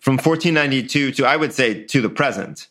from 0.01 0.15
1492 0.15 1.13
to 1.13 1.27
I 1.27 1.37
would 1.37 1.53
say 1.53 1.85
to 1.85 2.01
the 2.01 2.09
present 2.09 2.69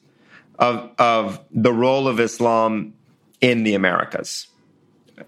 of 0.60 0.92
of 0.98 1.40
the 1.52 1.72
role 1.72 2.08
of 2.08 2.20
Islam 2.20 2.94
in 3.40 3.64
the 3.64 3.74
Americas. 3.74 4.48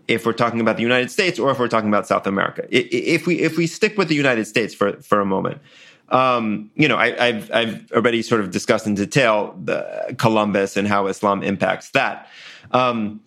If 0.07 0.25
we're 0.25 0.33
talking 0.33 0.59
about 0.59 0.77
the 0.77 0.81
United 0.81 1.11
States 1.11 1.37
or 1.37 1.51
if 1.51 1.59
we're 1.59 1.67
talking 1.67 1.89
about 1.89 2.07
South 2.07 2.25
America, 2.25 2.67
if 2.71 3.27
we 3.27 3.39
if 3.39 3.57
we 3.57 3.67
stick 3.67 3.97
with 3.97 4.07
the 4.07 4.15
United 4.15 4.45
States 4.45 4.73
for 4.73 4.93
for 5.01 5.19
a 5.19 5.25
moment, 5.25 5.61
um, 6.09 6.71
you 6.75 6.87
know, 6.87 6.97
I, 6.97 7.33
have 7.33 7.51
I've 7.51 7.91
already 7.91 8.21
sort 8.21 8.41
of 8.41 8.51
discussed 8.51 8.87
in 8.87 8.95
detail 8.95 9.57
the 9.63 10.15
Columbus 10.17 10.77
and 10.77 10.87
how 10.87 11.07
Islam 11.07 11.43
impacts 11.43 11.91
that. 11.91 12.27
Um, 12.71 13.21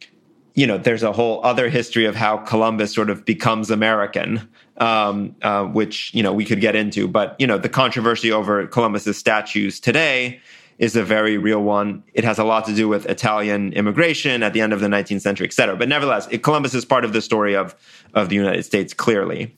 you 0.56 0.66
know, 0.66 0.78
there's 0.78 1.02
a 1.02 1.12
whole 1.12 1.44
other 1.44 1.68
history 1.68 2.06
of 2.06 2.16
how 2.16 2.38
Columbus 2.38 2.92
sort 2.92 3.10
of 3.10 3.26
becomes 3.26 3.70
American, 3.70 4.48
um, 4.78 5.36
uh, 5.42 5.64
which 5.64 6.12
you 6.14 6.22
know 6.22 6.32
we 6.32 6.46
could 6.46 6.60
get 6.60 6.74
into. 6.74 7.06
But 7.06 7.36
you 7.38 7.46
know, 7.46 7.58
the 7.58 7.68
controversy 7.68 8.32
over 8.32 8.66
Columbus's 8.66 9.18
statues 9.18 9.78
today 9.78 10.40
is 10.78 10.96
a 10.96 11.04
very 11.04 11.36
real 11.36 11.62
one. 11.62 12.02
It 12.14 12.24
has 12.24 12.38
a 12.38 12.44
lot 12.44 12.64
to 12.66 12.74
do 12.74 12.88
with 12.88 13.06
Italian 13.06 13.74
immigration 13.74 14.42
at 14.42 14.54
the 14.54 14.62
end 14.62 14.72
of 14.72 14.80
the 14.80 14.88
19th 14.88 15.20
century, 15.20 15.46
et 15.46 15.52
cetera. 15.52 15.76
But 15.76 15.88
nevertheless, 15.88 16.26
it, 16.30 16.42
Columbus 16.42 16.74
is 16.74 16.84
part 16.84 17.04
of 17.04 17.12
the 17.12 17.20
story 17.22 17.54
of 17.54 17.76
of 18.14 18.30
the 18.30 18.34
United 18.34 18.64
States, 18.64 18.94
clearly. 18.94 19.54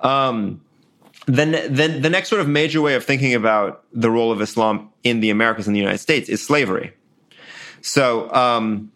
Um, 0.00 0.60
then, 1.26 1.52
then 1.72 2.02
the 2.02 2.10
next 2.10 2.28
sort 2.28 2.40
of 2.40 2.48
major 2.48 2.82
way 2.82 2.94
of 2.94 3.04
thinking 3.04 3.32
about 3.32 3.84
the 3.92 4.10
role 4.10 4.32
of 4.32 4.40
Islam 4.40 4.90
in 5.04 5.20
the 5.20 5.30
Americas 5.30 5.68
and 5.68 5.76
the 5.76 5.80
United 5.80 5.98
States 5.98 6.28
is 6.28 6.44
slavery. 6.44 6.92
So, 7.80 8.32
um, 8.32 8.91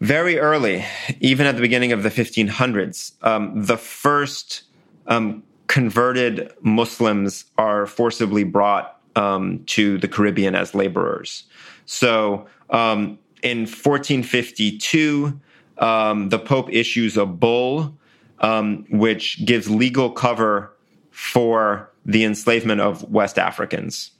very 0.00 0.38
early, 0.38 0.84
even 1.20 1.46
at 1.46 1.56
the 1.56 1.60
beginning 1.60 1.92
of 1.92 2.02
the 2.02 2.10
1500s, 2.10 3.12
um, 3.22 3.62
the 3.64 3.78
first 3.78 4.62
um, 5.06 5.42
converted 5.68 6.52
Muslims 6.60 7.44
are 7.56 7.86
forcibly 7.86 8.44
brought 8.44 9.00
um, 9.16 9.64
to 9.66 9.98
the 9.98 10.08
Caribbean 10.08 10.54
as 10.54 10.74
laborers. 10.74 11.44
So 11.86 12.46
um, 12.70 13.18
in 13.42 13.60
1452, 13.60 15.40
um, 15.78 16.28
the 16.28 16.38
Pope 16.38 16.70
issues 16.72 17.16
a 17.16 17.26
bull 17.26 17.96
um, 18.40 18.84
which 18.90 19.44
gives 19.44 19.70
legal 19.70 20.10
cover 20.10 20.72
for 21.10 21.90
the 22.04 22.24
enslavement 22.24 22.82
of 22.82 23.02
West 23.10 23.38
Africans 23.38 24.10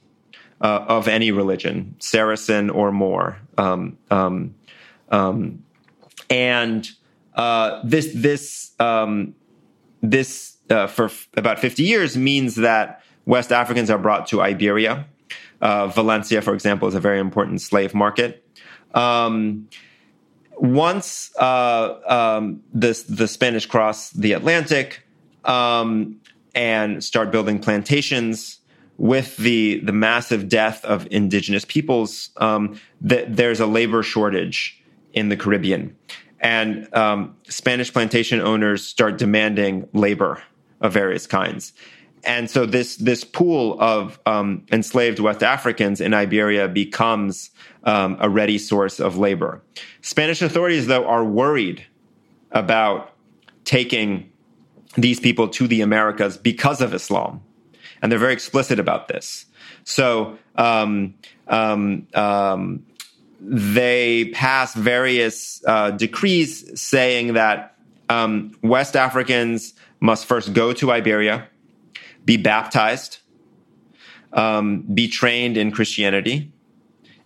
uh, 0.61 0.85
of 0.87 1.07
any 1.07 1.31
religion, 1.31 1.95
Saracen 1.99 2.71
or 2.71 2.91
Moor. 2.91 3.37
Um, 3.59 3.97
and 6.29 6.89
uh, 7.35 7.81
this 7.83 8.11
this 8.13 8.71
um, 8.79 9.35
this 10.01 10.57
uh, 10.69 10.87
for 10.87 11.05
f- 11.05 11.29
about 11.37 11.59
50 11.59 11.83
years 11.83 12.17
means 12.17 12.55
that 12.55 13.03
West 13.25 13.51
Africans 13.51 13.89
are 13.89 13.97
brought 13.97 14.27
to 14.27 14.41
Iberia. 14.41 15.05
Uh, 15.61 15.87
Valencia, 15.87 16.41
for 16.41 16.53
example, 16.53 16.87
is 16.87 16.95
a 16.95 16.99
very 16.99 17.19
important 17.19 17.61
slave 17.61 17.93
market. 17.93 18.43
Um, 18.93 19.67
once 20.57 21.35
uh, 21.37 21.99
um, 22.07 22.61
the 22.73 23.03
the 23.07 23.27
Spanish 23.27 23.65
cross 23.65 24.09
the 24.11 24.33
Atlantic 24.33 25.03
um, 25.45 26.19
and 26.55 27.03
start 27.03 27.31
building 27.31 27.59
plantations 27.59 28.59
with 28.97 29.37
the 29.37 29.79
the 29.81 29.91
massive 29.91 30.49
death 30.49 30.83
of 30.85 31.07
indigenous 31.11 31.65
peoples, 31.65 32.31
um, 32.37 32.79
that 33.01 33.35
there's 33.35 33.59
a 33.59 33.67
labor 33.67 34.01
shortage 34.01 34.81
in 35.13 35.29
the 35.29 35.37
Caribbean, 35.37 35.95
and 36.39 36.93
um, 36.95 37.35
Spanish 37.49 37.91
plantation 37.91 38.41
owners 38.41 38.83
start 38.83 39.17
demanding 39.17 39.87
labor 39.93 40.43
of 40.81 40.93
various 40.93 41.25
kinds. 41.27 41.73
And 42.23 42.49
so 42.49 42.65
this 42.65 42.97
this 42.97 43.23
pool 43.23 43.77
of 43.79 44.19
um, 44.25 44.65
enslaved 44.71 45.19
West 45.19 45.43
Africans 45.43 46.01
in 46.01 46.13
Iberia 46.13 46.67
becomes 46.67 47.51
um, 47.83 48.17
a 48.19 48.29
ready 48.29 48.57
source 48.57 48.99
of 48.99 49.17
labor. 49.17 49.61
Spanish 50.01 50.41
authorities, 50.41 50.87
though, 50.87 51.05
are 51.05 51.23
worried 51.23 51.85
about 52.51 53.13
taking 53.63 54.29
these 54.95 55.19
people 55.19 55.47
to 55.47 55.67
the 55.67 55.81
Americas 55.81 56.37
because 56.37 56.81
of 56.81 56.93
Islam, 56.93 57.41
and 58.01 58.11
they're 58.11 58.19
very 58.19 58.33
explicit 58.33 58.79
about 58.79 59.07
this. 59.07 59.45
So 59.83 60.37
um, 60.55 61.13
um, 61.47 62.07
um 62.13 62.83
they 63.39 64.31
pass 64.33 64.73
various 64.73 65.63
uh, 65.65 65.91
decrees 65.91 66.79
saying 66.79 67.33
that 67.33 67.75
um, 68.09 68.57
West 68.61 68.95
Africans 68.95 69.73
must 69.99 70.25
first 70.25 70.53
go 70.53 70.73
to 70.73 70.91
Iberia, 70.91 71.47
be 72.25 72.37
baptized, 72.37 73.19
um, 74.33 74.81
be 74.81 75.07
trained 75.07 75.57
in 75.57 75.71
Christianity, 75.71 76.51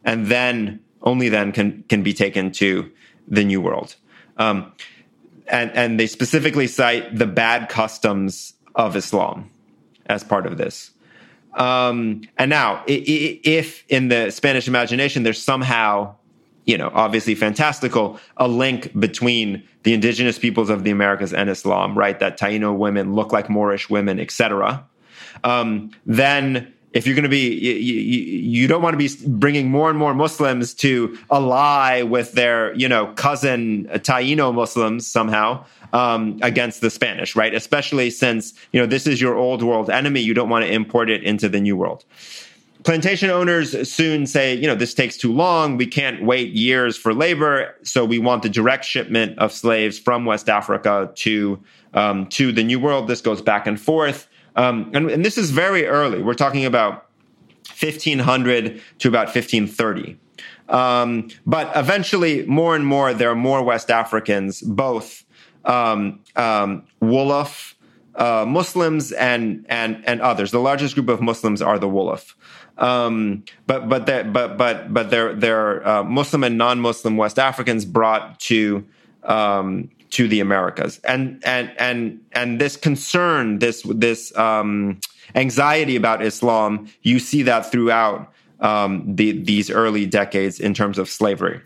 and 0.03 0.27
then 0.27 0.79
only 1.01 1.29
then 1.29 1.51
can 1.51 1.83
can 1.89 2.03
be 2.03 2.13
taken 2.13 2.51
to 2.53 2.91
the 3.27 3.43
New 3.43 3.61
World. 3.61 3.95
Um, 4.37 4.71
and 5.47 5.71
and 5.71 5.99
they 5.99 6.07
specifically 6.07 6.67
cite 6.67 7.15
the 7.15 7.25
bad 7.27 7.69
customs 7.69 8.53
of 8.75 8.95
Islam 8.95 9.49
as 10.05 10.23
part 10.23 10.45
of 10.45 10.57
this. 10.57 10.91
Um, 11.53 12.21
and 12.37 12.49
now, 12.49 12.83
if 12.87 13.83
in 13.89 14.07
the 14.07 14.31
Spanish 14.31 14.67
imagination 14.67 15.23
there's 15.23 15.41
somehow, 15.41 16.15
you 16.65 16.77
know, 16.77 16.91
obviously 16.93 17.35
fantastical, 17.35 18.19
a 18.37 18.47
link 18.47 18.97
between 18.99 19.63
the 19.83 19.93
indigenous 19.93 20.39
peoples 20.39 20.69
of 20.69 20.83
the 20.83 20.91
Americas 20.91 21.33
and 21.33 21.49
Islam, 21.49 21.97
right? 21.97 22.19
That 22.19 22.39
Taino 22.39 22.75
women 22.75 23.13
look 23.13 23.31
like 23.33 23.49
Moorish 23.49 23.89
women, 23.89 24.19
etc. 24.19 24.85
Um, 25.43 25.91
then 26.05 26.73
if 26.93 27.05
you're 27.05 27.15
going 27.15 27.23
to 27.23 27.29
be 27.29 27.53
you, 27.53 27.73
you, 27.73 28.21
you, 28.41 28.67
don't 28.67 28.81
want 28.81 28.93
to 28.93 28.97
be 28.97 29.09
bringing 29.27 29.69
more 29.69 29.89
and 29.89 29.97
more 29.97 30.13
muslims 30.13 30.73
to 30.73 31.17
ally 31.31 32.01
with 32.01 32.33
their 32.33 32.73
you 32.75 32.87
know 32.87 33.07
cousin 33.13 33.85
taino 33.93 34.53
muslims 34.53 35.07
somehow 35.07 35.63
um, 35.93 36.39
against 36.41 36.81
the 36.81 36.89
spanish 36.89 37.35
right? 37.35 37.53
Especially 37.53 38.09
since 38.09 38.53
you 38.71 38.79
know 38.79 38.85
this 38.85 39.07
is 39.07 39.21
your 39.21 39.35
old 39.35 39.63
world 39.63 39.89
enemy 39.89 40.19
you 40.19 40.33
don't 40.33 40.49
want 40.49 40.65
to 40.65 40.71
import 40.71 41.09
it 41.09 41.23
into 41.23 41.49
the 41.49 41.59
new 41.59 41.75
world. 41.75 42.03
Plantation 42.83 43.29
owners 43.29 43.89
soon 43.89 44.25
say 44.25 44.55
you 44.55 44.67
know 44.67 44.75
this 44.75 44.93
takes 44.93 45.17
too 45.17 45.31
long 45.31 45.77
we 45.77 45.85
can't 45.85 46.23
wait 46.23 46.51
years 46.51 46.97
for 46.97 47.13
labor 47.13 47.75
so 47.83 48.03
we 48.03 48.17
want 48.17 48.41
the 48.41 48.49
direct 48.49 48.85
shipment 48.85 49.37
of 49.37 49.51
slaves 49.51 49.99
from 49.99 50.25
west 50.25 50.49
africa 50.49 51.11
to 51.15 51.61
um, 51.93 52.27
to 52.27 52.51
the 52.51 52.63
new 52.63 52.79
world. 52.79 53.07
This 53.07 53.21
goes 53.21 53.41
back 53.41 53.67
and 53.67 53.79
forth 53.79 54.27
um, 54.55 54.91
and, 54.93 55.09
and 55.09 55.25
this 55.25 55.37
is 55.37 55.51
very 55.51 55.85
early. 55.85 56.21
We're 56.21 56.33
talking 56.33 56.65
about 56.65 57.07
1500 57.79 58.81
to 58.99 59.07
about 59.07 59.27
1530. 59.27 60.17
Um, 60.69 61.29
but 61.45 61.71
eventually, 61.75 62.45
more 62.45 62.75
and 62.75 62.85
more, 62.85 63.13
there 63.13 63.29
are 63.29 63.35
more 63.35 63.61
West 63.63 63.91
Africans, 63.91 64.61
both 64.61 65.25
um, 65.65 66.21
um, 66.35 66.85
Wolof 67.01 67.75
uh, 68.15 68.45
Muslims 68.47 69.11
and 69.11 69.65
and 69.69 70.03
and 70.05 70.21
others. 70.21 70.51
The 70.51 70.59
largest 70.59 70.95
group 70.95 71.09
of 71.09 71.21
Muslims 71.21 71.61
are 71.61 71.79
the 71.79 71.87
Wolof. 71.87 72.33
Um, 72.77 73.43
but 73.67 73.87
but 73.89 74.05
but 74.05 74.57
but 74.57 74.93
but 74.93 75.09
there 75.09 75.33
there 75.33 75.59
are 75.59 75.87
uh, 75.87 76.03
Muslim 76.03 76.43
and 76.43 76.57
non-Muslim 76.57 77.17
West 77.17 77.39
Africans 77.39 77.85
brought 77.85 78.39
to 78.41 78.85
um, 79.23 79.89
to 80.11 80.27
the 80.27 80.39
Americas. 80.39 80.99
And 81.03 81.41
and 81.45 81.71
and 81.77 82.21
and 82.33 82.61
this 82.61 82.77
concern, 82.77 83.59
this 83.59 83.81
this 83.83 84.35
um, 84.37 84.99
anxiety 85.35 85.95
about 85.95 86.23
Islam, 86.23 86.87
you 87.01 87.19
see 87.19 87.43
that 87.43 87.71
throughout 87.71 88.31
um, 88.59 89.15
the, 89.15 89.31
these 89.31 89.69
early 89.71 90.05
decades 90.05 90.59
in 90.59 90.73
terms 90.73 90.97
of 90.97 91.09
slavery. 91.09 91.61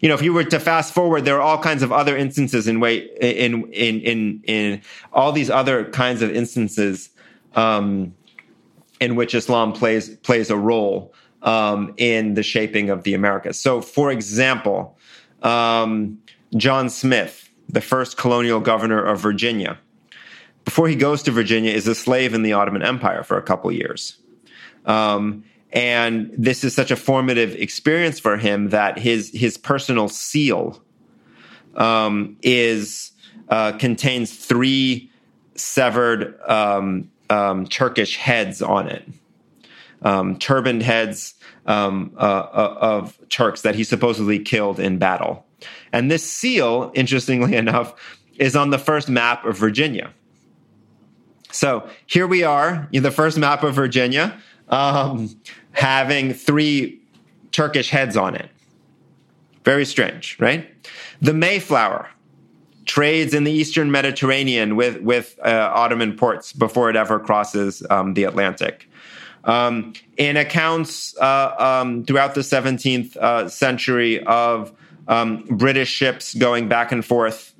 You 0.00 0.08
know, 0.08 0.14
if 0.14 0.22
you 0.22 0.32
were 0.32 0.44
to 0.44 0.60
fast 0.60 0.92
forward, 0.92 1.24
there 1.24 1.36
are 1.36 1.40
all 1.40 1.58
kinds 1.58 1.82
of 1.82 1.92
other 1.92 2.16
instances 2.16 2.66
in 2.66 2.80
way 2.80 3.08
in 3.20 3.70
in 3.72 4.00
in 4.00 4.42
in 4.44 4.82
all 5.12 5.32
these 5.32 5.50
other 5.50 5.84
kinds 5.84 6.20
of 6.20 6.34
instances 6.34 7.10
um, 7.54 8.14
in 9.00 9.14
which 9.14 9.34
Islam 9.34 9.72
plays 9.72 10.10
plays 10.16 10.50
a 10.50 10.56
role 10.56 11.14
um, 11.42 11.94
in 11.96 12.34
the 12.34 12.42
shaping 12.42 12.90
of 12.90 13.04
the 13.04 13.14
Americas. 13.14 13.58
So, 13.60 13.80
for 13.80 14.10
example, 14.10 14.98
um, 15.42 16.18
John 16.56 16.90
Smith, 16.90 17.43
the 17.68 17.80
first 17.80 18.16
colonial 18.16 18.60
governor 18.60 19.04
of 19.04 19.20
Virginia. 19.20 19.78
Before 20.64 20.88
he 20.88 20.96
goes 20.96 21.22
to 21.24 21.30
Virginia, 21.30 21.72
is 21.72 21.86
a 21.86 21.94
slave 21.94 22.34
in 22.34 22.42
the 22.42 22.54
Ottoman 22.54 22.82
Empire 22.82 23.22
for 23.22 23.36
a 23.36 23.42
couple 23.42 23.70
years. 23.70 24.16
Um, 24.86 25.44
and 25.72 26.30
this 26.36 26.62
is 26.64 26.74
such 26.74 26.90
a 26.90 26.96
formative 26.96 27.54
experience 27.56 28.20
for 28.20 28.36
him 28.36 28.70
that 28.70 28.98
his 28.98 29.30
his 29.34 29.58
personal 29.58 30.08
seal 30.08 30.80
um, 31.74 32.36
is 32.42 33.12
uh, 33.48 33.72
contains 33.72 34.32
three 34.34 35.10
severed 35.56 36.40
um, 36.48 37.10
um 37.28 37.66
Turkish 37.66 38.16
heads 38.16 38.62
on 38.62 38.88
it, 38.88 39.06
um, 40.02 40.38
turbaned 40.38 40.82
heads 40.82 41.34
um, 41.66 42.12
uh, 42.16 42.20
uh, 42.20 42.78
of 42.80 43.18
Turks 43.28 43.62
that 43.62 43.74
he 43.74 43.84
supposedly 43.84 44.38
killed 44.38 44.78
in 44.78 44.98
battle. 44.98 45.46
And 45.92 46.10
this 46.10 46.28
seal, 46.28 46.90
interestingly 46.94 47.56
enough, 47.56 47.94
is 48.36 48.56
on 48.56 48.70
the 48.70 48.78
first 48.78 49.08
map 49.08 49.44
of 49.44 49.56
Virginia. 49.56 50.12
So 51.50 51.88
here 52.06 52.26
we 52.26 52.42
are, 52.42 52.88
in 52.92 53.04
the 53.04 53.12
first 53.12 53.38
map 53.38 53.62
of 53.62 53.74
Virginia, 53.74 54.36
um, 54.68 55.30
having 55.70 56.34
three 56.34 57.00
Turkish 57.52 57.90
heads 57.90 58.16
on 58.16 58.34
it. 58.34 58.50
Very 59.64 59.84
strange, 59.84 60.36
right? 60.40 60.68
The 61.22 61.32
Mayflower 61.32 62.08
trades 62.86 63.32
in 63.32 63.44
the 63.44 63.52
Eastern 63.52 63.90
Mediterranean 63.90 64.76
with 64.76 65.00
with 65.00 65.38
uh, 65.42 65.70
Ottoman 65.72 66.16
ports 66.16 66.52
before 66.52 66.90
it 66.90 66.96
ever 66.96 67.18
crosses 67.18 67.82
um, 67.88 68.14
the 68.14 68.24
Atlantic. 68.24 68.88
Um, 69.44 69.92
in 70.16 70.36
accounts 70.36 71.16
uh, 71.18 71.54
um, 71.58 72.04
throughout 72.04 72.34
the 72.34 72.40
17th 72.40 73.16
uh, 73.16 73.48
century 73.48 74.24
of 74.24 74.72
um, 75.06 75.44
British 75.50 75.90
ships 75.90 76.34
going 76.34 76.68
back 76.68 76.92
and 76.92 77.04
forth 77.04 77.54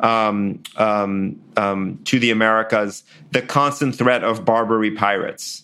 um, 0.00 0.62
um, 0.76 1.40
um, 1.56 1.98
to 2.04 2.18
the 2.18 2.30
Americas, 2.30 3.04
the 3.32 3.40
constant 3.40 3.94
threat 3.94 4.22
of 4.22 4.44
Barbary 4.44 4.90
pirates 4.90 5.62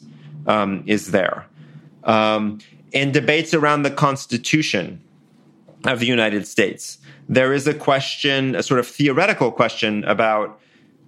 is 0.87 1.11
there. 1.11 1.47
In 2.93 3.13
debates 3.13 3.53
around 3.53 3.83
the 3.83 3.91
Constitution 3.91 5.03
of 5.85 6.01
the 6.01 6.07
United 6.07 6.47
States, 6.47 6.99
there 7.29 7.53
is 7.53 7.67
a 7.67 7.75
question, 7.75 8.55
a 8.55 8.63
sort 8.63 8.81
of 8.81 8.87
theoretical 8.87 9.51
question 9.51 10.05
about 10.05 10.59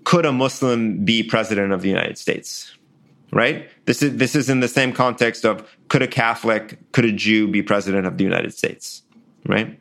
could 0.05 0.25
a 0.25 0.33
Muslim 0.33 1.05
be 1.05 1.23
president 1.23 1.73
of 1.73 1.83
the 1.83 1.89
United 1.89 2.19
States? 2.19 2.75
Right? 3.31 3.69
This 3.85 4.03
is 4.03 4.17
this 4.17 4.35
is 4.35 4.49
in 4.49 4.61
the 4.61 4.69
same 4.69 4.93
context 4.93 5.45
of 5.45 5.69
could 5.89 6.03
a 6.03 6.09
Catholic, 6.09 6.79
could 6.93 7.05
a 7.05 7.13
Jew 7.13 7.47
be 7.47 7.63
president 7.63 8.07
of 8.07 8.17
the 8.17 8.25
United 8.25 8.55
States? 8.55 9.03
Right? 9.47 9.79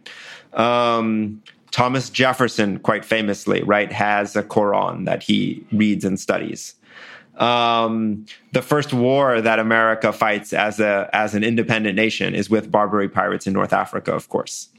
Um, 0.54 1.41
Thomas 1.72 2.10
Jefferson, 2.10 2.80
quite 2.80 3.06
famously, 3.06 3.64
right, 3.64 3.91
has 3.91 4.36
a 4.36 4.43
Quran 4.43 5.06
that 5.06 5.24
he 5.24 5.66
reads 5.72 6.04
and 6.06 6.20
studies. 6.20 6.76
Um, 7.38 8.26
the 8.54 8.64
first 8.64 8.93
war 8.93 9.41
that 9.41 9.60
America 9.60 10.12
fights 10.12 10.54
as 10.54 10.80
a 10.80 11.10
as 11.14 11.36
an 11.36 11.43
independent 11.43 11.95
nation 11.95 12.34
is 12.34 12.50
with 12.50 12.72
Barbary 12.72 13.08
pirates 13.10 13.45
in 13.45 13.54
North 13.54 13.74
Africa, 13.74 14.14
of 14.14 14.30
course. 14.30 14.70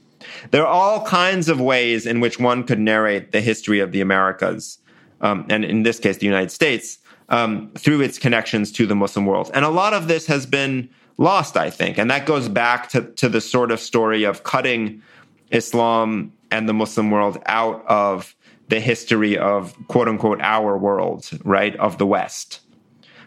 There 0.51 0.63
are 0.63 0.67
all 0.67 1.07
kinds 1.07 1.49
of 1.49 1.61
ways 1.61 2.05
in 2.05 2.19
which 2.19 2.41
one 2.41 2.65
could 2.65 2.81
narrate 2.81 3.31
the 3.31 3.41
history 3.41 3.79
of 3.79 3.93
the 3.93 4.01
Americas, 4.01 4.79
um, 5.21 5.47
and 5.49 5.65
in 5.65 5.85
this 5.85 6.01
case, 6.01 6.17
the 6.19 6.27
United 6.27 6.51
States, 6.51 6.99
um, 7.29 7.71
through 7.77 8.01
its 8.01 8.19
connections 8.19 8.73
to 8.73 8.87
the 8.87 8.95
Muslim 8.95 9.27
world. 9.27 9.51
And 9.55 9.65
a 9.65 9.69
lot 9.69 9.93
of 9.95 10.09
this 10.09 10.27
has 10.27 10.47
been 10.47 10.89
lost, 11.19 11.57
I 11.57 11.71
think. 11.71 11.99
And 11.99 12.11
that 12.11 12.27
goes 12.27 12.49
back 12.49 12.89
to, 12.91 13.03
to 13.03 13.29
the 13.29 13.41
sort 13.41 13.71
of 13.71 13.81
story 13.81 14.25
of 14.25 14.45
cutting 14.45 15.03
Islam 15.51 16.33
and 16.51 16.69
the 16.69 16.75
Muslim 16.75 17.11
world 17.11 17.41
out 17.47 17.85
of 17.87 18.35
the 18.69 18.81
history 18.81 19.37
of 19.37 19.75
quote 19.89 20.09
unquote 20.09 20.41
our 20.41 20.77
world, 20.77 21.29
right, 21.45 21.75
of 21.77 21.99
the 21.99 22.07
West. 22.07 22.61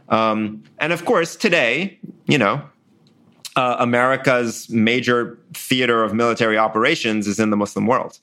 Um, 0.10 0.64
and 0.80 0.94
of 0.94 1.06
course, 1.06 1.36
today, 1.36 2.00
you 2.28 2.38
know, 2.38 2.62
uh, 3.56 3.78
America's 3.80 4.70
major 4.70 5.40
theater 5.54 6.04
of 6.04 6.14
military 6.14 6.58
operations 6.58 7.28
is 7.28 7.40
in 7.40 7.50
the 7.50 7.58
Muslim 7.58 7.88
world. 7.88 8.20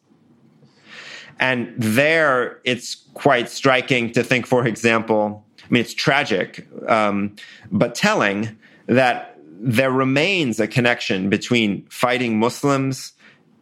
And 1.41 1.73
there, 1.77 2.61
it's 2.65 2.95
quite 3.15 3.49
striking 3.49 4.11
to 4.13 4.25
think, 4.25 4.47
for 4.47 4.67
example, 4.67 5.45
I 5.69 5.75
mean, 5.75 5.83
it's 5.83 5.93
tragic, 5.93 6.67
um, 6.89 7.37
but 7.71 7.95
telling 7.95 8.57
that 8.87 9.39
there 9.61 9.91
remains 9.91 10.61
a 10.61 10.67
connection 10.67 11.29
between 11.29 11.85
fighting 11.91 12.39
Muslims 12.39 13.13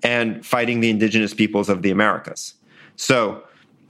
and 0.03 0.45
fighting 0.45 0.81
the 0.81 0.91
indigenous 0.91 1.35
peoples 1.35 1.69
of 1.69 1.83
the 1.83 1.91
Americas. 1.91 2.55
So, 2.95 3.43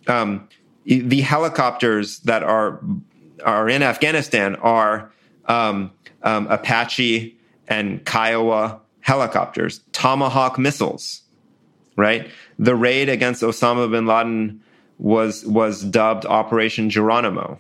um, 0.07 0.49
the 0.87 1.21
helicopters 1.21 2.21
that 2.21 2.43
are 2.43 2.81
are 3.45 3.69
in 3.69 3.83
Afghanistan 3.83 4.57
are 4.57 5.11
um, 5.47 5.91
um, 6.23 6.47
Apache 6.47 7.37
and 7.69 8.05
Kiowa 8.07 8.81
helicopters, 9.01 9.81
Tomahawk 9.93 10.59
missiles, 10.59 11.23
right? 11.97 12.31
The 12.59 12.75
raid 12.75 13.09
against 13.09 13.43
Osama 13.43 13.91
bin 13.91 14.07
Laden 14.07 14.63
was 14.99 15.45
was 15.45 15.83
dubbed 15.83 16.25
Operation 16.25 16.89
Geronimo. 16.89 17.59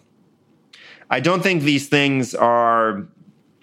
I 1.11 1.21
don't 1.21 1.43
think 1.43 1.63
these 1.63 1.89
things 1.89 2.35
are 2.35 3.07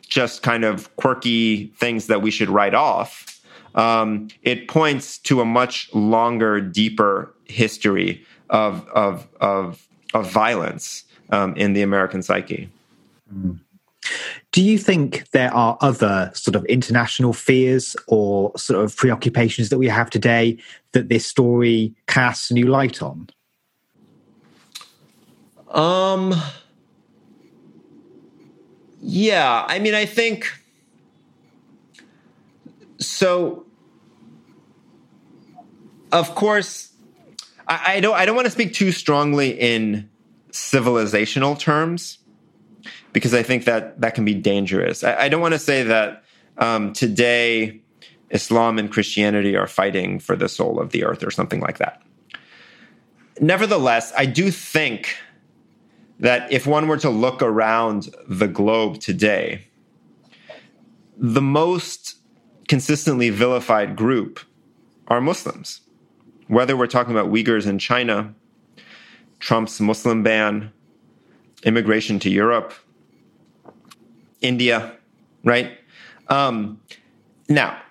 just 0.01 0.43
kind 0.43 0.63
of 0.63 0.95
quirky 0.95 1.67
things 1.77 2.07
that 2.07 2.21
we 2.21 2.31
should 2.31 2.49
write 2.49 2.73
off. 2.73 3.41
Um, 3.75 4.27
it 4.43 4.67
points 4.67 5.17
to 5.19 5.41
a 5.41 5.45
much 5.45 5.93
longer, 5.93 6.61
deeper 6.61 7.33
history 7.45 8.23
of 8.49 8.87
of 8.89 9.27
of, 9.41 9.87
of 10.13 10.31
violence 10.31 11.03
um, 11.31 11.55
in 11.55 11.73
the 11.73 11.81
American 11.81 12.21
psyche. 12.21 12.69
Mm. 13.33 13.59
Do 14.51 14.61
you 14.61 14.77
think 14.77 15.29
there 15.31 15.51
are 15.53 15.77
other 15.81 16.29
sort 16.35 16.55
of 16.55 16.63
international 16.65 17.33
fears 17.33 17.95
or 18.07 18.51
sort 18.57 18.83
of 18.83 18.95
preoccupations 18.95 19.69
that 19.69 19.79
we 19.79 19.87
have 19.87 20.09
today 20.09 20.57
that 20.91 21.09
this 21.09 21.25
story 21.25 21.93
casts 22.07 22.51
new 22.51 22.67
light 22.67 23.01
on? 23.01 23.29
Um, 25.69 26.35
yeah, 29.03 29.65
I 29.67 29.79
mean, 29.79 29.93
I 29.93 30.05
think 30.05 30.49
so. 32.99 33.65
Of 36.13 36.35
course, 36.35 36.93
I, 37.67 37.95
I 37.95 37.99
don't. 37.99 38.15
I 38.15 38.25
don't 38.25 38.35
want 38.35 38.45
to 38.45 38.51
speak 38.51 38.73
too 38.73 38.93
strongly 38.93 39.49
in 39.49 40.09
civilizational 40.51 41.59
terms 41.59 42.19
because 43.11 43.33
I 43.33 43.43
think 43.43 43.65
that 43.65 43.99
that 43.99 44.15
can 44.15 44.23
be 44.23 44.33
dangerous. 44.33 45.03
I, 45.03 45.23
I 45.23 45.29
don't 45.29 45.41
want 45.41 45.53
to 45.53 45.59
say 45.59 45.83
that 45.83 46.23
um, 46.57 46.93
today 46.93 47.81
Islam 48.29 48.79
and 48.79 48.89
Christianity 48.89 49.57
are 49.57 49.67
fighting 49.67 50.19
for 50.19 50.37
the 50.37 50.47
soul 50.47 50.79
of 50.79 50.91
the 50.91 51.03
earth 51.03 51.23
or 51.23 51.31
something 51.31 51.59
like 51.59 51.79
that. 51.79 52.01
Nevertheless, 53.41 54.13
I 54.17 54.27
do 54.27 54.49
think 54.49 55.17
that 56.19 56.51
if 56.51 56.65
one 56.65 56.87
were 56.87 56.97
to 56.97 57.09
look 57.09 57.41
around 57.41 58.13
the 58.27 58.47
globe 58.47 58.99
today, 58.99 59.67
the 61.17 61.41
most 61.41 62.17
consistently 62.67 63.29
vilified 63.29 63.95
group 63.95 64.39
are 65.07 65.21
Muslims. 65.21 65.81
Whether 66.47 66.77
we're 66.77 66.87
talking 66.87 67.11
about 67.11 67.31
Uyghurs 67.31 67.67
in 67.67 67.79
China, 67.79 68.33
Trump's 69.39 69.79
Muslim 69.79 70.23
ban, 70.23 70.71
immigration 71.63 72.19
to 72.19 72.29
Europe, 72.29 72.73
India, 74.41 74.97
right? 75.43 75.77
Um, 76.27 76.79
now, 77.49 77.81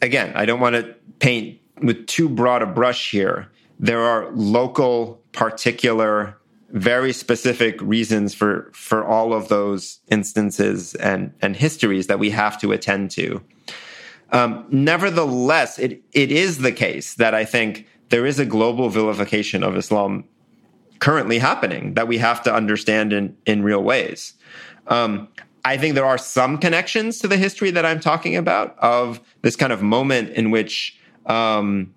again, 0.00 0.32
I 0.34 0.44
don't 0.44 0.60
want 0.60 0.76
to 0.76 0.94
paint 1.18 1.60
with 1.82 2.06
too 2.06 2.28
broad 2.28 2.62
a 2.62 2.66
brush 2.66 3.10
here. 3.10 3.50
There 3.78 4.00
are 4.00 4.30
local, 4.32 5.22
particular 5.32 6.38
very 6.72 7.12
specific 7.12 7.80
reasons 7.82 8.34
for 8.34 8.70
for 8.74 9.04
all 9.04 9.34
of 9.34 9.48
those 9.48 10.00
instances 10.08 10.94
and 10.96 11.32
and 11.40 11.56
histories 11.56 12.06
that 12.06 12.18
we 12.18 12.30
have 12.30 12.58
to 12.60 12.72
attend 12.72 13.10
to. 13.12 13.42
Um, 14.30 14.66
nevertheless, 14.70 15.78
it 15.78 16.02
it 16.12 16.32
is 16.32 16.58
the 16.58 16.72
case 16.72 17.14
that 17.14 17.34
I 17.34 17.44
think 17.44 17.86
there 18.08 18.24
is 18.26 18.38
a 18.38 18.46
global 18.46 18.88
vilification 18.88 19.62
of 19.62 19.76
Islam 19.76 20.24
currently 20.98 21.38
happening 21.38 21.94
that 21.94 22.08
we 22.08 22.18
have 22.18 22.42
to 22.44 22.54
understand 22.54 23.12
in 23.12 23.36
in 23.44 23.62
real 23.62 23.82
ways. 23.82 24.34
Um, 24.86 25.28
I 25.64 25.76
think 25.76 25.94
there 25.94 26.06
are 26.06 26.18
some 26.18 26.58
connections 26.58 27.18
to 27.20 27.28
the 27.28 27.36
history 27.36 27.70
that 27.70 27.84
I'm 27.84 28.00
talking 28.00 28.34
about 28.34 28.76
of 28.78 29.20
this 29.42 29.56
kind 29.56 29.72
of 29.72 29.80
moment 29.82 30.30
in 30.30 30.50
which 30.50 30.98
um, 31.26 31.94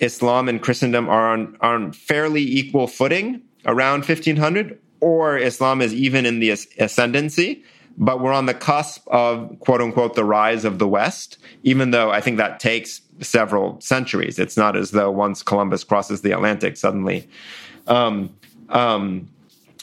Islam 0.00 0.48
and 0.48 0.60
Christendom 0.60 1.08
are 1.08 1.28
on, 1.28 1.56
on 1.60 1.92
fairly 1.92 2.42
equal 2.42 2.88
footing 2.88 3.42
around 3.66 4.00
1500, 4.00 4.78
or 5.00 5.36
Islam 5.36 5.82
is 5.82 5.92
even 5.92 6.26
in 6.26 6.40
the 6.40 6.50
ascendancy, 6.50 7.62
but 7.96 8.20
we're 8.20 8.32
on 8.32 8.46
the 8.46 8.54
cusp 8.54 9.06
of 9.08 9.58
quote 9.60 9.80
unquote 9.80 10.14
the 10.14 10.24
rise 10.24 10.64
of 10.64 10.78
the 10.78 10.88
West, 10.88 11.38
even 11.62 11.90
though 11.90 12.10
I 12.10 12.20
think 12.20 12.38
that 12.38 12.60
takes 12.60 13.00
several 13.20 13.80
centuries. 13.80 14.38
It's 14.38 14.56
not 14.56 14.76
as 14.76 14.90
though 14.90 15.10
once 15.10 15.42
Columbus 15.42 15.84
crosses 15.84 16.22
the 16.22 16.32
Atlantic, 16.32 16.76
suddenly. 16.76 17.28
Um, 17.86 18.34
um, 18.70 19.28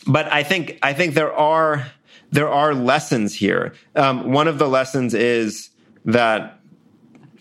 but 0.07 0.31
I 0.31 0.43
think 0.43 0.79
I 0.81 0.93
think 0.93 1.13
there 1.13 1.33
are 1.33 1.85
there 2.31 2.49
are 2.49 2.73
lessons 2.73 3.35
here. 3.35 3.73
Um, 3.95 4.31
one 4.31 4.47
of 4.47 4.57
the 4.57 4.67
lessons 4.67 5.13
is 5.13 5.69
that 6.05 6.59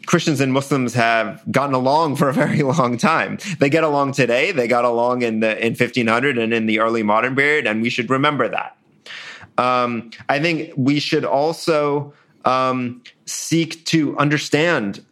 Christians 0.06 0.40
and 0.40 0.52
Muslims 0.52 0.94
have 0.94 1.42
gotten 1.50 1.74
along 1.74 2.16
for 2.16 2.28
a 2.28 2.32
very 2.32 2.62
long 2.74 2.96
time. 2.96 3.38
They 3.58 3.68
get 3.68 3.84
along 3.84 4.12
today. 4.12 4.52
They 4.52 4.68
got 4.68 4.84
along 4.84 5.22
in 5.22 5.40
the 5.40 5.58
in 5.64 5.74
1500 5.74 6.38
and 6.38 6.52
in 6.52 6.66
the 6.66 6.80
early 6.80 7.02
modern 7.02 7.36
period, 7.36 7.66
and 7.66 7.82
we 7.82 7.90
should 7.90 8.10
remember 8.10 8.48
that. 8.48 8.76
Um, 9.58 10.10
I 10.28 10.40
think 10.40 10.72
we 10.76 11.00
should 11.00 11.24
also 11.24 12.14
um, 12.44 13.02
seek 13.26 13.84
to 13.86 14.16
understand 14.16 15.04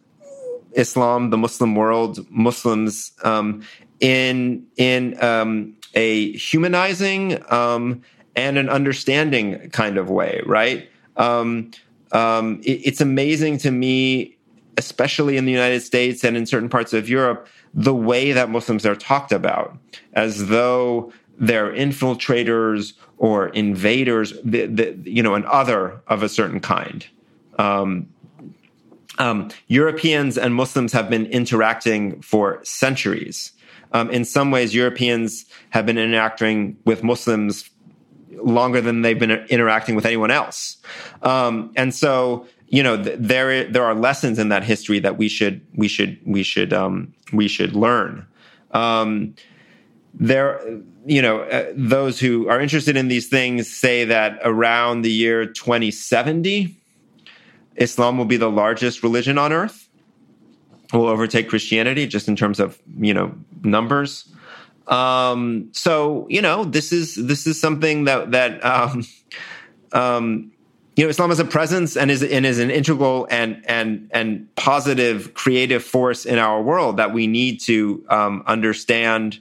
Islam, 0.73 1.29
the 1.29 1.37
Muslim 1.37 1.75
world, 1.75 2.25
Muslims 2.29 3.11
um, 3.23 3.63
in 3.99 4.65
in 4.77 5.21
um, 5.23 5.75
a 5.93 6.31
humanizing 6.33 7.43
um, 7.51 8.01
and 8.35 8.57
an 8.57 8.69
understanding 8.69 9.69
kind 9.71 9.97
of 9.97 10.09
way, 10.09 10.41
right? 10.45 10.89
Um, 11.17 11.71
it, 12.11 12.81
it's 12.85 13.01
amazing 13.01 13.57
to 13.59 13.71
me 13.71 14.37
especially 14.79 15.35
in 15.35 15.43
the 15.45 15.51
United 15.51 15.81
States 15.81 16.23
and 16.23 16.37
in 16.37 16.45
certain 16.45 16.69
parts 16.69 16.93
of 16.93 17.09
Europe, 17.09 17.47
the 17.73 17.93
way 17.93 18.31
that 18.31 18.49
Muslims 18.49 18.85
are 18.85 18.95
talked 18.95 19.33
about 19.33 19.77
as 20.13 20.47
though 20.47 21.11
they're 21.37 21.71
infiltrators 21.71 22.93
or 23.17 23.49
invaders, 23.49 24.33
the, 24.43 24.65
the, 24.65 24.97
you 25.03 25.21
know, 25.21 25.35
an 25.35 25.45
other 25.45 26.01
of 26.07 26.23
a 26.23 26.29
certain 26.29 26.61
kind. 26.61 27.05
Um, 27.59 28.07
um, 29.17 29.49
Europeans 29.67 30.37
and 30.37 30.55
Muslims 30.55 30.93
have 30.93 31.09
been 31.09 31.25
interacting 31.25 32.21
for 32.21 32.63
centuries. 32.63 33.51
Um, 33.91 34.09
in 34.11 34.23
some 34.23 34.49
ways, 34.49 34.73
Europeans 34.73 35.45
have 35.71 35.85
been 35.85 35.97
interacting 35.97 36.77
with 36.85 37.03
Muslims 37.03 37.69
longer 38.41 38.79
than 38.79 39.01
they've 39.01 39.19
been 39.19 39.31
interacting 39.49 39.95
with 39.95 40.05
anyone 40.05 40.31
else. 40.31 40.77
Um, 41.21 41.73
and 41.75 41.93
so 41.93 42.47
you 42.69 42.83
know 42.83 43.03
th- 43.03 43.17
there 43.19 43.65
there 43.65 43.83
are 43.83 43.95
lessons 43.95 44.39
in 44.39 44.49
that 44.49 44.63
history 44.63 44.99
that 44.99 45.17
we 45.17 45.27
should 45.27 45.61
we 45.75 45.87
should 45.87 46.19
we 46.25 46.43
should 46.43 46.73
um, 46.73 47.13
we 47.33 47.47
should 47.47 47.75
learn. 47.75 48.25
Um, 48.71 49.35
there, 50.13 50.59
you 51.05 51.21
know, 51.21 51.41
uh, 51.41 51.71
those 51.75 52.19
who 52.19 52.47
are 52.49 52.59
interested 52.59 52.97
in 52.97 53.07
these 53.07 53.27
things 53.27 53.71
say 53.71 54.05
that 54.05 54.39
around 54.43 55.03
the 55.03 55.11
year 55.11 55.45
2070, 55.45 56.75
Islam 57.75 58.17
will 58.17 58.25
be 58.25 58.37
the 58.37 58.49
largest 58.49 59.03
religion 59.03 59.37
on 59.37 59.53
earth. 59.53 59.87
will 60.93 61.07
overtake 61.07 61.47
Christianity 61.49 62.07
just 62.07 62.27
in 62.27 62.35
terms 62.35 62.59
of 62.59 62.79
you 62.97 63.13
know 63.13 63.33
numbers. 63.63 64.31
Um, 64.87 65.69
so 65.71 66.27
you 66.29 66.41
know 66.41 66.65
this 66.65 66.91
is 66.91 67.15
this 67.15 67.47
is 67.47 67.59
something 67.59 68.05
that 68.05 68.31
that 68.31 68.63
um, 68.65 69.05
um, 69.93 70.51
you 70.99 71.05
know 71.05 71.09
Islam 71.09 71.31
is 71.31 71.39
a 71.39 71.45
presence 71.45 71.95
and 71.95 72.11
is 72.11 72.21
and 72.21 72.45
is 72.45 72.59
an 72.59 72.69
integral 72.69 73.25
and 73.31 73.63
and 73.69 74.09
and 74.11 74.53
positive 74.55 75.33
creative 75.33 75.81
force 75.81 76.25
in 76.25 76.37
our 76.37 76.61
world 76.61 76.97
that 76.97 77.13
we 77.13 77.25
need 77.25 77.61
to 77.61 78.03
um, 78.09 78.43
understand 78.47 79.39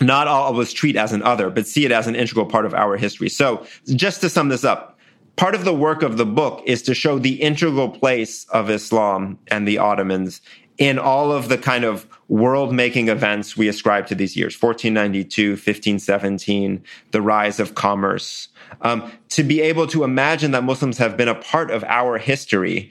not 0.00 0.26
always 0.26 0.72
treat 0.72 0.96
as 0.96 1.12
an 1.12 1.22
other, 1.22 1.50
but 1.50 1.66
see 1.66 1.84
it 1.84 1.92
as 1.92 2.06
an 2.06 2.14
integral 2.14 2.46
part 2.46 2.64
of 2.64 2.72
our 2.72 2.96
history. 2.96 3.28
So, 3.28 3.66
just 3.94 4.22
to 4.22 4.30
sum 4.30 4.48
this 4.48 4.64
up, 4.64 4.98
part 5.36 5.54
of 5.54 5.66
the 5.66 5.74
work 5.74 6.02
of 6.02 6.16
the 6.16 6.24
book 6.24 6.62
is 6.64 6.80
to 6.84 6.94
show 6.94 7.18
the 7.18 7.42
integral 7.42 7.90
place 7.90 8.46
of 8.46 8.70
Islam 8.70 9.38
and 9.48 9.68
the 9.68 9.76
Ottomans 9.76 10.40
in 10.78 10.98
all 10.98 11.30
of 11.30 11.50
the 11.50 11.58
kind 11.58 11.84
of 11.84 12.06
world 12.28 12.72
making 12.72 13.08
events 13.08 13.54
we 13.54 13.68
ascribe 13.68 14.06
to 14.06 14.14
these 14.14 14.34
years 14.34 14.54
1492, 14.54 15.50
1517, 15.50 16.82
the 17.10 17.20
rise 17.20 17.60
of 17.60 17.74
commerce. 17.74 18.48
Um, 18.80 19.10
to 19.30 19.42
be 19.42 19.60
able 19.60 19.86
to 19.88 20.04
imagine 20.04 20.50
that 20.52 20.64
Muslims 20.64 20.98
have 20.98 21.16
been 21.16 21.28
a 21.28 21.34
part 21.34 21.70
of 21.70 21.84
our 21.84 22.18
history 22.18 22.90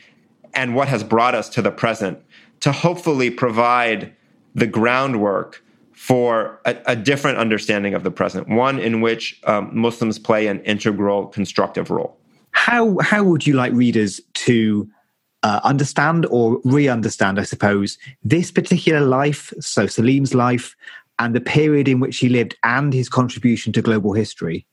and 0.54 0.76
what 0.76 0.88
has 0.88 1.04
brought 1.04 1.36
us 1.36 1.50
to 1.50 1.62
the 1.62 1.72
present, 1.72 2.20
to 2.62 2.72
hopefully 2.72 3.30
provide 3.30 4.14
the 4.56 4.66
groundwork 4.66 5.62
for 5.92 6.60
a, 6.66 6.76
a, 6.88 6.96
different 6.96 7.38
understanding 7.38 7.94
of 7.94 8.04
the 8.04 8.12
present, 8.12 8.48
one 8.48 8.80
in 8.80 9.02
which 9.02 9.40
um, 9.46 9.70
Muslims 9.74 10.20
play 10.20 10.48
an 10.48 10.62
integral 10.62 11.28
constructive 11.28 11.90
role. 11.90 12.18
How 12.52 12.98
how 13.00 13.24
would 13.24 13.46
you 13.46 13.54
like 13.54 13.74
readers 13.74 14.22
to 14.46 14.90
uh, 15.44 15.60
understand 15.64 16.26
or 16.32 16.60
re-understand, 16.64 17.40
I 17.40 17.44
suppose, 17.44 17.98
this 18.24 18.50
particular 18.52 19.02
life, 19.02 19.54
so 19.60 19.86
Selim's 19.88 20.34
life, 20.34 20.76
and 21.20 21.36
the 21.36 21.42
period 21.42 21.88
in 21.88 22.00
which 22.00 22.18
he 22.18 22.30
lived, 22.30 22.56
and 22.64 22.94
his 22.94 23.10
contribution 23.10 23.72
to 23.74 23.82
global 23.82 24.14
history? 24.14 24.66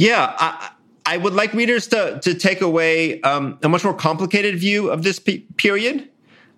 Yeah, 0.00 0.34
I, 0.38 0.70
I 1.04 1.18
would 1.18 1.34
like 1.34 1.52
readers 1.52 1.88
to 1.88 2.20
to 2.22 2.32
take 2.32 2.62
away 2.62 3.20
um, 3.20 3.58
a 3.62 3.68
much 3.68 3.84
more 3.84 3.92
complicated 3.92 4.58
view 4.58 4.88
of 4.88 5.02
this 5.02 5.18
pe- 5.18 5.40
period. 5.58 6.08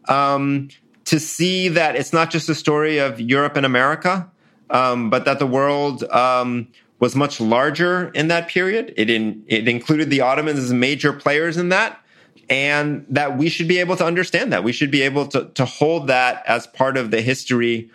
Um, 0.08 0.68
to 1.06 1.18
see 1.18 1.66
that 1.66 1.96
it's 1.96 2.12
not 2.12 2.30
just 2.30 2.48
a 2.48 2.54
story 2.54 2.98
of 2.98 3.20
Europe 3.20 3.56
and 3.56 3.66
America, 3.66 4.30
um, 4.70 5.10
but 5.10 5.24
that 5.24 5.40
the 5.40 5.46
world 5.46 6.04
um, 6.04 6.68
was 7.00 7.16
much 7.16 7.40
larger 7.40 8.10
in 8.10 8.28
that 8.28 8.46
period. 8.46 8.94
It, 8.96 9.10
in, 9.10 9.42
it 9.48 9.66
included 9.66 10.08
the 10.08 10.20
Ottomans 10.20 10.60
as 10.60 10.72
major 10.72 11.12
players 11.12 11.56
in 11.56 11.70
that, 11.70 12.00
and 12.48 13.04
that 13.08 13.36
we 13.36 13.48
should 13.48 13.66
be 13.66 13.78
able 13.78 13.96
to 13.96 14.06
understand 14.06 14.52
that. 14.52 14.62
We 14.62 14.72
should 14.72 14.92
be 14.92 15.02
able 15.02 15.26
to, 15.28 15.46
to 15.46 15.64
hold 15.64 16.06
that 16.06 16.44
as 16.46 16.68
part 16.68 16.96
of 16.96 17.10
the 17.10 17.20
history, 17.20 17.90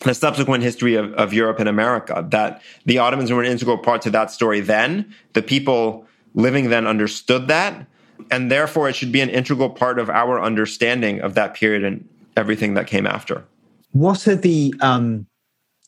the 0.00 0.14
subsequent 0.14 0.62
history 0.62 0.94
of, 0.94 1.12
of 1.14 1.32
Europe 1.32 1.58
and 1.58 1.68
America, 1.68 2.26
that 2.30 2.62
the 2.86 2.98
Ottomans 2.98 3.30
were 3.30 3.42
an 3.42 3.50
integral 3.50 3.78
part 3.78 4.02
to 4.02 4.10
that 4.10 4.30
story 4.30 4.60
then. 4.60 5.14
The 5.32 5.42
people 5.42 6.06
living 6.34 6.70
then 6.70 6.86
understood 6.86 7.48
that. 7.48 7.86
And 8.30 8.50
therefore, 8.50 8.88
it 8.88 8.96
should 8.96 9.12
be 9.12 9.20
an 9.20 9.30
integral 9.30 9.70
part 9.70 9.98
of 9.98 10.10
our 10.10 10.40
understanding 10.40 11.20
of 11.20 11.34
that 11.34 11.54
period 11.54 11.84
and 11.84 12.08
everything 12.36 12.74
that 12.74 12.86
came 12.86 13.06
after. 13.06 13.44
What 13.92 14.28
are 14.28 14.36
the 14.36 14.74
um, 14.80 15.26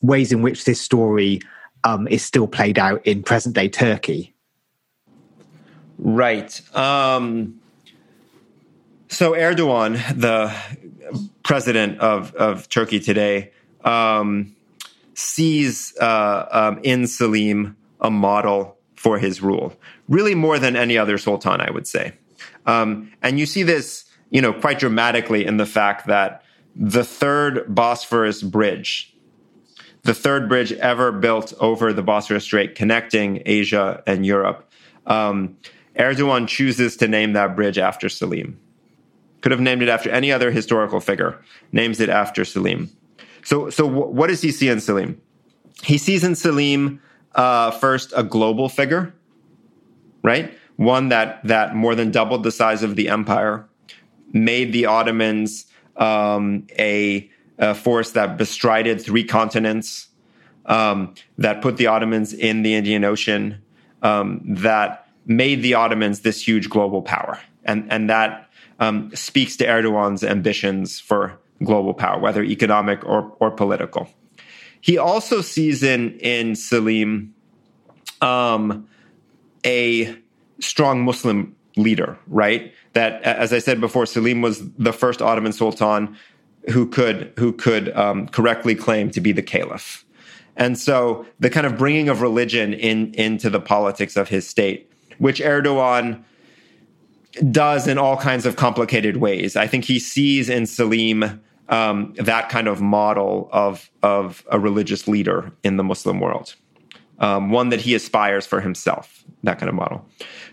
ways 0.03 0.33
in 0.33 0.43
which 0.43 0.65
this 0.65 0.81
story 0.81 1.41
um, 1.85 2.09
is 2.09 2.23
still 2.23 2.47
played 2.47 2.79
out 2.79 3.07
in 3.07 3.23
present 3.23 3.55
day 3.55 3.69
Turkey? 3.69 4.35
Right. 5.99 6.61
Um, 6.75 7.61
so 9.09 9.33
Erdogan, 9.33 9.97
the 10.19 10.55
president 11.43 11.99
of, 11.99 12.35
of 12.37 12.69
Turkey 12.69 13.01
today, 13.01 13.53
um, 13.85 14.55
sees 15.15 15.97
uh, 15.99 16.47
um, 16.51 16.81
in 16.83 17.07
Selim 17.07 17.77
a 18.01 18.11
model 18.11 18.77
for 18.97 19.19
his 19.19 19.43
rule, 19.43 19.75
really 20.09 20.35
more 20.35 20.59
than 20.59 20.77
any 20.77 20.99
other 20.99 21.19
sultan, 21.19 21.61
I 21.61 21.71
would 21.71 21.87
say. 21.87 22.13
Um, 22.67 23.13
and 23.23 23.39
you 23.39 23.47
see 23.47 23.63
this 23.63 24.11
you 24.31 24.41
know, 24.41 24.53
quite 24.53 24.79
dramatically 24.79 25.45
in 25.45 25.57
the 25.57 25.67
fact 25.67 26.07
that 26.07 26.45
the 26.75 27.05
third 27.05 27.75
Bosphorus 27.75 28.43
bridge, 28.43 29.15
the 30.03 30.15
third 30.15 30.49
bridge 30.49 30.73
ever 30.73 31.13
built 31.13 31.53
over 31.59 31.93
the 31.93 32.03
Bosphorus 32.03 32.45
Strait 32.45 32.75
connecting 32.75 33.43
Asia 33.45 34.03
and 34.07 34.25
Europe, 34.25 34.71
um, 35.07 35.57
Erdogan 35.97 36.47
chooses 36.47 36.97
to 36.99 37.09
name 37.09 37.33
that 37.35 37.57
bridge 37.57 37.77
after 37.77 38.09
Selim. 38.09 38.59
Could 39.41 39.53
have 39.53 39.61
named 39.61 39.83
it 39.83 39.89
after 39.89 40.11
any 40.11 40.31
other 40.31 40.51
historical 40.51 41.01
figure, 41.01 41.43
names 41.73 41.99
it 42.01 42.09
after 42.09 42.45
Selim. 42.45 42.91
So, 43.45 43.71
so 43.71 43.87
w- 43.89 44.07
what 44.07 44.29
does 44.29 44.43
he 44.43 44.51
see 44.51 44.69
in 44.69 44.81
Selim? 44.81 45.21
He 45.83 45.99
sees 45.99 46.25
in 46.25 46.35
Selim 46.35 47.01
uh, 47.35 47.71
first 47.71 48.13
a 48.17 48.23
global 48.23 48.69
figure, 48.69 49.15
right? 50.23 50.53
One 50.77 51.09
that 51.09 51.45
that 51.45 51.75
more 51.75 51.95
than 51.95 52.11
doubled 52.11 52.43
the 52.43 52.51
size 52.51 52.83
of 52.83 52.97
the 52.97 53.09
empire, 53.09 53.67
made 54.33 54.73
the 54.73 54.87
Ottomans 54.87 55.67
um, 55.97 56.67
a, 56.79 57.31
a, 57.59 57.75
force 57.75 58.13
that 58.13 58.39
bestrided 58.39 59.03
three 59.03 59.25
continents, 59.25 60.09
um, 60.67 61.15
that 61.39 61.61
put 61.61 61.77
the 61.77 61.87
Ottomans 61.87 62.33
in 62.33 62.63
the 62.63 62.75
Indian 62.75 63.05
Ocean, 63.05 63.61
um, 64.03 64.41
that 64.45 65.07
made 65.27 65.63
the 65.63 65.75
Ottomans 65.75 66.21
this 66.21 66.47
huge 66.47 66.71
global 66.71 67.03
power. 67.03 67.39
And, 67.65 67.91
and 67.93 68.09
that 68.09 68.49
um, 68.79 69.15
speaks 69.15 69.57
to 69.59 69.67
Erdogan's 69.67 70.25
ambitions 70.25 70.99
for 70.99 71.39
global 71.63 71.95
power, 71.95 72.19
whether 72.19 72.43
economic 72.43 73.05
or, 73.05 73.35
or 73.41 73.51
political. 73.51 74.09
He 74.81 74.97
also 74.97 75.41
sees 75.43 75.83
in, 75.83 76.19
in 76.21 76.55
Selim 76.55 77.35
um, 78.23 78.89
a 79.65 80.17
strong 80.59 81.05
Muslim 81.05 81.55
leader, 81.77 82.19
right? 82.27 82.73
that, 82.93 83.23
as 83.23 83.53
I 83.53 83.59
said 83.59 83.81
before, 83.81 84.07
Selim 84.07 84.43
was 84.43 84.69
the 84.73 84.93
first 84.93 85.23
Ottoman 85.23 85.53
sultan 85.53 86.17
who 86.71 86.87
could 86.87 87.33
who 87.39 87.53
could 87.53 87.95
um, 87.97 88.27
correctly 88.29 88.75
claim 88.75 89.11
to 89.13 89.21
be 89.21 89.33
the 89.33 89.43
caliph, 89.43 90.05
and 90.57 90.79
so 90.79 91.25
the 91.39 91.49
kind 91.51 91.67
of 91.67 91.79
bringing 91.79 92.09
of 92.09 92.21
religion 92.21 92.75
in 92.75 93.15
into 93.15 93.49
the 93.49 93.61
politics 93.61 94.17
of 94.17 94.29
his 94.29 94.47
state, 94.47 94.91
which 95.19 95.41
Erdogan 95.41 96.23
does 97.51 97.87
in 97.87 97.97
all 97.97 98.17
kinds 98.17 98.45
of 98.45 98.57
complicated 98.57 99.19
ways. 99.19 99.57
I 99.57 99.67
think 99.67 99.85
he 99.85 99.99
sees 99.99 100.51
in 100.51 100.67
Selim 100.67 101.41
um, 101.71 102.13
that 102.17 102.49
kind 102.51 102.69
of 102.69 102.81
model 102.81 103.49
of 103.53 103.91
of 104.03 104.45
a 104.51 104.59
religious 104.59 105.09
leader 105.09 105.51
in 105.63 105.77
the 105.77 105.85
Muslim 105.85 106.21
world, 106.21 106.55
um, 107.21 107.51
one 107.51 107.71
that 107.71 107.81
he 107.81 107.95
aspires 107.95 108.47
for 108.47 108.61
himself. 108.61 109.25
That 109.43 109.59
kind 109.59 109.71
of 109.71 109.75
model. 109.75 110.05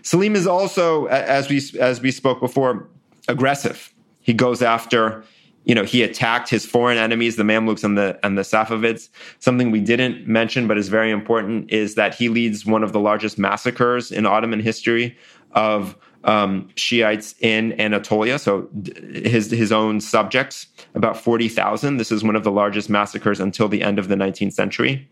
Selim 0.02 0.34
is 0.34 0.46
also, 0.46 1.06
as 1.06 1.50
we 1.50 1.60
as 1.78 2.00
we 2.00 2.10
spoke 2.10 2.40
before, 2.40 2.88
aggressive. 3.26 3.92
He 4.20 4.32
goes 4.32 4.62
after, 4.62 5.24
you 5.64 5.74
know, 5.74 5.84
he 5.84 6.02
attacked 6.02 6.48
his 6.48 6.64
foreign 6.64 6.96
enemies, 6.96 7.36
the 7.36 7.42
Mamluks 7.42 7.84
and 7.84 7.98
the 7.98 8.18
and 8.22 8.38
the 8.38 8.42
Safavids. 8.42 9.10
Something 9.40 9.70
we 9.70 9.80
didn't 9.80 10.26
mention, 10.26 10.66
but 10.66 10.78
is 10.78 10.88
very 10.88 11.10
important, 11.10 11.70
is 11.70 11.96
that 11.96 12.14
he 12.14 12.30
leads 12.30 12.64
one 12.64 12.82
of 12.82 12.92
the 12.92 13.00
largest 13.00 13.38
massacres 13.38 14.10
in 14.10 14.24
Ottoman 14.24 14.60
history 14.60 15.18
of 15.52 15.96
um, 16.24 16.68
Shiites 16.76 17.34
in 17.40 17.78
Anatolia. 17.80 18.38
So 18.38 18.68
his 19.12 19.50
his 19.50 19.72
own 19.72 20.00
subjects, 20.00 20.66
about 20.94 21.16
forty 21.16 21.48
thousand. 21.48 21.96
This 21.98 22.10
is 22.10 22.24
one 22.24 22.36
of 22.36 22.44
the 22.44 22.52
largest 22.52 22.90
massacres 22.90 23.40
until 23.40 23.68
the 23.68 23.82
end 23.82 23.98
of 23.98 24.08
the 24.08 24.16
nineteenth 24.16 24.54
century. 24.54 25.08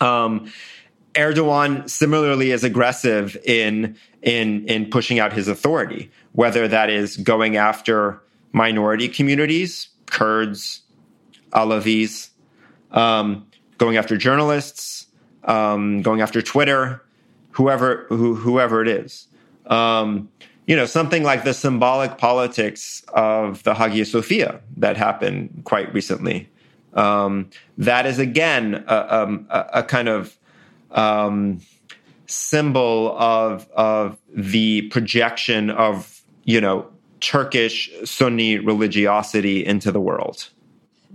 Um, 0.00 0.50
Erdogan 1.14 1.88
similarly 1.90 2.52
is 2.52 2.64
aggressive 2.64 3.36
in 3.44 3.96
in 4.22 4.66
in 4.66 4.90
pushing 4.90 5.18
out 5.18 5.32
his 5.32 5.48
authority, 5.48 6.10
whether 6.32 6.68
that 6.68 6.90
is 6.90 7.16
going 7.16 7.56
after 7.56 8.22
minority 8.52 9.08
communities, 9.08 9.88
Kurds, 10.06 10.82
Alevis, 11.52 12.30
um, 12.92 13.46
going 13.78 13.96
after 13.96 14.16
journalists, 14.16 15.06
um, 15.44 16.02
going 16.02 16.20
after 16.20 16.40
Twitter, 16.40 17.02
whoever 17.50 18.06
who, 18.08 18.34
whoever 18.34 18.82
it 18.82 18.88
is. 18.88 19.26
Um, 19.70 20.28
you 20.66 20.76
know, 20.76 20.86
something 20.86 21.24
like 21.24 21.42
the 21.44 21.54
symbolic 21.54 22.18
politics 22.18 23.02
of 23.14 23.62
the 23.64 23.74
Hagia 23.74 24.04
Sophia 24.04 24.60
that 24.76 24.96
happened 24.96 25.62
quite 25.64 25.92
recently. 25.92 26.48
Um, 26.94 27.50
that 27.78 28.06
is 28.06 28.18
again 28.18 28.84
a, 28.86 29.22
um, 29.22 29.46
a, 29.50 29.66
a 29.74 29.82
kind 29.82 30.08
of 30.08 30.36
um, 30.90 31.60
symbol 32.26 33.16
of 33.18 33.68
of 33.72 34.18
the 34.32 34.82
projection 34.82 35.70
of 35.70 36.22
you 36.44 36.60
know 36.60 36.88
Turkish 37.20 37.90
Sunni 38.04 38.58
religiosity 38.58 39.64
into 39.64 39.90
the 39.90 40.00
world. 40.00 40.50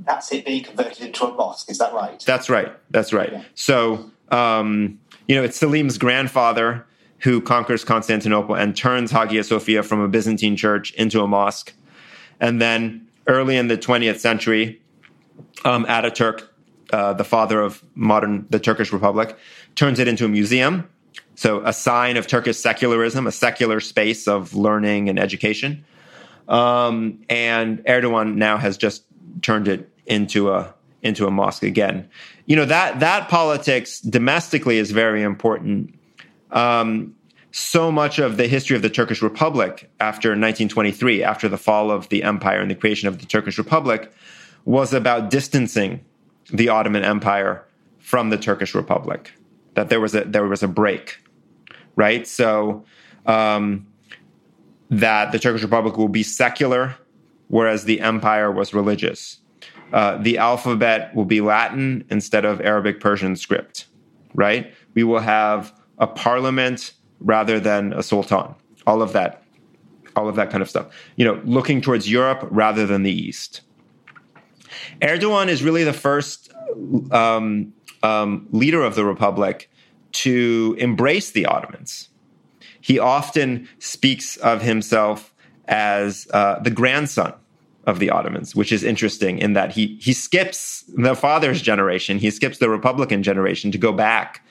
That's 0.03 0.31
it 0.33 0.45
being 0.45 0.63
converted 0.63 1.01
into 1.01 1.25
a 1.25 1.33
mosque. 1.33 1.69
Is 1.69 1.77
that 1.77 1.93
right? 1.93 2.21
That's 2.25 2.49
right. 2.49 2.73
That's 2.89 3.13
right. 3.13 3.31
Yeah. 3.31 3.43
So 3.53 4.11
um, 4.31 4.99
you 5.27 5.35
know, 5.35 5.43
it's 5.43 5.57
Selim's 5.57 5.97
grandfather 5.97 6.85
who 7.19 7.41
conquers 7.41 7.83
Constantinople 7.83 8.55
and 8.55 8.75
turns 8.75 9.11
Hagia 9.11 9.43
Sophia 9.43 9.83
from 9.83 9.99
a 9.99 10.07
Byzantine 10.07 10.55
church 10.55 10.91
into 10.93 11.21
a 11.21 11.27
mosque. 11.27 11.73
And 12.39 12.61
then 12.61 13.07
early 13.27 13.57
in 13.57 13.67
the 13.67 13.77
20th 13.77 14.19
century, 14.19 14.81
um, 15.63 15.85
Ataturk, 15.85 16.47
uh, 16.91 17.13
the 17.13 17.23
father 17.23 17.61
of 17.61 17.83
modern 17.95 18.45
the 18.49 18.59
Turkish 18.59 18.91
Republic, 18.91 19.37
turns 19.75 19.99
it 19.99 20.07
into 20.07 20.25
a 20.25 20.29
museum. 20.29 20.87
So 21.35 21.61
a 21.65 21.73
sign 21.73 22.17
of 22.17 22.27
Turkish 22.27 22.57
secularism, 22.57 23.27
a 23.27 23.31
secular 23.31 23.79
space 23.79 24.27
of 24.27 24.55
learning 24.55 25.09
and 25.09 25.19
education. 25.19 25.83
Um, 26.47 27.23
and 27.29 27.79
Erdogan 27.85 28.35
now 28.35 28.57
has 28.57 28.77
just 28.77 29.03
turned 29.41 29.67
it 29.67 29.89
into 30.05 30.51
a 30.51 30.73
into 31.01 31.27
a 31.27 31.31
mosque 31.31 31.63
again. 31.63 32.07
You 32.45 32.55
know 32.55 32.65
that 32.65 32.99
that 32.99 33.29
politics 33.29 33.99
domestically 33.99 34.77
is 34.77 34.91
very 34.91 35.23
important. 35.23 35.97
Um, 36.55 37.15
so 37.51 37.91
much 37.91 38.19
of 38.19 38.37
the 38.37 38.47
history 38.47 38.75
of 38.75 38.81
the 38.81 38.89
Turkish 38.89 39.21
Republic 39.21 39.89
after 39.99 40.29
1923, 40.29 41.23
after 41.23 41.47
the 41.47 41.57
fall 41.57 41.91
of 41.91 42.09
the 42.09 42.23
empire 42.23 42.59
and 42.59 42.69
the 42.69 42.75
creation 42.75 43.07
of 43.07 43.19
the 43.19 43.25
Turkish 43.25 43.57
Republic, 43.57 44.11
was 44.65 44.93
about 44.93 45.29
distancing 45.29 46.03
the 46.51 46.69
Ottoman 46.69 47.03
Empire 47.03 47.65
from 47.99 48.29
the 48.29 48.37
Turkish 48.37 48.73
Republic. 48.75 49.31
That 49.75 49.89
there 49.89 49.99
was 49.99 50.15
a 50.15 50.23
there 50.23 50.45
was 50.45 50.63
a 50.63 50.67
break, 50.67 51.23
right? 51.95 52.27
So 52.27 52.83
um, 53.25 53.87
that 54.89 55.31
the 55.31 55.39
Turkish 55.39 55.61
Republic 55.61 55.97
will 55.97 56.09
be 56.09 56.23
secular, 56.23 56.95
whereas 57.47 57.85
the 57.85 58.01
empire 58.01 58.51
was 58.51 58.73
religious. 58.73 59.39
Uh, 59.93 60.17
the 60.17 60.37
alphabet 60.37 61.15
will 61.15 61.25
be 61.25 61.41
Latin 61.41 62.05
instead 62.09 62.43
of 62.43 62.59
Arabic 62.61 62.99
Persian 62.99 63.35
script, 63.35 63.85
right? 64.33 64.73
We 64.93 65.03
will 65.03 65.19
have 65.19 65.73
a 65.97 66.07
parliament 66.07 66.93
rather 67.19 67.59
than 67.59 67.93
a 67.93 68.03
sultan. 68.03 68.53
All 68.87 69.01
of 69.01 69.13
that, 69.13 69.43
all 70.15 70.27
of 70.27 70.35
that 70.35 70.49
kind 70.49 70.61
of 70.61 70.69
stuff. 70.69 70.87
You 71.15 71.25
know, 71.25 71.41
looking 71.45 71.81
towards 71.81 72.09
Europe 72.09 72.47
rather 72.51 72.85
than 72.85 73.03
the 73.03 73.11
East. 73.11 73.61
Erdogan 75.01 75.47
is 75.47 75.63
really 75.63 75.83
the 75.83 75.93
first 75.93 76.51
um, 77.11 77.73
um, 78.03 78.47
leader 78.51 78.83
of 78.83 78.95
the 78.95 79.05
republic 79.05 79.69
to 80.11 80.75
embrace 80.77 81.31
the 81.31 81.45
Ottomans. 81.45 82.09
He 82.81 82.99
often 82.99 83.67
speaks 83.79 84.37
of 84.37 84.61
himself 84.61 85.33
as 85.67 86.27
uh, 86.31 86.59
the 86.59 86.69
grandson 86.69 87.33
of 87.85 87.99
the 87.99 88.09
Ottomans, 88.09 88.55
which 88.55 88.71
is 88.71 88.83
interesting 88.83 89.37
in 89.37 89.53
that 89.53 89.71
he 89.71 89.97
he 90.01 90.13
skips 90.13 90.83
the 90.95 91.15
father's 91.15 91.61
generation, 91.61 92.17
he 92.17 92.31
skips 92.31 92.57
the 92.57 92.69
Republican 92.69 93.23
generation 93.23 93.71
to 93.71 93.77
go 93.77 93.91
back 93.91 94.45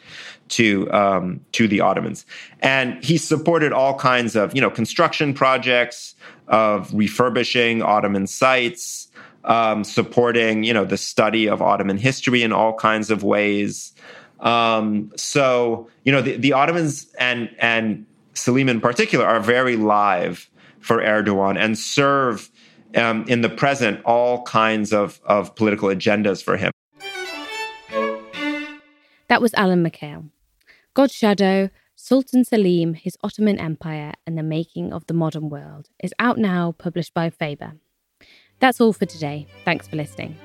to 0.48 0.90
um, 0.92 1.40
to 1.52 1.66
the 1.68 1.80
Ottomans, 1.80 2.26
and 2.60 3.02
he 3.04 3.16
supported 3.16 3.72
all 3.72 3.98
kinds 3.98 4.36
of 4.36 4.54
you 4.54 4.60
know 4.60 4.70
construction 4.70 5.34
projects 5.34 6.14
of 6.48 6.92
refurbishing 6.92 7.82
Ottoman 7.82 8.26
sites, 8.26 9.08
um, 9.44 9.84
supporting 9.84 10.64
you 10.64 10.74
know 10.74 10.84
the 10.84 10.96
study 10.96 11.48
of 11.48 11.62
Ottoman 11.62 11.98
history 11.98 12.42
in 12.42 12.52
all 12.52 12.74
kinds 12.74 13.10
of 13.10 13.22
ways. 13.22 13.92
Um, 14.40 15.10
so 15.16 15.88
you 16.04 16.12
know 16.12 16.22
the, 16.22 16.36
the 16.36 16.52
Ottomans 16.52 17.06
and 17.18 17.54
and 17.58 18.06
Selim 18.34 18.68
in 18.68 18.80
particular 18.80 19.24
are 19.24 19.40
very 19.40 19.76
live 19.76 20.50
for 20.80 20.98
Erdogan 20.98 21.58
and 21.58 21.78
serve 21.78 22.50
um, 22.94 23.24
in 23.26 23.40
the 23.40 23.48
present 23.48 24.00
all 24.04 24.42
kinds 24.42 24.92
of, 24.92 25.20
of 25.24 25.54
political 25.54 25.88
agendas 25.88 26.42
for 26.42 26.56
him. 26.56 26.70
That 29.28 29.40
was 29.40 29.54
Alan 29.54 29.82
Mikhail. 29.82 30.26
God's 30.94 31.12
Shadow, 31.12 31.70
Sultan 31.96 32.44
Selim, 32.44 32.94
His 32.94 33.18
Ottoman 33.24 33.58
Empire, 33.58 34.12
and 34.28 34.38
the 34.38 34.44
Making 34.44 34.92
of 34.92 35.04
the 35.08 35.12
Modern 35.12 35.48
World 35.48 35.88
is 36.00 36.14
out 36.20 36.38
now, 36.38 36.70
published 36.78 37.12
by 37.12 37.30
Faber. 37.30 37.72
That's 38.60 38.80
all 38.80 38.92
for 38.92 39.04
today. 39.04 39.48
Thanks 39.64 39.88
for 39.88 39.96
listening. 39.96 40.36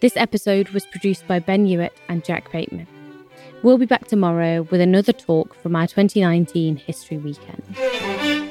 This 0.00 0.16
episode 0.16 0.70
was 0.70 0.84
produced 0.86 1.28
by 1.28 1.38
Ben 1.38 1.64
Hewitt 1.64 1.96
and 2.08 2.24
Jack 2.24 2.50
Bateman. 2.50 2.88
We'll 3.62 3.78
be 3.78 3.86
back 3.86 4.08
tomorrow 4.08 4.62
with 4.62 4.80
another 4.80 5.12
talk 5.12 5.54
from 5.54 5.76
our 5.76 5.86
2019 5.86 6.74
History 6.74 7.18
Weekend. 7.18 8.47